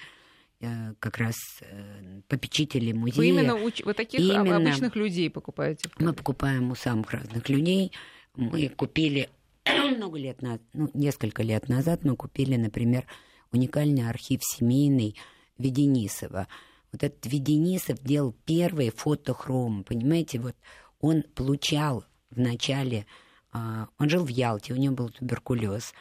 э, 0.60 0.94
как 0.98 1.18
раз 1.18 1.36
э, 1.60 2.20
попечители 2.28 2.92
музея. 2.92 3.16
Вы 3.16 3.28
именно 3.28 3.54
уч... 3.56 3.82
вы 3.84 3.94
таких 3.94 4.20
именно 4.20 4.56
обычных 4.56 4.96
людей 4.96 5.28
покупаете? 5.30 5.88
Мы 5.98 6.12
покупаем 6.12 6.70
у 6.70 6.74
самых 6.74 7.10
разных 7.10 7.48
людей. 7.48 7.92
Мы 8.36 8.68
купили 8.68 9.28
много 9.96 10.18
лет 10.18 10.42
назад, 10.42 10.62
ну, 10.72 10.90
несколько 10.94 11.42
лет 11.42 11.68
назад 11.68 12.04
мы 12.04 12.16
купили, 12.16 12.56
например, 12.56 13.06
уникальный 13.52 14.08
архив 14.08 14.40
семейный 14.42 15.16
Веденисова. 15.58 16.46
Вот 16.92 17.02
этот 17.02 17.24
Веденисов 17.26 18.02
делал 18.02 18.34
первый 18.44 18.90
фотохром, 18.90 19.84
понимаете, 19.84 20.40
вот 20.40 20.56
он 21.00 21.22
получал 21.34 22.04
в 22.30 22.38
начале, 22.38 23.06
а, 23.52 23.88
он 23.98 24.08
жил 24.08 24.24
в 24.24 24.28
Ялте, 24.28 24.72
у 24.72 24.76
него 24.76 24.94
был 24.94 25.08
туберкулез, 25.10 25.92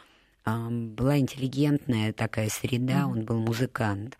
а, 0.44 0.68
была 0.70 1.18
интеллигентная 1.18 2.12
такая 2.12 2.48
среда, 2.48 3.06
он 3.06 3.24
был 3.24 3.38
музыкант. 3.38 4.16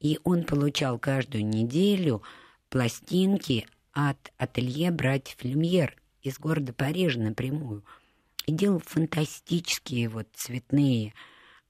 И 0.00 0.20
он 0.22 0.44
получал 0.44 0.98
каждую 0.98 1.44
неделю 1.44 2.22
пластинки 2.68 3.66
от 3.92 4.32
ателье 4.36 4.92
братьев 4.92 5.36
Люмьер 5.42 5.96
из 6.22 6.38
города 6.38 6.72
Парижа 6.72 7.20
напрямую. 7.20 7.84
И 8.46 8.52
делал 8.52 8.80
фантастические 8.84 10.08
вот 10.08 10.28
цветные 10.34 11.14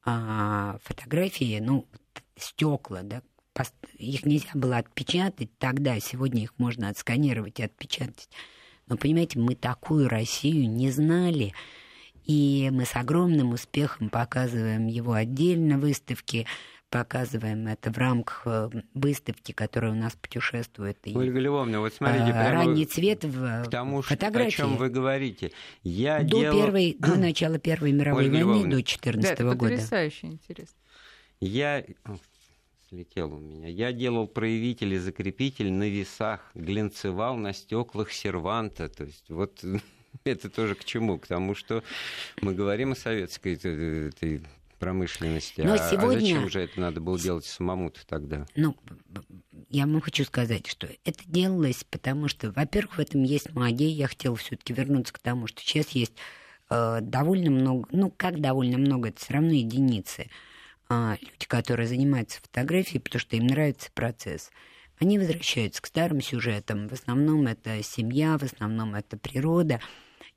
а, 0.05 0.79
фотографии, 0.85 1.59
ну, 1.61 1.87
стекла, 2.37 3.03
да, 3.03 3.23
их 3.97 4.25
нельзя 4.25 4.51
было 4.55 4.79
отпечатать 4.79 5.51
тогда, 5.59 5.99
сегодня 5.99 6.43
их 6.43 6.57
можно 6.59 6.89
отсканировать 6.89 7.59
и 7.59 7.65
отпечатать. 7.65 8.29
Но, 8.89 8.97
понимаете, 8.97 9.39
мы 9.39 9.55
такую 9.55 10.09
Россию 10.09 10.69
не 10.69 10.91
знали. 10.91 11.53
И 12.25 12.69
мы 12.73 12.85
с 12.85 12.95
огромным 12.95 13.53
успехом 13.53 14.11
показываем 14.11 14.87
его 14.87 15.15
отдельно 15.15 15.79
выставки, 15.79 16.47
показываем 16.91 17.67
это 17.67 17.91
в 17.91 17.99
рамках 17.99 18.43
э, 18.45 18.71
выставки, 18.95 19.53
которая 19.53 19.93
у 19.93 19.95
нас 19.95 20.15
путешествует. 20.15 20.99
Ольга 21.15 21.39
Львовна, 21.39 21.81
вот 21.81 21.95
смотрите, 21.95 22.33
а, 22.33 22.51
ранний 22.51 22.85
цвет 22.85 23.25
в 23.25 23.65
к 23.65 23.71
тому, 23.71 24.03
фотографии. 24.03 24.49
о 24.49 24.57
чем 24.57 24.77
вы 24.77 24.91
говорите. 24.91 25.53
Я 25.83 26.21
до, 26.21 26.41
делал... 26.41 26.59
первой, 26.59 26.97
до 26.99 27.17
начала 27.17 27.59
Первой 27.59 27.93
мировой 27.93 28.25
Ольга 28.25 28.45
войны, 28.45 28.59
Львовна. 28.59 28.71
до 28.77 28.83
14 28.83 29.39
да, 29.39 29.45
года. 29.45 29.59
потрясающе 29.59 30.27
интересно. 30.27 30.77
Я 31.41 31.85
слетел 32.89 33.35
у 33.35 33.39
меня. 33.39 33.69
Я 33.69 33.93
делал 33.93 34.27
проявитель 34.27 34.95
и 34.95 34.99
закрепитель 34.99 35.71
на 35.71 35.89
весах, 35.89 36.51
глянцевал 36.55 37.37
на 37.37 37.53
стеклах 37.53 38.13
серванта. 38.13 38.89
То 38.89 39.05
есть 39.05 39.29
вот 39.29 39.63
это 40.25 40.51
тоже 40.51 40.75
к 40.75 40.85
чему? 40.85 41.19
К 41.19 41.27
тому, 41.27 41.55
что 41.55 41.83
мы 42.41 42.55
говорим 42.55 42.93
о 42.93 42.97
советской 42.97 43.55
этой 43.55 44.43
промышленности. 44.79 45.61
Но 45.63 45.75
а, 45.75 45.79
сегодня... 45.79 46.19
а 46.19 46.21
зачем 46.21 46.49
же 46.49 46.61
это 46.61 46.81
надо 46.81 47.01
было 47.01 47.19
делать 47.19 47.45
самому-то 47.45 48.07
тогда? 48.07 48.47
Ну, 48.55 48.77
я 49.69 49.87
вам 49.87 50.01
хочу 50.01 50.25
сказать, 50.25 50.67
что 50.69 50.89
это 51.05 51.21
делалось, 51.27 51.85
потому 51.91 52.29
что, 52.29 52.53
во-первых, 52.53 52.97
в 52.97 53.01
этом 53.01 53.25
есть 53.25 53.53
магия. 53.55 53.89
Я 53.89 54.07
хотела 54.07 54.37
все-таки 54.37 54.73
вернуться 54.73 55.13
к 55.13 55.19
тому, 55.19 55.49
что 55.49 55.61
сейчас 55.61 55.89
есть 55.91 56.13
э, 56.71 57.01
довольно 57.03 57.51
много, 57.51 57.89
ну, 57.91 58.13
как 58.17 58.41
довольно 58.41 58.79
много, 58.79 59.09
это 59.09 59.21
все 59.21 59.35
равно 59.35 59.51
единицы 59.51 60.29
а, 60.89 61.17
люди, 61.21 61.47
которые 61.47 61.87
занимаются 61.87 62.41
фотографией, 62.41 63.01
потому 63.01 63.21
что 63.21 63.37
им 63.37 63.47
нравится 63.47 63.91
процесс, 63.93 64.51
они 65.01 65.19
возвращаются 65.19 65.81
к 65.83 65.87
старым 65.87 66.21
сюжетам. 66.21 66.89
В 66.89 66.93
основном 66.93 67.47
это 67.47 67.83
семья, 67.83 68.37
в 68.39 68.43
основном 68.43 68.95
это 68.95 69.17
природа. 69.17 69.81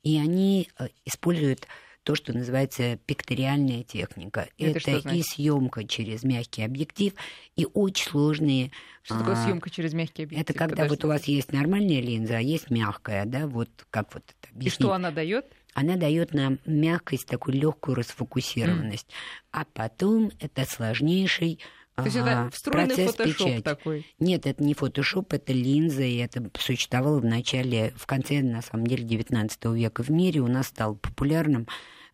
И 0.02 0.18
они 0.18 0.68
э, 0.78 0.88
используют 1.04 1.66
то, 2.02 2.14
что 2.14 2.32
называется 2.32 2.96
пикториальная 3.06 3.84
техника. 3.84 4.48
Это, 4.58 4.90
это 4.90 5.08
и 5.10 5.22
съемка 5.22 5.84
через 5.84 6.24
мягкий 6.24 6.62
объектив, 6.62 7.14
и 7.54 7.66
очень 7.72 8.10
сложные. 8.10 8.72
Что 9.02 9.14
а, 9.14 9.18
такое 9.18 9.36
съемка 9.36 9.70
через 9.70 9.94
мягкий 9.94 10.24
объектив? 10.24 10.50
Это 10.50 10.58
когда 10.58 10.76
Подожди. 10.76 10.90
вот 10.90 11.04
у 11.04 11.08
вас 11.08 11.24
есть 11.24 11.52
нормальная 11.52 12.00
линза, 12.00 12.38
а 12.38 12.40
есть 12.40 12.70
мягкая, 12.70 13.24
да, 13.24 13.46
вот 13.46 13.70
как 13.90 14.14
вот 14.14 14.24
это 14.24 14.52
объяснить. 14.52 14.80
И 14.80 14.82
что 14.82 14.92
она 14.92 15.10
дает? 15.10 15.46
Она 15.74 15.96
дает 15.96 16.34
нам 16.34 16.58
мягкость, 16.66 17.26
такую 17.26 17.56
легкую 17.56 17.96
расфокусированность. 17.96 19.08
Mm. 19.08 19.12
А 19.52 19.64
потом 19.72 20.30
это 20.40 20.64
сложнейший 20.64 21.60
то 21.94 22.04
есть 22.04 22.16
это 22.16 22.48
встроенный 22.50 22.94
процесс 22.94 23.10
фотошоп 23.14 23.38
печати. 23.38 23.62
такой? 23.62 24.06
Нет, 24.18 24.46
это 24.46 24.64
не 24.64 24.72
фотошоп, 24.72 25.32
это 25.34 25.52
линза, 25.52 26.02
и 26.02 26.16
это 26.16 26.42
существовало 26.58 27.20
в 27.20 27.24
начале, 27.24 27.92
в 27.96 28.06
конце, 28.06 28.40
на 28.40 28.62
самом 28.62 28.86
деле, 28.86 29.04
19 29.04 29.64
века 29.66 30.02
в 30.02 30.10
мире. 30.10 30.40
У 30.40 30.48
нас 30.48 30.68
стал 30.68 30.94
популярным 30.94 31.68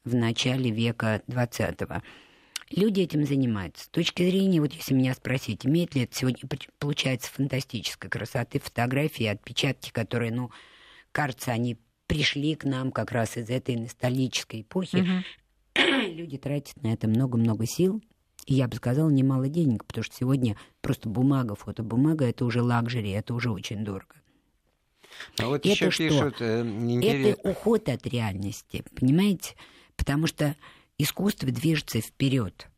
в 0.04 0.16
начале 0.16 0.70
века 0.70 1.22
20 1.28 1.82
-го. 1.82 2.02
Люди 2.70 3.00
этим 3.02 3.24
занимаются. 3.24 3.84
С 3.84 3.88
точки 3.88 4.28
зрения, 4.28 4.60
вот 4.60 4.72
если 4.72 4.94
меня 4.94 5.14
спросить, 5.14 5.64
имеет 5.64 5.94
ли 5.94 6.02
это 6.02 6.14
сегодня, 6.14 6.42
получается, 6.78 7.30
фантастической 7.32 8.10
красоты 8.10 8.58
фотографии, 8.58 9.26
отпечатки, 9.26 9.90
которые, 9.90 10.32
ну, 10.32 10.50
кажется, 11.12 11.52
они 11.52 11.78
пришли 12.08 12.56
к 12.56 12.64
нам 12.64 12.90
как 12.90 13.12
раз 13.12 13.36
из 13.36 13.48
этой 13.50 13.76
ностальгической 13.76 14.62
эпохи. 14.62 14.96
Угу. 14.96 15.84
Люди 16.12 16.38
тратят 16.38 16.82
на 16.82 16.92
это 16.92 17.06
много-много 17.06 17.66
сил, 17.66 18.02
и 18.46 18.54
я 18.54 18.66
бы 18.66 18.74
сказала, 18.76 19.10
немало 19.10 19.48
денег, 19.48 19.84
потому 19.84 20.02
что 20.02 20.16
сегодня 20.16 20.56
просто 20.80 21.08
бумага, 21.08 21.54
фотобумага, 21.54 22.24
это 22.24 22.44
уже 22.44 22.62
лакжери, 22.62 23.10
это 23.10 23.34
уже 23.34 23.50
очень 23.50 23.84
дорого. 23.84 24.16
А 25.38 25.46
вот 25.46 25.60
это 25.60 25.68
еще 25.68 25.90
что? 25.90 26.08
пишут... 26.08 26.36
Э, 26.40 26.62
интерес... 26.62 27.36
Это 27.38 27.48
уход 27.48 27.88
от 27.88 28.06
реальности, 28.06 28.82
понимаете? 28.98 29.54
Потому 29.96 30.26
что 30.26 30.56
искусство 30.96 31.50
движется 31.50 32.00
вперед 32.00 32.68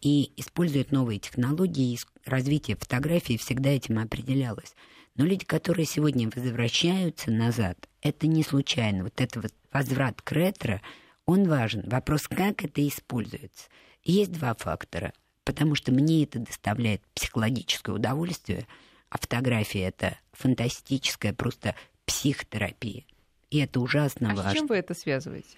и 0.00 0.32
использует 0.36 0.92
новые 0.92 1.18
технологии, 1.18 1.94
и 1.94 1.98
развитие 2.24 2.76
фотографии 2.76 3.36
всегда 3.36 3.70
этим 3.70 3.98
определялось. 3.98 4.74
Но 5.18 5.26
люди, 5.26 5.44
которые 5.44 5.84
сегодня 5.84 6.30
возвращаются 6.34 7.30
назад, 7.30 7.76
это 8.00 8.26
не 8.26 8.42
случайно. 8.42 9.04
Вот 9.04 9.20
этот 9.20 9.42
вот 9.42 9.52
возврат 9.70 10.22
к 10.22 10.32
ретро, 10.32 10.80
он 11.26 11.46
важен. 11.46 11.82
Вопрос, 11.86 12.28
как 12.28 12.64
это 12.64 12.86
используется– 12.88 13.66
есть 14.08 14.32
два 14.32 14.54
фактора. 14.54 15.12
Потому 15.44 15.74
что 15.74 15.92
мне 15.92 16.24
это 16.24 16.38
доставляет 16.38 17.02
психологическое 17.14 17.92
удовольствие, 17.92 18.66
а 19.08 19.18
фотография 19.18 19.82
это 19.82 20.18
фантастическая 20.32 21.32
просто 21.32 21.74
психотерапия. 22.04 23.04
И 23.50 23.58
это 23.58 23.80
ужасно 23.80 24.32
а 24.32 24.34
важно. 24.34 24.50
с 24.50 24.54
чем 24.54 24.66
вы 24.66 24.76
это 24.76 24.92
связываете? 24.92 25.48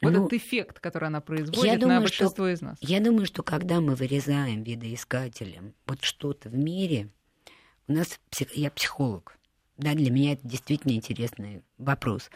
Вот 0.00 0.12
ну, 0.12 0.26
этот 0.26 0.34
эффект, 0.34 0.78
который 0.78 1.06
она 1.06 1.20
производит 1.20 1.64
я 1.64 1.76
думаю, 1.76 1.96
на 1.96 2.00
большинство 2.02 2.44
что, 2.44 2.48
из 2.48 2.60
нас. 2.60 2.78
Я 2.80 3.00
думаю, 3.00 3.26
что 3.26 3.42
когда 3.42 3.80
мы 3.80 3.96
вырезаем 3.96 4.62
видоискателем 4.62 5.74
вот 5.86 6.04
что-то 6.04 6.48
в 6.48 6.56
мире, 6.56 7.08
у 7.88 7.92
нас 7.92 8.20
псих, 8.30 8.54
я 8.54 8.70
психолог, 8.70 9.36
да, 9.76 9.94
для 9.94 10.10
меня 10.10 10.32
это 10.32 10.46
действительно 10.46 10.92
интересный 10.92 11.62
вопрос. 11.78 12.30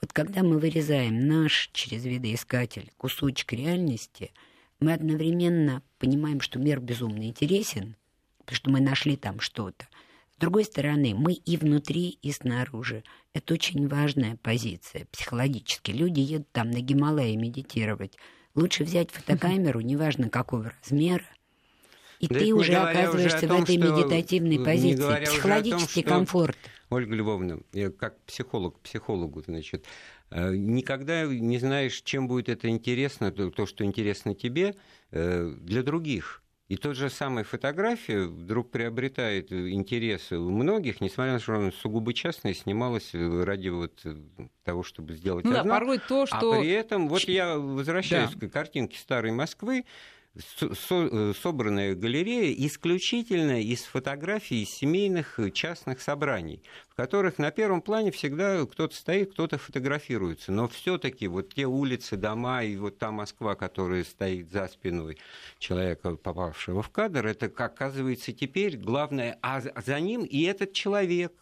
Вот 0.00 0.12
когда 0.12 0.42
мы 0.42 0.58
вырезаем 0.58 1.26
наш 1.26 1.70
через 1.72 2.04
видоискатель 2.04 2.92
кусочек 2.96 3.52
реальности, 3.52 4.32
мы 4.80 4.92
одновременно 4.92 5.82
понимаем, 5.98 6.40
что 6.40 6.58
мир 6.58 6.80
безумно 6.80 7.24
интересен, 7.24 7.96
потому 8.38 8.56
что 8.56 8.70
мы 8.70 8.80
нашли 8.80 9.16
там 9.16 9.40
что-то. 9.40 9.86
С 10.34 10.36
другой 10.36 10.64
стороны, 10.64 11.14
мы 11.14 11.32
и 11.32 11.56
внутри, 11.56 12.18
и 12.20 12.32
снаружи. 12.32 13.04
Это 13.32 13.54
очень 13.54 13.88
важная 13.88 14.36
позиция 14.36 15.06
психологически. 15.12 15.92
Люди 15.92 16.20
едут 16.20 16.50
там 16.52 16.70
на 16.70 16.80
Гималайи 16.80 17.36
медитировать. 17.36 18.18
Лучше 18.54 18.84
взять 18.84 19.10
фотокамеру, 19.12 19.80
неважно 19.80 20.28
какого 20.28 20.72
размера, 20.82 21.24
и 22.24 22.28
да 22.28 22.40
ты 22.40 22.54
уже 22.54 22.74
оказываешься 22.74 23.38
уже 23.38 23.48
том, 23.48 23.60
в 23.60 23.62
этой 23.64 23.76
медитативной 23.76 24.64
позиции. 24.64 25.24
Психологический 25.24 26.02
том, 26.02 26.18
комфорт. 26.18 26.56
Ольга 26.90 27.14
Львовна, 27.14 27.60
я 27.72 27.90
как 27.90 28.20
психолог 28.24 28.78
психологу, 28.80 29.42
значит, 29.42 29.84
э, 30.30 30.54
никогда 30.54 31.24
не 31.24 31.58
знаешь, 31.58 32.02
чем 32.02 32.28
будет 32.28 32.48
это 32.48 32.68
интересно, 32.68 33.32
то, 33.32 33.66
что 33.66 33.84
интересно 33.84 34.34
тебе, 34.34 34.74
э, 35.10 35.54
для 35.60 35.82
других. 35.82 36.42
И 36.68 36.76
тот 36.76 36.96
же 36.96 37.10
самая 37.10 37.44
фотография 37.44 38.24
вдруг 38.24 38.70
приобретает 38.70 39.52
интерес 39.52 40.32
у 40.32 40.50
многих, 40.50 41.02
несмотря 41.02 41.32
на 41.32 41.38
то, 41.38 41.42
что 41.42 41.54
она 41.56 41.72
сугубо 41.72 42.14
частная, 42.14 42.54
снималась 42.54 43.10
ради 43.12 43.68
вот 43.68 44.02
того, 44.64 44.82
чтобы 44.82 45.14
сделать 45.14 45.44
ну, 45.44 45.50
одно. 45.50 45.64
Да, 45.64 45.70
порой 45.70 45.98
то, 45.98 46.24
что... 46.24 46.54
А 46.54 46.60
при 46.60 46.70
этом, 46.70 47.08
вот 47.08 47.22
я 47.24 47.58
возвращаюсь 47.58 48.30
да. 48.34 48.48
к 48.48 48.50
картинке 48.50 48.98
старой 48.98 49.30
Москвы, 49.32 49.84
Э, 50.36 51.32
собранная 51.40 51.94
галерея 51.94 52.52
исключительно 52.66 53.62
из 53.62 53.84
фотографий 53.84 54.64
семейных 54.64 55.38
э, 55.38 55.52
частных 55.52 56.00
собраний, 56.00 56.60
в 56.88 56.96
которых 56.96 57.38
на 57.38 57.52
первом 57.52 57.80
плане 57.80 58.10
всегда 58.10 58.66
кто-то 58.66 58.96
стоит, 58.96 59.32
кто-то 59.32 59.58
фотографируется. 59.58 60.50
Но 60.50 60.66
все-таки 60.66 61.28
вот 61.28 61.54
те 61.54 61.66
улицы, 61.66 62.16
дома 62.16 62.64
и 62.64 62.76
вот 62.76 62.98
та 62.98 63.12
Москва, 63.12 63.54
которая 63.54 64.02
стоит 64.02 64.50
за 64.50 64.66
спиной 64.66 65.18
человека, 65.60 66.16
попавшего 66.16 66.82
в 66.82 66.90
кадр, 66.90 67.26
это, 67.26 67.46
оказывается, 67.46 68.32
теперь 68.32 68.76
главное, 68.76 69.38
а 69.40 69.60
за 69.60 70.00
ним 70.00 70.24
и 70.24 70.42
этот 70.42 70.72
человек, 70.72 71.32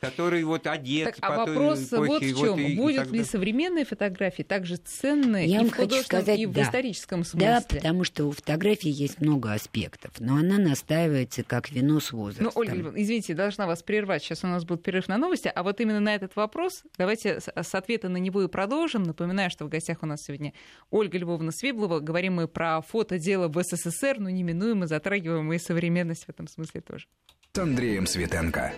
который 0.00 0.42
вот 0.44 0.66
одет 0.66 1.04
так, 1.04 1.16
по 1.16 1.26
а 1.28 1.46
вопрос 1.46 1.92
эпохе, 1.92 2.08
вот 2.08 2.22
в 2.22 2.38
чем. 2.38 2.50
Вот 2.52 2.58
и, 2.58 2.76
Будет 2.76 3.12
и 3.12 3.16
ли 3.18 3.24
современные 3.24 3.84
фотографии 3.84 4.42
также 4.42 4.76
ценные 4.76 5.46
Я 5.46 5.60
и 5.60 5.68
в 5.68 5.70
художественном, 5.70 6.22
сказать, 6.22 6.38
и 6.38 6.46
в 6.46 6.52
да. 6.52 6.62
историческом 6.62 7.24
смысле? 7.24 7.48
Да, 7.48 7.76
потому 7.76 8.04
что 8.04 8.24
у 8.26 8.32
фотографии 8.32 8.90
есть 8.90 9.20
много 9.20 9.52
аспектов, 9.52 10.12
но 10.18 10.36
она 10.36 10.58
настаивается 10.58 11.42
как 11.42 11.70
вино 11.70 12.00
с 12.00 12.12
возрастом. 12.12 12.46
Ну, 12.46 12.52
Ольга, 12.54 12.92
извините, 12.96 13.34
должна 13.34 13.66
вас 13.66 13.82
прервать. 13.82 14.22
Сейчас 14.22 14.42
у 14.42 14.46
нас 14.46 14.64
будет 14.64 14.82
перерыв 14.82 15.08
на 15.08 15.18
новости. 15.18 15.52
А 15.54 15.62
вот 15.62 15.80
именно 15.80 16.00
на 16.00 16.14
этот 16.14 16.34
вопрос 16.36 16.82
давайте 16.96 17.40
с 17.40 17.74
ответа 17.74 18.08
на 18.08 18.16
него 18.16 18.42
и 18.42 18.48
продолжим. 18.48 19.02
Напоминаю, 19.02 19.50
что 19.50 19.66
в 19.66 19.68
гостях 19.68 19.98
у 20.02 20.06
нас 20.06 20.22
сегодня 20.22 20.54
Ольга 20.90 21.18
Львовна 21.18 21.52
Свиблова. 21.52 22.00
Говорим 22.00 22.34
мы 22.34 22.48
про 22.48 22.80
фотодело 22.80 23.48
в 23.48 23.62
СССР, 23.62 24.18
но 24.18 24.30
неминуемо 24.30 24.86
затрагиваем 24.86 25.52
и 25.52 25.58
современность 25.58 26.24
в 26.24 26.28
этом 26.30 26.48
смысле 26.48 26.80
тоже. 26.80 27.06
С 27.52 27.58
Андреем 27.58 28.06
Светенко. 28.06 28.72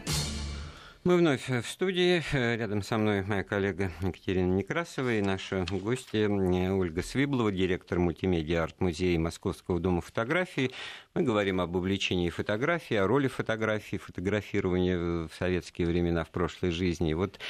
Мы 1.05 1.17
вновь 1.17 1.49
в 1.49 1.65
студии. 1.65 2.23
Рядом 2.33 2.81
со 2.81 2.97
мной 2.97 3.23
моя 3.23 3.43
коллега 3.43 3.91
Екатерина 4.03 4.53
Некрасова 4.53 5.15
и 5.15 5.21
наши 5.21 5.67
гости 5.69 6.29
Ольга 6.71 7.03
Свиблова, 7.03 7.51
директор 7.51 7.99
мультимедиа 7.99 8.63
арт-музея 8.63 9.19
Московского 9.19 9.81
дома 9.81 10.01
фотографии. 10.01 10.71
Мы 11.15 11.23
говорим 11.23 11.61
об 11.61 11.75
увлечении 11.75 12.31
фотографии, 12.31 12.95
о 12.95 13.09
роли 13.09 13.27
фотографии, 13.27 13.97
фотографирования 13.97 15.27
в 15.27 15.31
советские 15.37 15.89
времена, 15.89 16.23
в 16.23 16.31
прошлой 16.31 16.71
жизни. 16.71 17.11
И 17.11 17.15
вот 17.15 17.41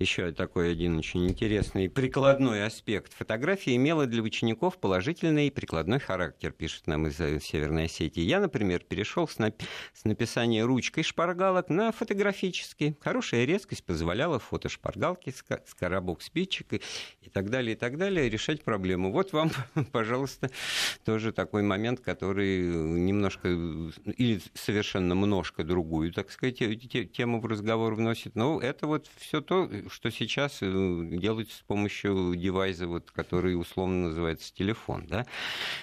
еще 0.00 0.32
такой 0.32 0.72
один 0.72 0.98
очень 0.98 1.28
интересный 1.28 1.88
прикладной 1.88 2.66
аспект. 2.66 3.12
Фотография 3.12 3.76
имела 3.76 4.06
для 4.06 4.20
учеников 4.20 4.78
положительный 4.78 5.52
прикладной 5.52 6.00
характер, 6.00 6.50
пишет 6.50 6.88
нам 6.88 7.06
из 7.06 7.14
Северной 7.44 7.84
Осетии. 7.84 8.22
Я, 8.22 8.40
например, 8.40 8.80
перешел 8.80 9.28
с, 9.28 9.38
нап- 9.38 9.62
с 9.94 10.04
написания 10.04 10.64
ручкой 10.64 11.04
шпаргалок 11.04 11.68
на 11.68 11.92
фотографический. 11.92 12.95
Хорошая 13.00 13.44
резкость 13.44 13.84
позволяла 13.84 14.38
фотошпаргалки, 14.38 15.34
скоробок 15.66 16.22
спичек 16.22 16.74
и, 16.74 16.80
и 17.22 17.30
так 17.30 17.50
далее, 17.50 17.74
и 17.74 17.78
так 17.78 17.98
далее 17.98 18.28
решать 18.28 18.62
проблему. 18.62 19.12
Вот 19.12 19.32
вам, 19.32 19.50
пожалуйста, 19.92 20.50
тоже 21.04 21.32
такой 21.32 21.62
момент, 21.62 22.00
который 22.00 22.60
немножко 22.60 23.48
или 23.48 24.40
совершенно 24.54 25.14
множко 25.14 25.64
другую, 25.64 26.12
так 26.12 26.30
сказать, 26.30 26.58
тему 27.12 27.40
в 27.40 27.46
разговор 27.46 27.94
вносит. 27.94 28.34
Но 28.34 28.60
это 28.60 28.86
вот 28.86 29.08
все 29.16 29.40
то, 29.40 29.70
что 29.88 30.10
сейчас 30.10 30.58
э, 30.60 31.08
делается 31.12 31.58
с 31.58 31.62
помощью 31.62 32.34
девайса, 32.36 32.86
вот, 32.86 33.10
который 33.10 33.58
условно 33.58 34.08
называется 34.08 34.52
телефон. 34.54 35.06
Да? 35.06 35.26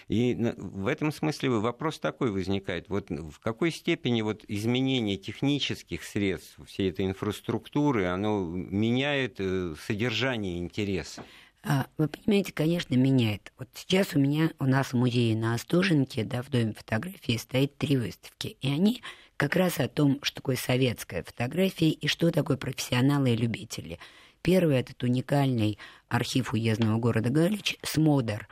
И 0.07 0.35
в 0.57 0.87
этом 0.87 1.11
смысле 1.11 1.49
вопрос 1.49 1.99
такой 1.99 2.31
возникает. 2.31 2.89
Вот 2.89 3.09
в 3.09 3.39
какой 3.39 3.71
степени 3.71 4.21
вот 4.21 4.43
изменение 4.47 5.17
технических 5.17 6.03
средств 6.03 6.59
всей 6.65 6.89
этой 6.89 7.02
инфраструктуры, 7.05 8.05
оно 8.05 8.43
меняет 8.43 9.35
э, 9.39 9.75
содержание 9.85 10.57
интереса? 10.57 11.23
А, 11.65 11.87
вы 11.97 12.09
понимаете, 12.09 12.51
конечно, 12.51 12.95
меняет. 12.95 13.53
Вот 13.57 13.69
сейчас 13.73 14.15
у 14.15 14.19
меня, 14.19 14.51
у 14.59 14.65
нас 14.65 14.87
в 14.87 14.93
музее 14.93 15.35
на 15.37 15.53
Остоженке, 15.53 16.25
да, 16.25 16.41
в 16.41 16.49
Доме 16.49 16.73
фотографии 16.73 17.37
стоит 17.37 17.77
три 17.77 17.95
выставки. 17.95 18.57
И 18.59 18.67
они 18.69 19.01
как 19.37 19.55
раз 19.55 19.79
о 19.79 19.87
том, 19.87 20.19
что 20.23 20.37
такое 20.37 20.57
советская 20.57 21.23
фотография 21.23 21.89
и 21.89 22.07
что 22.07 22.31
такое 22.31 22.57
профессионалы 22.57 23.31
и 23.31 23.37
любители. 23.37 23.97
Первый– 24.41 24.77
этот 24.79 25.01
уникальный 25.03 25.79
архив 26.09 26.51
уездного 26.51 26.97
города 26.97 27.29
Галич, 27.29 27.77
СМОДР, 27.81 28.49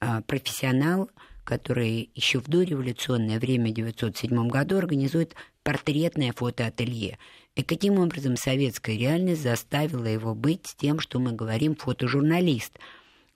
а, 0.00 0.20
профессионал, 0.20 1.10
который 1.44 2.10
еще 2.14 2.40
в 2.40 2.48
дореволюционное 2.48 3.40
время, 3.40 3.70
в 3.70 3.72
1907 3.72 4.48
году, 4.48 4.76
организует 4.76 5.34
портретное 5.62 6.32
фотоателье– 6.32 7.18
и 7.60 7.62
каким 7.62 7.98
образом 7.98 8.36
советская 8.36 8.96
реальность 8.96 9.42
заставила 9.42 10.06
его 10.06 10.34
быть 10.34 10.74
тем, 10.78 10.98
что 10.98 11.18
мы 11.18 11.32
говорим 11.32 11.76
фотожурналист. 11.76 12.78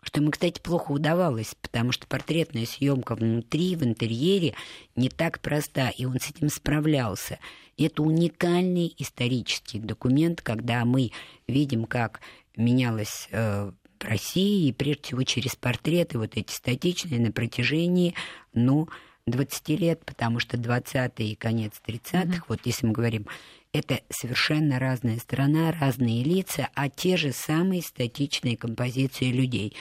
Что 0.02 0.20
ему, 0.20 0.30
кстати, 0.30 0.60
плохо 0.60 0.92
удавалось, 0.92 1.54
потому 1.60 1.92
что 1.92 2.06
портретная 2.06 2.64
съемка 2.64 3.16
внутри, 3.16 3.76
в 3.76 3.84
интерьере 3.84 4.54
не 4.96 5.10
так 5.10 5.40
проста, 5.40 5.90
и 5.90 6.06
он 6.06 6.20
с 6.20 6.30
этим 6.30 6.48
справлялся. 6.48 7.38
И 7.76 7.84
это 7.84 8.02
уникальный 8.02 8.94
исторический 8.98 9.78
документ, 9.78 10.40
когда 10.40 10.84
мы 10.86 11.10
видим, 11.46 11.84
как 11.84 12.20
менялось 12.56 13.28
э, 13.30 13.70
в 14.00 14.04
России, 14.04 14.68
и 14.68 14.72
прежде 14.72 15.02
всего 15.02 15.22
через 15.24 15.54
портреты, 15.54 16.18
вот 16.18 16.36
эти 16.36 16.52
статичные, 16.52 17.20
на 17.20 17.30
протяжении, 17.30 18.14
ну, 18.54 18.88
20 19.26 19.68
лет, 19.80 20.04
потому 20.04 20.38
что 20.38 20.56
20-е 20.56 21.32
и 21.32 21.34
конец 21.34 21.72
30-х, 21.86 22.24
mm-hmm. 22.24 22.42
вот 22.48 22.60
если 22.64 22.86
мы 22.86 22.92
говорим, 22.92 23.26
это 23.74 24.00
совершенно 24.08 24.78
разная 24.78 25.18
страна, 25.18 25.72
разные 25.72 26.22
лица, 26.22 26.68
а 26.74 26.88
те 26.88 27.16
же 27.16 27.32
самые 27.32 27.82
статичные 27.82 28.56
композиции 28.56 29.32
людей. 29.32 29.76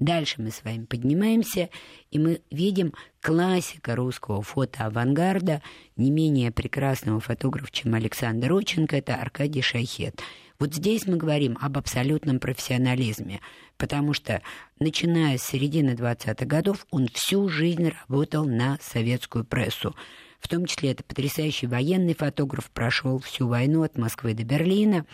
Дальше 0.00 0.42
мы 0.42 0.50
с 0.50 0.64
вами 0.64 0.84
поднимаемся, 0.84 1.68
и 2.10 2.18
мы 2.18 2.40
видим 2.50 2.92
классика 3.20 3.94
русского 3.94 4.42
фотоавангарда, 4.42 5.62
не 5.96 6.10
менее 6.10 6.50
прекрасного 6.50 7.20
фотографа, 7.20 7.70
чем 7.70 7.94
Александр 7.94 8.48
Роченко, 8.48 8.96
это 8.96 9.14
Аркадий 9.14 9.62
Шахет. 9.62 10.20
Вот 10.58 10.74
здесь 10.74 11.06
мы 11.06 11.16
говорим 11.16 11.56
об 11.60 11.78
абсолютном 11.78 12.40
профессионализме, 12.40 13.40
потому 13.76 14.12
что, 14.12 14.42
начиная 14.80 15.38
с 15.38 15.42
середины 15.42 15.90
20-х 15.90 16.44
годов, 16.46 16.84
он 16.90 17.06
всю 17.14 17.48
жизнь 17.48 17.92
работал 18.00 18.44
на 18.44 18.78
советскую 18.82 19.44
прессу. 19.44 19.94
В 20.40 20.48
том 20.48 20.66
числе 20.66 20.90
это 20.90 21.04
потрясающий 21.04 21.66
военный 21.68 22.14
фотограф, 22.14 22.70
прошел 22.70 23.20
всю 23.20 23.46
войну 23.46 23.82
от 23.82 23.96
Москвы 23.96 24.34
до 24.34 24.42
Берлина. 24.42 25.06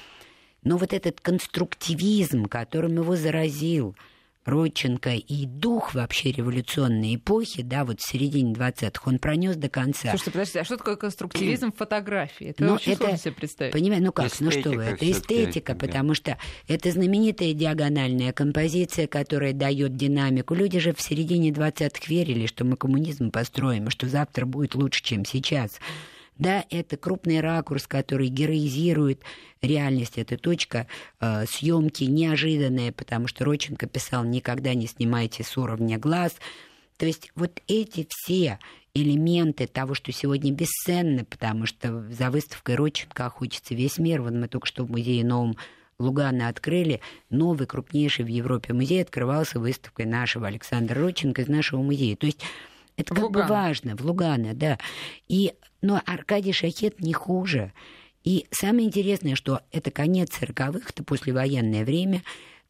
Но 0.63 0.79
вот 0.79 0.93
этот 0.93 1.21
конструктивизм, 1.21 2.47
которым 2.47 2.97
его 2.97 3.17
заразил– 3.17 3.95
Родченко 4.47 5.11
и 5.11 5.45
дух 5.45 5.95
вообще 5.95 6.31
революционной 6.31 7.17
эпохи, 7.17 7.63
да, 7.63 7.85
вот 7.85 8.01
в 8.01 8.09
середине 8.09 8.55
20-х, 8.55 9.03
он 9.05 9.19
пронес 9.19 9.57
до 9.57 9.69
конца. 9.69 10.11
Слушайте, 10.11 10.31
подождите, 10.31 10.61
а 10.61 10.65
что 10.65 10.77
такое 10.77 10.97
конструктивизм 10.97 11.73
в 11.73 11.77
фотографии? 11.77 12.49
Это 12.49 12.63
Но 12.63 12.71
ну, 12.71 12.75
очень 12.77 12.93
это, 12.93 13.03
сложно 13.03 13.19
себе 13.19 13.33
представить. 13.33 13.73
Понимаю, 13.73 14.03
ну 14.03 14.13
как, 14.13 14.27
эстетика, 14.27 14.45
ну 14.45 14.51
что 14.61 14.71
вы, 14.71 14.83
это 14.85 15.11
эстетика, 15.11 15.75
да. 15.75 15.79
потому 15.79 16.15
что 16.15 16.39
это 16.69 16.91
знаменитая 16.93 17.53
диагональная 17.53 18.33
композиция, 18.33 19.09
которая 19.09 19.53
дает 19.53 19.97
динамику. 19.97 20.55
Люди 20.55 20.79
же 20.79 20.95
в 20.95 21.01
середине 21.01 21.51
20-х 21.51 22.07
верили, 22.07 22.47
что 22.47 22.65
мы 22.65 22.77
коммунизм 22.77 23.33
построим, 23.33 23.89
и 23.89 23.91
что 23.91 24.09
завтра 24.09 24.47
будет 24.47 24.77
лучше, 24.77 25.03
чем 25.03 25.25
сейчас. 25.25 25.81
Да, 26.39 26.65
это 26.71 26.97
крупный 26.97 27.41
ракурс, 27.41 27.87
который 27.87 28.29
героизирует 28.29 29.23
реальность. 29.63 30.19
Это 30.19 30.37
точка 30.37 30.87
э, 31.21 31.47
съемки 31.47 32.05
неожиданная, 32.05 32.93
потому 32.93 33.27
что 33.27 33.45
Роченко 33.45 33.87
писал 33.87 34.25
«никогда 34.25 34.75
не 34.75 34.87
снимайте 34.87 35.45
с 35.45 35.57
уровня 35.57 35.99
глаз». 35.99 36.35
То 36.99 37.07
есть 37.07 37.31
вот 37.35 37.63
эти 37.69 38.07
все 38.11 38.59
элементы 38.95 39.67
того, 39.67 39.95
что 39.95 40.13
сегодня 40.13 40.53
бесценно, 40.53 41.25
потому 41.25 41.67
что 41.67 42.07
за 42.11 42.31
выставкой 42.31 42.77
Роченко 42.77 43.27
охотится 43.27 43.75
весь 43.75 43.99
мир. 43.99 44.23
Вот 44.23 44.33
мы 44.33 44.49
только 44.49 44.67
что 44.67 44.85
в 44.85 44.91
музее 44.91 45.25
новом 45.25 45.57
Лугана 45.99 46.49
открыли 46.49 47.01
новый, 47.31 47.67
крупнейший 47.67 48.25
в 48.25 48.29
Европе 48.29 48.73
музей, 48.73 49.03
открывался 49.03 49.59
выставкой 49.59 50.07
нашего 50.07 50.47
Александра 50.47 51.01
Роченко 51.01 51.43
из 51.43 51.49
нашего 51.49 51.83
музея. 51.83 52.17
То 52.17 52.27
есть 52.27 52.41
это 52.97 53.15
как 53.15 53.25
Луган. 53.25 53.47
бы 53.47 53.49
важно, 53.49 53.97
в 53.97 54.01
Лугана, 54.05 54.55
да. 54.55 54.79
И, 55.29 55.53
но 55.83 56.01
Аркадий 56.05 56.53
Шахет 56.53 57.01
не 57.01 57.13
хуже. 57.13 57.73
И 58.25 58.47
самое 58.51 58.89
интересное, 58.89 59.37
что 59.37 59.61
это 59.71 59.91
конец 59.91 60.31
40-х, 60.41 60.89
это 60.89 61.05
послевоенное 61.05 61.85
время, 61.85 62.23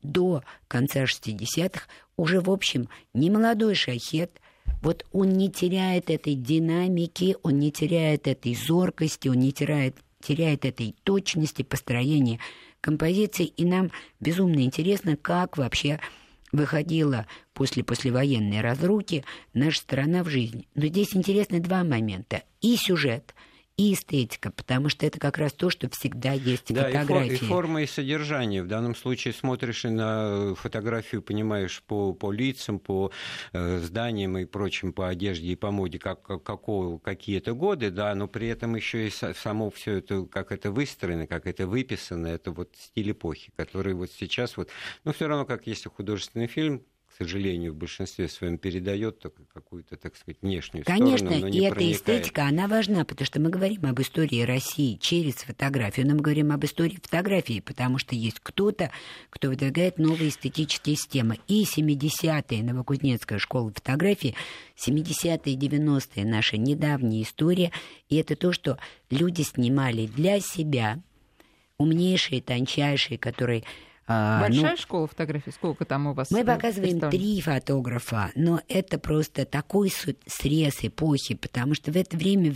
до 0.03 0.43
конца 0.69 1.05
60-х, 1.05 1.87
уже, 2.17 2.41
в 2.41 2.51
общем, 2.51 2.89
не 3.15 3.31
молодой 3.31 3.75
шахет, 3.75 4.41
вот 4.83 5.07
он 5.13 5.31
не 5.31 5.51
теряет 5.51 6.11
этой 6.11 6.35
динамики, 6.35 7.37
он 7.43 7.59
не 7.59 7.73
теряет 7.73 8.29
этой 8.29 8.55
зоркости, 8.55 9.29
он 9.29 9.39
не 9.39 9.53
теряет, 9.53 9.97
теряет 10.21 10.65
этой 10.65 10.95
точности 11.05 11.63
построения 11.63 12.39
композиции, 12.81 13.47
и 13.47 13.65
нам 13.65 13.91
безумно 14.21 14.61
интересно, 14.61 15.17
как 15.17 15.57
вообще 15.57 16.01
выходила 16.53 17.27
после 17.53 17.85
послевоенной 17.85 18.61
разрухи 18.61 19.25
наша 19.55 19.81
страна 19.81 20.23
в 20.23 20.29
жизнь. 20.29 20.67
Но 20.75 20.87
здесь 20.87 21.15
интересны 21.17 21.61
два 21.61 21.85
момента. 21.85 22.43
И 22.61 22.77
сюжет– 22.77 23.35
и 23.77 23.93
эстетика, 23.93 24.51
потому 24.51 24.89
что 24.89 25.05
это 25.05 25.21
как 25.21 25.37
раз 25.37 25.53
то, 25.53 25.69
что 25.69 25.91
всегда 25.91 26.33
есть 26.33 26.71
в 26.71 26.75
да, 26.75 26.85
фотографии. 26.85 27.35
И, 27.35 27.37
фор, 27.37 27.45
и 27.45 27.49
форма, 27.49 27.83
и 27.83 27.87
содержание. 27.87 28.63
В 28.63 28.69
данном 28.69 28.95
случае 28.95 29.35
смотришь 29.35 29.85
и 29.85 29.89
на 29.89 30.55
фотографию, 30.55 31.21
понимаешь 31.21 31.83
по, 31.87 32.15
по 32.15 32.33
лицам, 32.33 32.79
по 32.79 33.11
э, 33.53 33.79
зданиям 33.79 34.39
и 34.39 34.47
прочим, 34.47 34.95
по 34.95 35.09
одежде 35.09 35.49
и 35.49 35.57
по 35.57 35.71
моде, 35.71 35.99
как, 35.99 36.23
какого, 36.23 36.99
какие 36.99 37.37
это 37.37 37.53
годы, 37.53 37.91
да, 37.91 38.15
но 38.15 38.29
при 38.29 38.49
этом 38.49 38.77
еще 38.77 39.09
и 39.09 39.11
само 39.11 39.71
все 39.71 39.99
это, 39.99 40.25
как 40.25 40.53
это 40.53 40.71
выстроено, 40.71 41.27
как 41.27 41.47
это 41.47 41.67
выписано, 41.67 42.29
это 42.29 42.53
вот 42.53 42.75
стиль 42.79 43.11
эпохи, 43.11 43.53
который 43.57 43.93
вот 43.93 44.11
сейчас 44.11 44.57
вот, 44.57 44.71
ну, 45.05 45.13
все 45.13 45.29
равно, 45.29 45.45
как 45.45 45.67
если 45.67 45.91
художественный 45.91 46.47
фильм, 46.47 46.83
сожалению, 47.17 47.73
в 47.73 47.77
большинстве 47.77 48.29
своем 48.29 48.59
передает 48.59 49.25
какую-то, 49.53 49.97
так 49.97 50.17
сказать, 50.17 50.39
внешнюю 50.43 50.85
Конечно, 50.85 51.31
сторону, 51.31 51.47
но 51.47 51.49
и 51.49 51.61
эта 51.61 51.93
эстетика, 51.93 52.45
она 52.45 52.69
важна, 52.69 53.05
потому 53.05 53.27
что 53.27 53.41
мы 53.41 53.51
говорим 53.51 53.87
об 53.87 54.01
истории 54.01 54.43
России 54.43 54.97
через 54.97 55.37
фотографию, 55.37 56.07
но 56.07 56.15
мы 56.15 56.21
говорим 56.21 56.53
об 56.53 56.65
истории 56.65 56.99
фотографии, 57.03 57.61
потому 57.61 57.99
что 57.99 58.15
есть 58.15 58.41
кто-то, 58.41 58.91
кто 59.31 59.49
выдвигает 59.49 59.99
новые 59.99 60.29
эстетические 60.29 60.97
системы. 60.97 61.39
И 61.49 61.65
70-е 61.65 62.63
Новокузнецкая 62.63 63.39
школа 63.39 63.73
фотографии, 63.73 64.35
70-е 64.77 65.55
и 65.55 65.57
90-е 65.57 66.25
наша 66.25 66.57
недавняя 66.57 67.23
история, 67.23 67.73
и 68.09 68.17
это 68.17 68.37
то, 68.37 68.53
что 68.53 68.79
люди 69.11 69.43
снимали 69.43 70.07
для 70.07 70.41
себя, 70.41 71.01
умнейшие, 71.79 72.43
тончайшие, 72.43 73.19
которые 73.19 73.65
Большая 74.07 74.73
ну, 74.73 74.77
школа 74.77 75.07
фотографии? 75.09 75.51
Сколько 75.51 75.85
там 75.85 76.07
у 76.07 76.15
вас? 76.15 76.31
Мы 76.31 76.45
показываем 76.45 77.11
три 77.11 77.41
фотографа, 77.41 78.31
но 78.37 78.61
это 78.69 78.99
просто 78.99 79.45
такой 79.45 79.93
срез 80.27 80.79
эпохи, 80.83 81.35
потому 81.35 81.75
что 81.75 81.91
в 81.91 81.97
это 81.97 82.17
время 82.17 82.55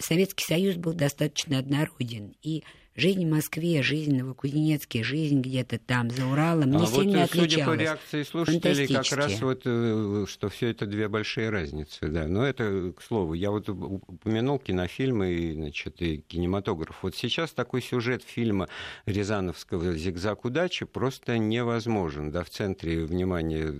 Советский 0.00 0.44
Союз 0.44 0.76
был 0.76 0.94
достаточно 0.94 1.58
однороден. 1.58 2.34
И 2.42 2.64
жизнь 2.98 3.26
в 3.26 3.30
Москве, 3.30 3.82
жизнь 3.82 4.14
в 4.16 4.18
Новокузнецке, 4.18 5.02
жизнь 5.02 5.40
где-то 5.40 5.78
там, 5.78 6.10
за 6.10 6.26
Уралом, 6.26 6.70
не 6.70 6.82
а 6.82 6.86
сильно 6.86 7.20
вот, 7.20 7.30
отличалась. 7.30 7.52
Судя 7.52 7.64
по 7.66 7.74
реакции 7.74 8.22
слушателей, 8.24 8.86
как 8.88 9.12
раз 9.12 9.40
вот, 9.40 9.62
э, 9.64 10.24
что 10.28 10.48
все 10.48 10.70
это 10.70 10.86
две 10.86 11.08
большие 11.08 11.50
разницы, 11.50 12.08
да. 12.08 12.26
Но 12.26 12.44
это, 12.44 12.92
к 12.96 13.02
слову, 13.02 13.34
я 13.34 13.50
вот 13.50 13.68
упомянул 13.68 14.58
кинофильмы 14.58 15.32
и, 15.32 15.52
значит, 15.52 16.02
и 16.02 16.18
кинематограф. 16.18 16.98
Вот 17.02 17.14
сейчас 17.14 17.52
такой 17.52 17.82
сюжет 17.82 18.22
фильма 18.22 18.68
Рязановского 19.06 19.94
«Зигзаг 19.96 20.44
удачи» 20.44 20.84
просто 20.84 21.38
невозможен, 21.38 22.30
да, 22.32 22.42
в 22.42 22.50
центре 22.50 23.04
внимания 23.04 23.74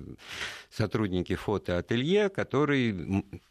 сотрудники 0.70 1.34
фотоателье, 1.34 2.28
которые 2.28 2.92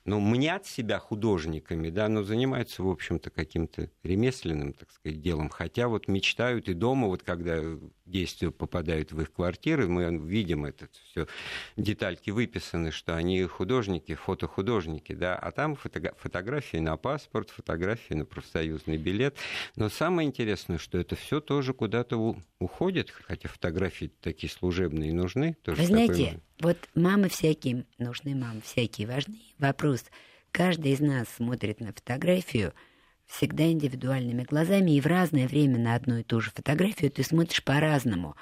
ну, 0.05 0.19
мнят 0.19 0.65
себя 0.65 0.99
художниками, 0.99 1.89
да, 1.89 2.07
но 2.07 2.23
занимаются, 2.23 2.83
в 2.83 2.89
общем-то, 2.89 3.29
каким-то 3.29 3.89
ремесленным, 4.03 4.73
так 4.73 4.89
сказать, 4.91 5.21
делом, 5.21 5.49
хотя 5.57 5.87
вот 5.87 6.07
мечтают 6.07 6.69
и 6.69 6.73
дома, 6.73 7.07
вот 7.07 7.23
когда 7.23 7.59
действия 8.05 8.51
попадают 8.51 9.11
в 9.11 9.19
их 9.21 9.33
квартиры, 9.33 9.87
мы 9.87 10.15
видим 10.15 10.65
это 10.65 10.87
все, 11.09 11.27
детальки 11.75 12.29
выписаны, 12.29 12.91
что 12.91 13.15
они 13.15 13.41
художники, 13.45 14.13
фотохудожники, 14.13 15.13
да, 15.13 15.35
а 15.35 15.51
там 15.51 15.75
фото 15.75 16.13
фотографии 16.17 16.77
на 16.77 16.95
паспорт, 16.95 17.49
фотографии 17.49 18.13
на 18.13 18.23
профсоюзный 18.23 18.97
билет. 18.97 19.35
Но 19.75 19.89
самое 19.89 20.27
интересное, 20.27 20.77
что 20.77 20.99
это 20.99 21.15
все 21.15 21.41
тоже 21.41 21.73
куда-то 21.73 22.37
уходит, 22.59 23.09
хотя 23.09 23.49
фотографии 23.49 24.11
такие 24.21 24.51
служебные 24.51 25.11
нужны. 25.11 25.55
Тоже 25.63 25.81
Вы 25.81 25.87
знаете, 25.87 26.25
такой... 26.25 26.41
вот 26.59 26.77
мамы 26.93 27.29
всякие 27.29 27.85
нужны, 27.97 28.35
мамы 28.35 28.61
всякие 28.61 29.07
важны. 29.07 29.39
Вопрос, 29.57 30.05
каждый 30.51 30.91
из 30.91 30.99
нас 30.99 31.27
смотрит 31.29 31.79
на 31.79 31.93
фотографию– 31.93 32.73
всегда 33.27 33.69
индивидуальными 33.71 34.43
глазами, 34.43 34.91
и 34.91 35.01
в 35.01 35.05
разное 35.05 35.47
время 35.47 35.77
на 35.77 35.95
одну 35.95 36.17
и 36.17 36.23
ту 36.23 36.39
же 36.39 36.51
фотографию 36.51 37.11
ты 37.11 37.23
смотришь 37.23 37.63
по-разному. 37.63 38.35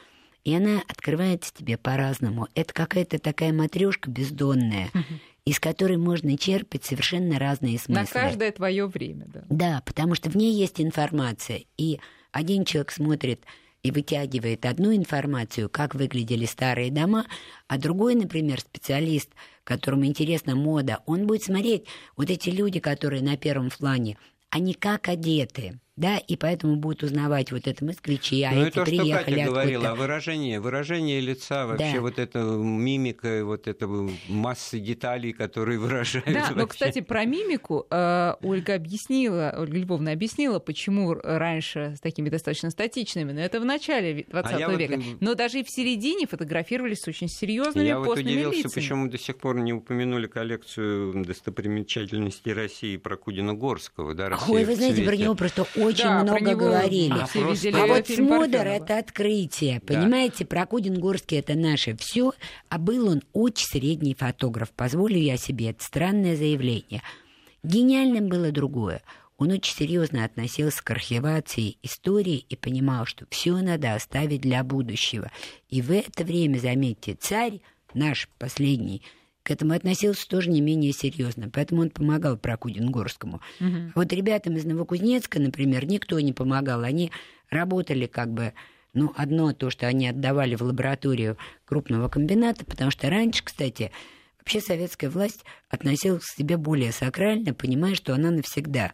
И 0.43 0.55
она 0.55 0.83
открывается 0.87 1.51
тебе 1.53 1.75
по-разному. 1.77 2.47
Это 2.53 2.71
какая-то 2.71 3.17
такая 3.17 3.51
матрешка 3.51 4.11
бездонная, 4.11 4.89
из 5.43 5.59
которой 5.59 5.97
можно 5.97 6.37
черпать 6.37 6.85
совершенно 6.85 7.39
разные 7.39 7.79
смыслы. 7.79 8.03
На 8.03 8.27
каждое 8.27 8.51
твое 8.51 8.85
время, 8.85 9.25
да. 9.27 9.43
Да, 9.49 9.81
потому 9.85 10.13
что 10.13 10.29
в 10.29 10.35
ней 10.35 10.53
есть 10.53 10.79
информация. 10.79 11.61
И 11.77 11.99
один 12.31 12.63
человек 12.63 12.91
смотрит 12.91 13.43
и 13.81 13.91
вытягивает 13.91 14.65
одну 14.65 14.95
информацию, 14.95 15.69
как 15.69 15.95
выглядели 15.95 16.45
старые 16.45 16.91
дома, 16.91 17.25
а 17.67 17.77
другой, 17.77 18.15
например, 18.15 18.59
специалист, 18.59 19.29
которому 19.63 20.05
интересна 20.05 20.55
мода, 20.55 21.01
он 21.05 21.27
будет 21.27 21.43
смотреть 21.43 21.85
вот 22.17 22.29
эти 22.29 22.49
люди, 22.49 22.79
которые 22.79 23.21
на 23.21 23.37
первом 23.37 23.69
плане 23.69 24.17
они 24.55 24.73
как 24.73 25.09
одеты, 25.09 25.81
да, 25.97 26.17
и 26.17 26.35
поэтому 26.35 26.75
будут 26.75 27.03
узнавать 27.03 27.51
вот 27.53 27.67
это 27.67 27.85
москвичи, 27.85 28.43
а 28.43 28.51
ну, 28.51 28.61
эти 28.63 28.67
и 28.67 28.71
то, 28.71 28.83
приехали 28.83 29.11
что 29.13 29.23
Катя 29.31 29.45
говорила, 29.45 29.89
а 29.91 29.95
выражение, 29.95 30.59
выражение 30.59 31.21
лица, 31.21 31.65
вообще 31.65 31.93
Да. 31.95 32.01
вот 32.01 32.19
эта 32.19 32.39
мимика, 32.39 33.45
вот 33.45 33.67
эта 33.67 33.87
масса 34.27 34.77
деталей, 34.79 35.31
которые 35.31 35.79
выражают 35.79 36.25
Да, 36.33 36.49
но, 36.51 36.55
вообще. 36.63 36.67
кстати, 36.67 37.01
про 37.01 37.23
мимику 37.25 37.87
э, 37.89 38.33
Ольга 38.41 38.75
объяснила, 38.75 39.55
Ольга 39.57 39.77
Львовна 39.77 40.11
объяснила, 40.11 40.59
почему 40.59 41.13
раньше 41.13 41.93
с 41.97 42.01
такими 42.01 42.29
достаточно 42.29 42.71
статичными, 42.71 43.31
но 43.31 43.39
это 43.39 43.59
в 43.61 43.65
начале 43.65 44.25
20 44.29 44.53
А 44.53 44.59
я 44.59 44.69
вот, 44.69 44.77
века. 44.79 44.95
м, 44.95 45.03
Но 45.21 45.33
даже 45.35 45.59
и 45.59 45.63
в 45.63 45.69
середине 45.69 46.27
фотографировались 46.27 47.01
с 47.01 47.07
очень 47.07 47.29
серьезными 47.29 47.87
Я 47.87 47.99
вот 47.99 48.07
постными 48.07 48.31
удивился, 48.31 48.57
лицами. 48.57 48.73
почему 48.73 49.07
до 49.07 49.17
сих 49.17 49.37
пор 49.37 49.59
не 49.59 49.71
упомянули 49.71 50.27
коллекцию 50.27 51.23
достопримечательностей 51.23 52.53
России 52.53 52.97
Прокудина 52.97 53.53
Горского. 53.53 54.13
Да, 54.13 54.29
«Россия 54.29 54.53
Ой, 54.55 54.65
вы 54.65 54.75
знаете, 54.75 55.01
про 55.03 55.09
цвете». 55.11 55.23
него 55.23 55.35
просто 55.35 55.65
очень 55.85 56.03
Да, 56.03 56.23
много 56.23 56.39
него 56.41 56.59
говорили. 56.59 57.13
А, 57.13 57.27
видели 57.51 57.75
А 57.75 57.85
вот 57.85 58.07
Смодер 58.07 58.67
это 58.67 58.97
открытие, 58.97 59.81
Да. 59.83 59.93
понимаете, 59.93 60.45
Прокудин 60.45 60.99
Горский 60.99 61.39
это 61.39 61.55
наше 61.55 61.95
все, 61.97 62.33
а 62.69 62.77
был 62.77 63.09
он 63.09 63.21
очень 63.33 63.67
средний 63.67 64.15
фотограф, 64.15 64.71
позволю 64.71 65.17
я 65.17 65.37
себе 65.37 65.71
это 65.71 65.83
странное 65.83 66.35
заявление. 66.35 67.01
Гениальным 67.63 68.27
было 68.27 68.51
другое. 68.51 69.01
Он 69.37 69.51
очень 69.51 69.75
серьезно 69.75 70.23
относился 70.23 70.81
к 70.83 70.91
архивации 70.91 71.77
истории 71.83 72.45
и 72.47 72.55
понимал, 72.55 73.05
что 73.05 73.25
все 73.29 73.57
надо 73.57 73.93
оставить 73.93 74.41
для 74.41 74.63
будущего. 74.63 75.29
И 75.69 75.81
в 75.81 75.91
это 75.91 76.23
время, 76.23 76.57
заметьте, 76.57 77.15
царь, 77.19 77.59
наш 77.93 78.29
последний, 78.37 79.01
к 79.45 79.51
этому 79.51 79.73
относился 79.73 80.27
тоже 80.27 80.49
не 80.49 80.59
менее 80.59 80.91
серьезно. 80.91 81.51
Поэтому 81.53 81.81
он 81.81 81.91
помогал 81.91 82.35
Прокудин-Горскому. 82.35 83.41
Мгм. 83.59 83.91
Вот 83.93 84.11
ребятам 84.11 84.55
из 84.55 84.65
Новокузнецка, 84.65 85.39
например, 85.39 85.85
никто 85.85 86.19
не 86.19 86.33
помогал. 86.33 86.81
Они 86.81 87.11
работали 87.49 88.07
как 88.07 88.33
бы... 88.33 88.53
Ну, 88.93 89.13
одно 89.15 89.51
то, 89.53 89.69
что 89.69 89.87
они 89.87 90.07
отдавали 90.07 90.55
в 90.55 90.61
лабораторию 90.61 91.37
крупного 91.65 92.07
комбината, 92.07 92.63
потому 92.65 92.91
что 92.91 93.09
раньше, 93.09 93.43
кстати, 93.43 93.91
вообще 94.39 94.61
советская 94.61 95.09
власть 95.09 95.43
относилась 95.69 96.23
к 96.23 96.37
себе 96.37 96.55
более 96.55 96.93
сакрально, 96.93 97.53
понимая, 97.53 97.93
что 97.93 98.15
она 98.15 98.31
навсегда. 98.31 98.93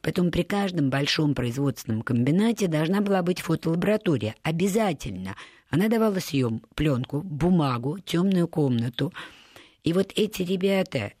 Поэтому 0.00 0.30
при 0.30 0.42
каждом 0.42 0.90
большом 0.90 1.34
производственном 1.34 2.02
комбинате 2.02 2.68
должна 2.68 3.00
была 3.00 3.22
быть 3.22 3.42
фотолаборатория. 3.42 4.34
Обязательно. 4.42 5.36
Она 5.70 5.88
давала 5.88 6.18
съем, 6.20 6.62
пленку, 6.74 7.20
бумагу, 7.20 7.98
темную 8.00 8.48
комнату. 8.48 9.12
И 9.84 9.92
вот 9.92 10.12
эти 10.16 10.42
ребята, 10.42 11.12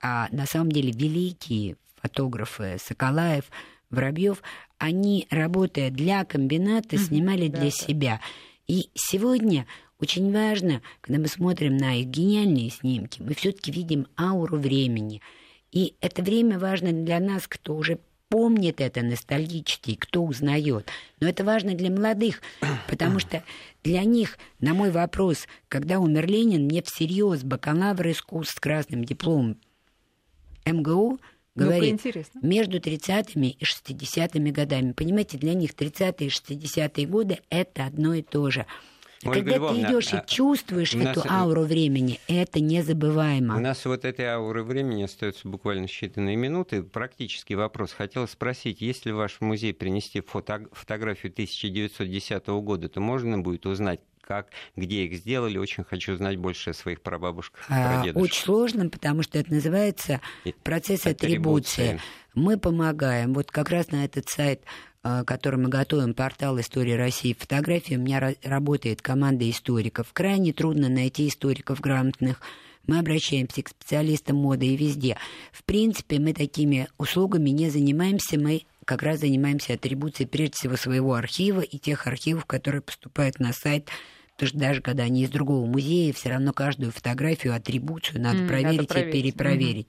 а 0.00 0.28
на 0.30 0.46
самом 0.46 0.70
деле 0.70 0.92
великие 0.92 1.76
фотографы 1.96 2.76
Соколаев, 2.78 3.46
Воробьев, 3.90 4.42
они, 4.78 5.26
работая 5.30 5.90
для 5.90 6.24
комбината, 6.24 6.98
снимали 6.98 7.48
для 7.48 7.70
себя. 7.70 8.20
И 8.66 8.90
сегодня 8.94 9.66
очень 9.98 10.32
важно, 10.32 10.82
когда 11.00 11.18
мы 11.20 11.28
смотрим 11.28 11.76
на 11.76 11.98
их 11.98 12.06
гениальные 12.06 12.70
снимки, 12.70 13.22
мы 13.22 13.34
все-таки 13.34 13.72
видим 13.72 14.06
ауру 14.18 14.58
времени. 14.58 15.22
И 15.72 15.96
это 16.00 16.22
время 16.22 16.58
важно 16.58 16.92
для 16.92 17.20
нас, 17.20 17.48
кто 17.48 17.74
уже 17.74 17.98
помнит 18.34 18.80
это 18.80 19.02
ностальгически, 19.02 19.94
кто 19.94 20.24
узнает. 20.24 20.88
Но 21.20 21.28
это 21.28 21.44
важно 21.44 21.74
для 21.74 21.88
молодых, 21.88 22.42
потому 22.88 23.20
что 23.20 23.44
для 23.84 24.02
них, 24.02 24.38
на 24.58 24.74
мой 24.74 24.90
вопрос, 24.90 25.46
когда 25.68 26.00
умер 26.00 26.26
Ленин, 26.26 26.64
мне 26.64 26.82
всерьез 26.82 27.44
бакалавр 27.44 28.10
искусств 28.10 28.56
с 28.56 28.58
красным 28.58 29.04
дипломом 29.04 29.56
МГУ 30.66 31.20
говорит, 31.54 32.02
между 32.42 32.78
30-ми 32.78 33.50
и 33.50 33.64
60-ми 33.64 34.50
годами. 34.50 34.90
Понимаете, 34.90 35.38
для 35.38 35.54
них 35.54 35.70
30-е 35.70 36.26
и 36.26 36.30
60-е 36.30 37.06
годы 37.06 37.38
это 37.50 37.86
одно 37.86 38.14
и 38.14 38.22
то 38.22 38.50
же. 38.50 38.66
И 39.22 39.28
Ольга 39.28 39.40
Когда 39.40 39.56
Львовна, 39.56 39.86
ты 39.88 39.92
идешь 39.92 40.12
и 40.12 40.16
а 40.16 40.20
чувствуешь 40.26 40.92
нас- 40.94 41.16
эту 41.16 41.30
ауру 41.30 41.62
времени, 41.62 42.20
это 42.28 42.60
незабываемо. 42.60 43.56
У 43.56 43.60
нас 43.60 43.84
вот 43.86 44.04
этой 44.04 44.26
ауры 44.26 44.62
времени 44.64 45.02
остается 45.04 45.48
буквально 45.48 45.86
считанные 45.86 46.36
минуты. 46.36 46.82
Практический 46.82 47.54
вопрос. 47.54 47.92
Хотела 47.92 48.26
спросить, 48.26 48.80
если 48.80 49.12
в 49.12 49.16
ваш 49.16 49.40
музей 49.40 49.72
принести 49.72 50.20
фото- 50.20 50.68
фотографию 50.72 51.32
1910 51.32 52.60
года, 52.60 52.88
то 52.88 53.00
можно 53.00 53.38
будет 53.38 53.66
узнать, 53.66 54.00
как, 54.20 54.48
где 54.76 55.04
их 55.04 55.14
сделали. 55.18 55.58
Очень 55.58 55.84
хочу 55.84 56.16
знать 56.16 56.36
больше 56.36 56.70
о 56.70 56.74
своих 56.74 57.00
прабабушках 57.02 57.64
А, 57.68 57.94
прадедушках. 57.98 58.22
Очень 58.22 58.42
сложно, 58.44 58.88
потому 58.88 59.22
что 59.22 59.38
это 59.38 59.52
называется 59.52 60.20
процесс 60.62 61.06
атрибуции. 61.06 61.82
атрибуции. 61.84 62.00
Мы 62.34 62.58
помогаем. 62.58 63.32
Вот 63.34 63.50
как 63.50 63.70
раз 63.70 63.90
на 63.90 64.04
этот 64.04 64.28
сайт, 64.28 64.62
который 65.24 65.60
мы 65.60 65.68
готовим, 65.68 66.14
портал 66.14 66.58
«Истории 66.58 66.92
России» 66.92 67.36
фотографии, 67.38 67.94
у 67.94 68.00
меня 68.00 68.18
ра- 68.20 68.36
работает 68.42 69.02
команда 69.02 69.48
историков. 69.48 70.12
Крайне 70.12 70.52
трудно 70.52 70.88
найти 70.88 71.28
историков 71.28 71.80
грамотных. 71.80 72.40
Мы 72.86 72.98
обращаемся 72.98 73.62
к 73.62 73.68
специалистам 73.68 74.36
моды 74.36 74.66
и 74.66 74.76
везде. 74.76 75.16
В 75.52 75.62
принципе, 75.64 76.18
мы 76.18 76.32
такими 76.34 76.88
услугами 76.98 77.50
не 77.50 77.70
занимаемся. 77.70 78.38
Мы 78.38 78.62
как 78.84 79.02
раз 79.02 79.20
занимаемся 79.20 79.74
атрибуцией 79.74 80.28
прежде 80.28 80.54
всего 80.56 80.76
своего 80.76 81.14
архива 81.14 81.60
и 81.60 81.78
тех 81.78 82.06
архивов, 82.06 82.44
которые 82.46 82.80
поступают 82.82 83.38
на 83.38 83.52
сайт 83.52 83.88
Потому 84.36 84.48
что 84.48 84.58
даже 84.58 84.80
когда 84.80 85.04
они 85.04 85.22
из 85.22 85.30
другого 85.30 85.64
музея, 85.64 86.12
все 86.12 86.30
равно 86.30 86.52
каждую 86.52 86.90
фотографию, 86.90 87.54
атрибуцию 87.54 88.20
надо 88.20 88.38
М, 88.38 88.46
надо 88.46 88.48
проверить 88.48 88.88
проверить. 88.88 89.14
и 89.14 89.22
перепроверить. 89.22 89.88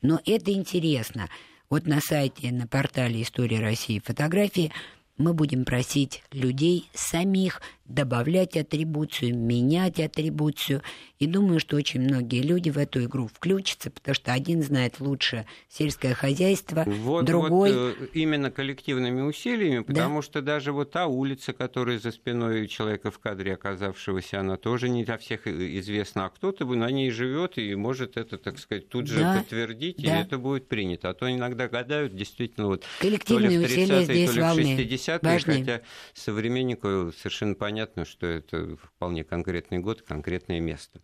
Но 0.00 0.20
это 0.24 0.52
интересно. 0.52 1.28
Вот 1.70 1.86
на 1.86 2.00
сайте, 2.00 2.50
на 2.50 2.66
портале 2.66 3.22
«История 3.22 3.60
России» 3.60 4.02
фотографии 4.04 4.72
мы 5.16 5.34
будем 5.34 5.64
просить 5.64 6.24
людей 6.32 6.90
самих 6.92 7.62
добавлять 7.90 8.56
атрибуцию, 8.56 9.36
менять 9.36 9.98
атрибуцию. 10.00 10.82
И 11.18 11.26
думаю, 11.26 11.60
что 11.60 11.76
очень 11.76 12.00
многие 12.00 12.40
люди 12.42 12.70
в 12.70 12.78
эту 12.78 13.04
игру 13.04 13.26
включатся, 13.26 13.90
потому 13.90 14.14
что 14.14 14.32
один 14.32 14.62
знает 14.62 15.00
лучше 15.00 15.44
сельское 15.68 16.14
хозяйство, 16.14 16.84
Вот, 16.86 17.26
другой... 17.26 17.72
вот, 17.72 17.96
э, 18.00 18.06
именно 18.14 18.50
коллективными 18.50 19.20
усилиями, 19.20 19.82
потому 19.82 20.22
что 20.22 20.40
даже 20.40 20.72
вот 20.72 20.92
та 20.92 21.06
улица, 21.06 21.52
которая 21.52 21.98
за 21.98 22.10
спиной 22.12 22.66
человека 22.68 23.10
в 23.10 23.18
кадре 23.18 23.54
оказавшегося, 23.54 24.40
она 24.40 24.56
тоже 24.56 24.88
не 24.88 25.04
для 25.04 25.18
всех 25.18 25.46
и- 25.46 25.78
известна, 25.80 26.26
а 26.26 26.28
кто-то 26.30 26.64
на 26.64 26.90
ней 26.90 27.10
живет 27.10 27.58
и 27.58 27.74
может 27.74 28.16
это, 28.16 28.38
так 28.38 28.58
сказать, 28.58 28.88
тут 28.88 29.06
же 29.06 29.18
Да, 29.20 29.38
подтвердить, 29.38 29.98
и 29.98 30.06
да. 30.06 30.20
это 30.22 30.38
будет 30.38 30.68
принято. 30.68 31.10
А 31.10 31.14
то 31.14 31.30
иногда 31.30 31.68
гадают, 31.68 32.14
действительно, 32.16 32.68
вот 32.68 32.84
то 33.00 33.38
ли 33.38 33.58
в 33.58 33.62
усилия 33.64 33.84
30-е, 33.84 34.04
здесь 34.04 34.30
то 34.30 34.36
ли 34.36 34.40
в 34.40 34.44
важны. 34.44 34.76
60-е, 34.76 35.18
важны. 35.22 35.58
хотя 35.58 35.80
современнику 36.14 37.12
совершенно 37.18 37.54
понятно, 37.54 37.79
что 38.04 38.26
это 38.26 38.76
вполне 38.76 39.24
конкретный 39.24 39.78
год, 39.78 40.02
конкретное 40.02 40.60
место. 40.60 41.00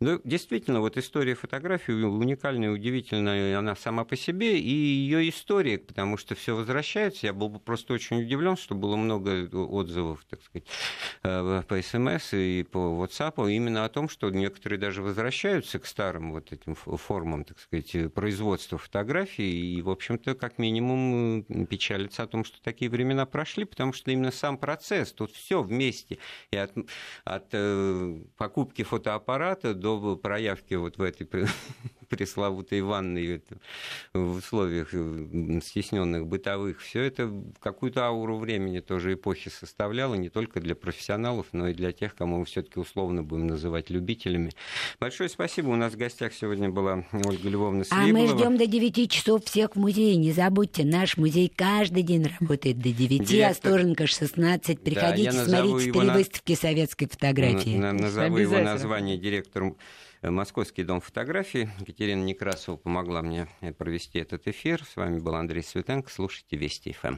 Но 0.00 0.20
действительно, 0.24 0.80
вот 0.80 0.96
история 0.96 1.34
фотографии 1.34 1.92
уникальная, 1.92 2.70
удивительная, 2.70 3.58
она 3.58 3.76
сама 3.76 4.04
по 4.04 4.16
себе, 4.16 4.58
и 4.58 4.68
ее 4.68 5.28
история, 5.28 5.78
потому 5.78 6.16
что 6.16 6.34
все 6.34 6.54
возвращается. 6.54 7.26
Я 7.26 7.32
был 7.32 7.48
бы 7.48 7.58
просто 7.58 7.94
очень 7.94 8.22
удивлен, 8.22 8.56
что 8.56 8.74
было 8.74 8.96
много 8.96 9.48
отзывов, 9.52 10.24
так 10.28 10.42
сказать, 10.42 10.66
э, 11.22 11.62
по 11.66 11.82
СМС 11.82 12.32
и 12.32 12.62
по 12.62 12.78
WhatsApp 12.78 13.50
именно 13.50 13.84
о 13.84 13.88
том, 13.88 14.08
что 14.08 14.30
некоторые 14.30 14.78
даже 14.78 15.02
возвращаются 15.02 15.78
к 15.78 15.86
старым 15.86 16.32
вот 16.32 16.52
этим 16.52 16.74
формам, 16.74 17.44
так 17.44 17.58
сказать, 17.58 18.12
производства 18.14 18.78
фотографий, 18.78 19.76
и, 19.76 19.82
в 19.82 19.90
общем-то, 19.90 20.34
как 20.34 20.58
минимум 20.58 21.44
печалятся 21.68 22.24
о 22.24 22.26
том, 22.26 22.44
что 22.44 22.62
такие 22.62 22.90
времена 22.90 23.26
прошли, 23.26 23.64
потому 23.64 23.92
что 23.92 24.10
именно 24.10 24.30
сам 24.30 24.58
процесс, 24.58 25.12
тут 25.12 25.32
все 25.32 25.62
вместе, 25.62 26.13
и 26.50 26.56
от, 26.56 26.72
от 27.24 27.46
э, 27.52 28.20
покупки 28.36 28.82
фотоаппарата 28.82 29.74
до 29.74 30.16
проявки 30.16 30.74
вот 30.74 30.98
в 30.98 31.02
этой 31.02 31.26
пресловутой 32.08 32.80
ванной 32.82 33.42
в 34.12 34.36
условиях 34.36 34.88
э, 34.92 35.60
стесненных 35.62 36.26
бытовых, 36.26 36.80
все 36.80 37.02
это 37.02 37.30
какую-то 37.60 38.04
ауру 38.04 38.38
времени 38.38 38.80
тоже 38.80 39.14
эпохи 39.14 39.48
составляло, 39.48 40.14
не 40.14 40.28
только 40.28 40.60
для 40.60 40.74
профессионалов, 40.74 41.46
но 41.52 41.68
и 41.68 41.74
для 41.74 41.92
тех, 41.92 42.14
кому 42.14 42.38
мы 42.38 42.44
все-таки 42.44 42.78
условно 42.78 43.22
будем 43.22 43.46
называть 43.46 43.90
любителями. 43.90 44.50
Большое 45.00 45.28
спасибо. 45.28 45.68
У 45.68 45.76
нас 45.76 45.92
в 45.92 45.96
гостях 45.96 46.32
сегодня 46.32 46.68
была 46.70 47.04
Ольга 47.12 47.48
Львовна 47.48 47.84
А 47.90 48.06
мы 48.06 48.26
ждем 48.28 48.56
до 48.56 48.66
9 48.66 49.10
часов 49.10 49.44
всех 49.44 49.74
в 49.74 49.78
музее. 49.78 50.16
Не 50.16 50.32
забудьте, 50.32 50.84
наш 50.84 51.16
музей 51.16 51.52
каждый 51.54 52.02
день 52.02 52.28
работает 52.40 52.78
до 52.78 52.90
9. 52.90 53.24
Директор- 53.24 53.50
Остоженко 53.50 54.06
16. 54.06 54.80
Приходите, 54.80 55.32
назову 55.32 55.68
смотрите 55.68 55.88
его 55.88 56.02
на- 56.02 56.12
перевыставки 56.12 56.54
советской 56.54 57.08
фотографии. 57.08 57.76
На- 57.76 57.92
Назову 57.92 58.36
его 58.38 58.58
название 58.58 59.16
директором 59.18 59.76
Московский 60.30 60.84
дом 60.84 61.00
фотографии. 61.00 61.70
Екатерина 61.80 62.22
Некрасова 62.22 62.76
помогла 62.76 63.22
мне 63.22 63.48
э, 63.60 63.72
провести 63.72 64.18
этот 64.18 64.48
эфир. 64.48 64.82
С 64.84 64.96
вами 64.96 65.18
был 65.18 65.34
Андрей 65.34 65.62
Светенко. 65.62 66.10
Слушайте 66.10 66.56
Вести 66.56 66.92
ФМ. 66.92 67.16